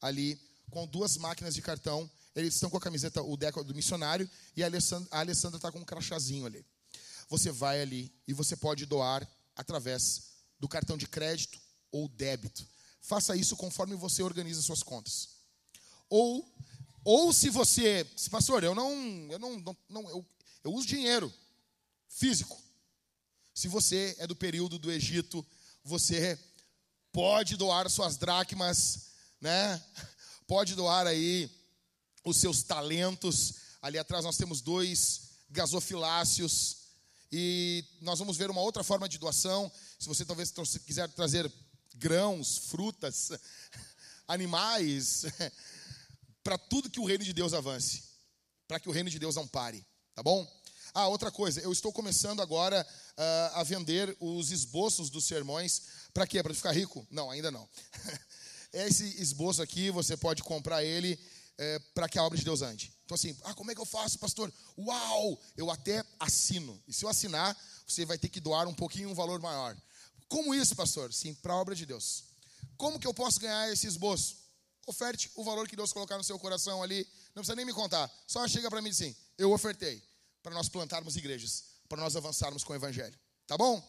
[0.00, 0.40] ali
[0.70, 2.10] com duas máquinas de cartão.
[2.34, 4.66] Eles estão com a camiseta, o deco do missionário, e a
[5.10, 6.64] Alessandra está com um crachazinho ali.
[7.28, 11.58] Você vai ali e você pode doar através do cartão de crédito
[11.90, 12.66] ou débito.
[13.00, 15.28] Faça isso conforme você organiza suas contas.
[16.08, 16.46] Ou
[17.04, 18.92] Ou se você, se, pastor, eu não,
[19.30, 20.26] eu não, não, não eu,
[20.64, 21.32] eu uso dinheiro
[22.08, 22.60] físico.
[23.54, 25.46] Se você é do período do Egito,
[25.84, 26.38] você
[27.12, 29.12] pode doar suas dracmas,
[29.46, 29.80] né?
[30.44, 31.48] Pode doar aí
[32.24, 33.54] os seus talentos.
[33.80, 35.20] Ali atrás nós temos dois
[35.50, 36.78] gasofiláceos
[37.30, 39.70] e nós vamos ver uma outra forma de doação.
[40.00, 40.52] Se você talvez
[40.84, 41.50] quiser trazer
[41.94, 43.30] grãos, frutas,
[44.26, 45.26] animais,
[46.42, 48.02] para tudo que o reino de Deus avance,
[48.66, 50.44] para que o reino de Deus não pare, tá bom?
[50.92, 52.84] Ah, outra coisa, eu estou começando agora
[53.16, 55.82] uh, a vender os esboços dos sermões.
[56.12, 56.42] Para quê?
[56.42, 57.06] Para ficar rico?
[57.10, 57.68] Não, ainda não.
[58.76, 61.18] Esse esboço aqui, você pode comprar ele
[61.56, 62.92] é, para que a obra de Deus ande.
[63.06, 64.52] Então, assim, ah, como é que eu faço, pastor?
[64.76, 65.40] Uau!
[65.56, 66.78] Eu até assino.
[66.86, 69.74] E se eu assinar, você vai ter que doar um pouquinho um valor maior.
[70.28, 71.10] Como isso, pastor?
[71.10, 72.24] Sim, para a obra de Deus.
[72.76, 74.36] Como que eu posso ganhar esse esboço?
[74.86, 77.08] Oferte o valor que Deus colocar no seu coração ali.
[77.28, 78.12] Não precisa nem me contar.
[78.26, 80.02] Só chega para mim e diz assim: Eu ofertei
[80.42, 83.18] para nós plantarmos igrejas, para nós avançarmos com o evangelho.
[83.46, 83.82] Tá bom?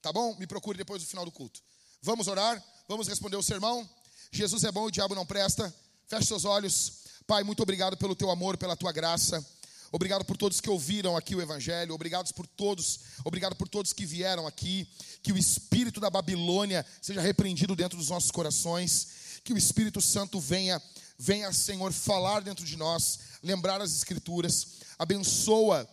[0.00, 0.36] Tá bom?
[0.36, 1.60] Me procure depois do final do culto.
[2.00, 2.62] Vamos orar?
[2.86, 3.88] Vamos responder o sermão?
[4.30, 5.74] Jesus é bom e o diabo não presta.
[6.06, 6.92] Feche seus olhos.
[7.26, 9.44] Pai, muito obrigado pelo teu amor, pela tua graça.
[9.90, 11.94] Obrigado por todos que ouviram aqui o evangelho.
[11.94, 14.86] Obrigado por todos, obrigado por todos que vieram aqui.
[15.22, 19.08] Que o espírito da Babilônia seja repreendido dentro dos nossos corações.
[19.44, 20.82] Que o Espírito Santo venha,
[21.18, 24.66] venha, Senhor, falar dentro de nós, lembrar as escrituras.
[24.98, 25.88] Abençoa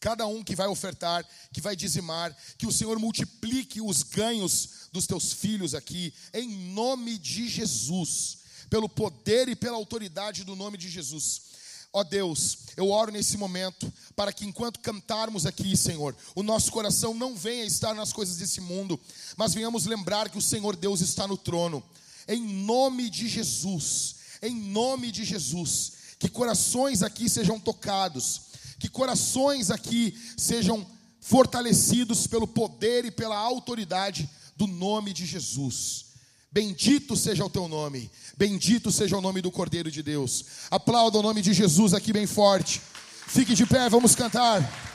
[0.00, 5.06] cada um que vai ofertar, que vai dizimar, que o Senhor multiplique os ganhos dos
[5.06, 8.44] teus filhos aqui, em nome de Jesus
[8.74, 11.42] pelo poder e pela autoridade do nome de Jesus.
[11.92, 16.72] Ó oh Deus, eu oro nesse momento para que enquanto cantarmos aqui, Senhor, o nosso
[16.72, 18.98] coração não venha estar nas coisas desse mundo,
[19.36, 21.84] mas venhamos lembrar que o Senhor Deus está no trono.
[22.26, 28.40] Em nome de Jesus, em nome de Jesus, que corações aqui sejam tocados,
[28.78, 30.86] que corações aqui sejam
[31.20, 36.06] fortalecidos pelo poder e pela autoridade do nome de Jesus.
[36.52, 40.44] Bendito seja o teu nome, bendito seja o nome do Cordeiro de Deus.
[40.70, 42.80] Aplauda o nome de Jesus aqui bem forte.
[43.26, 44.93] Fique de pé, vamos cantar.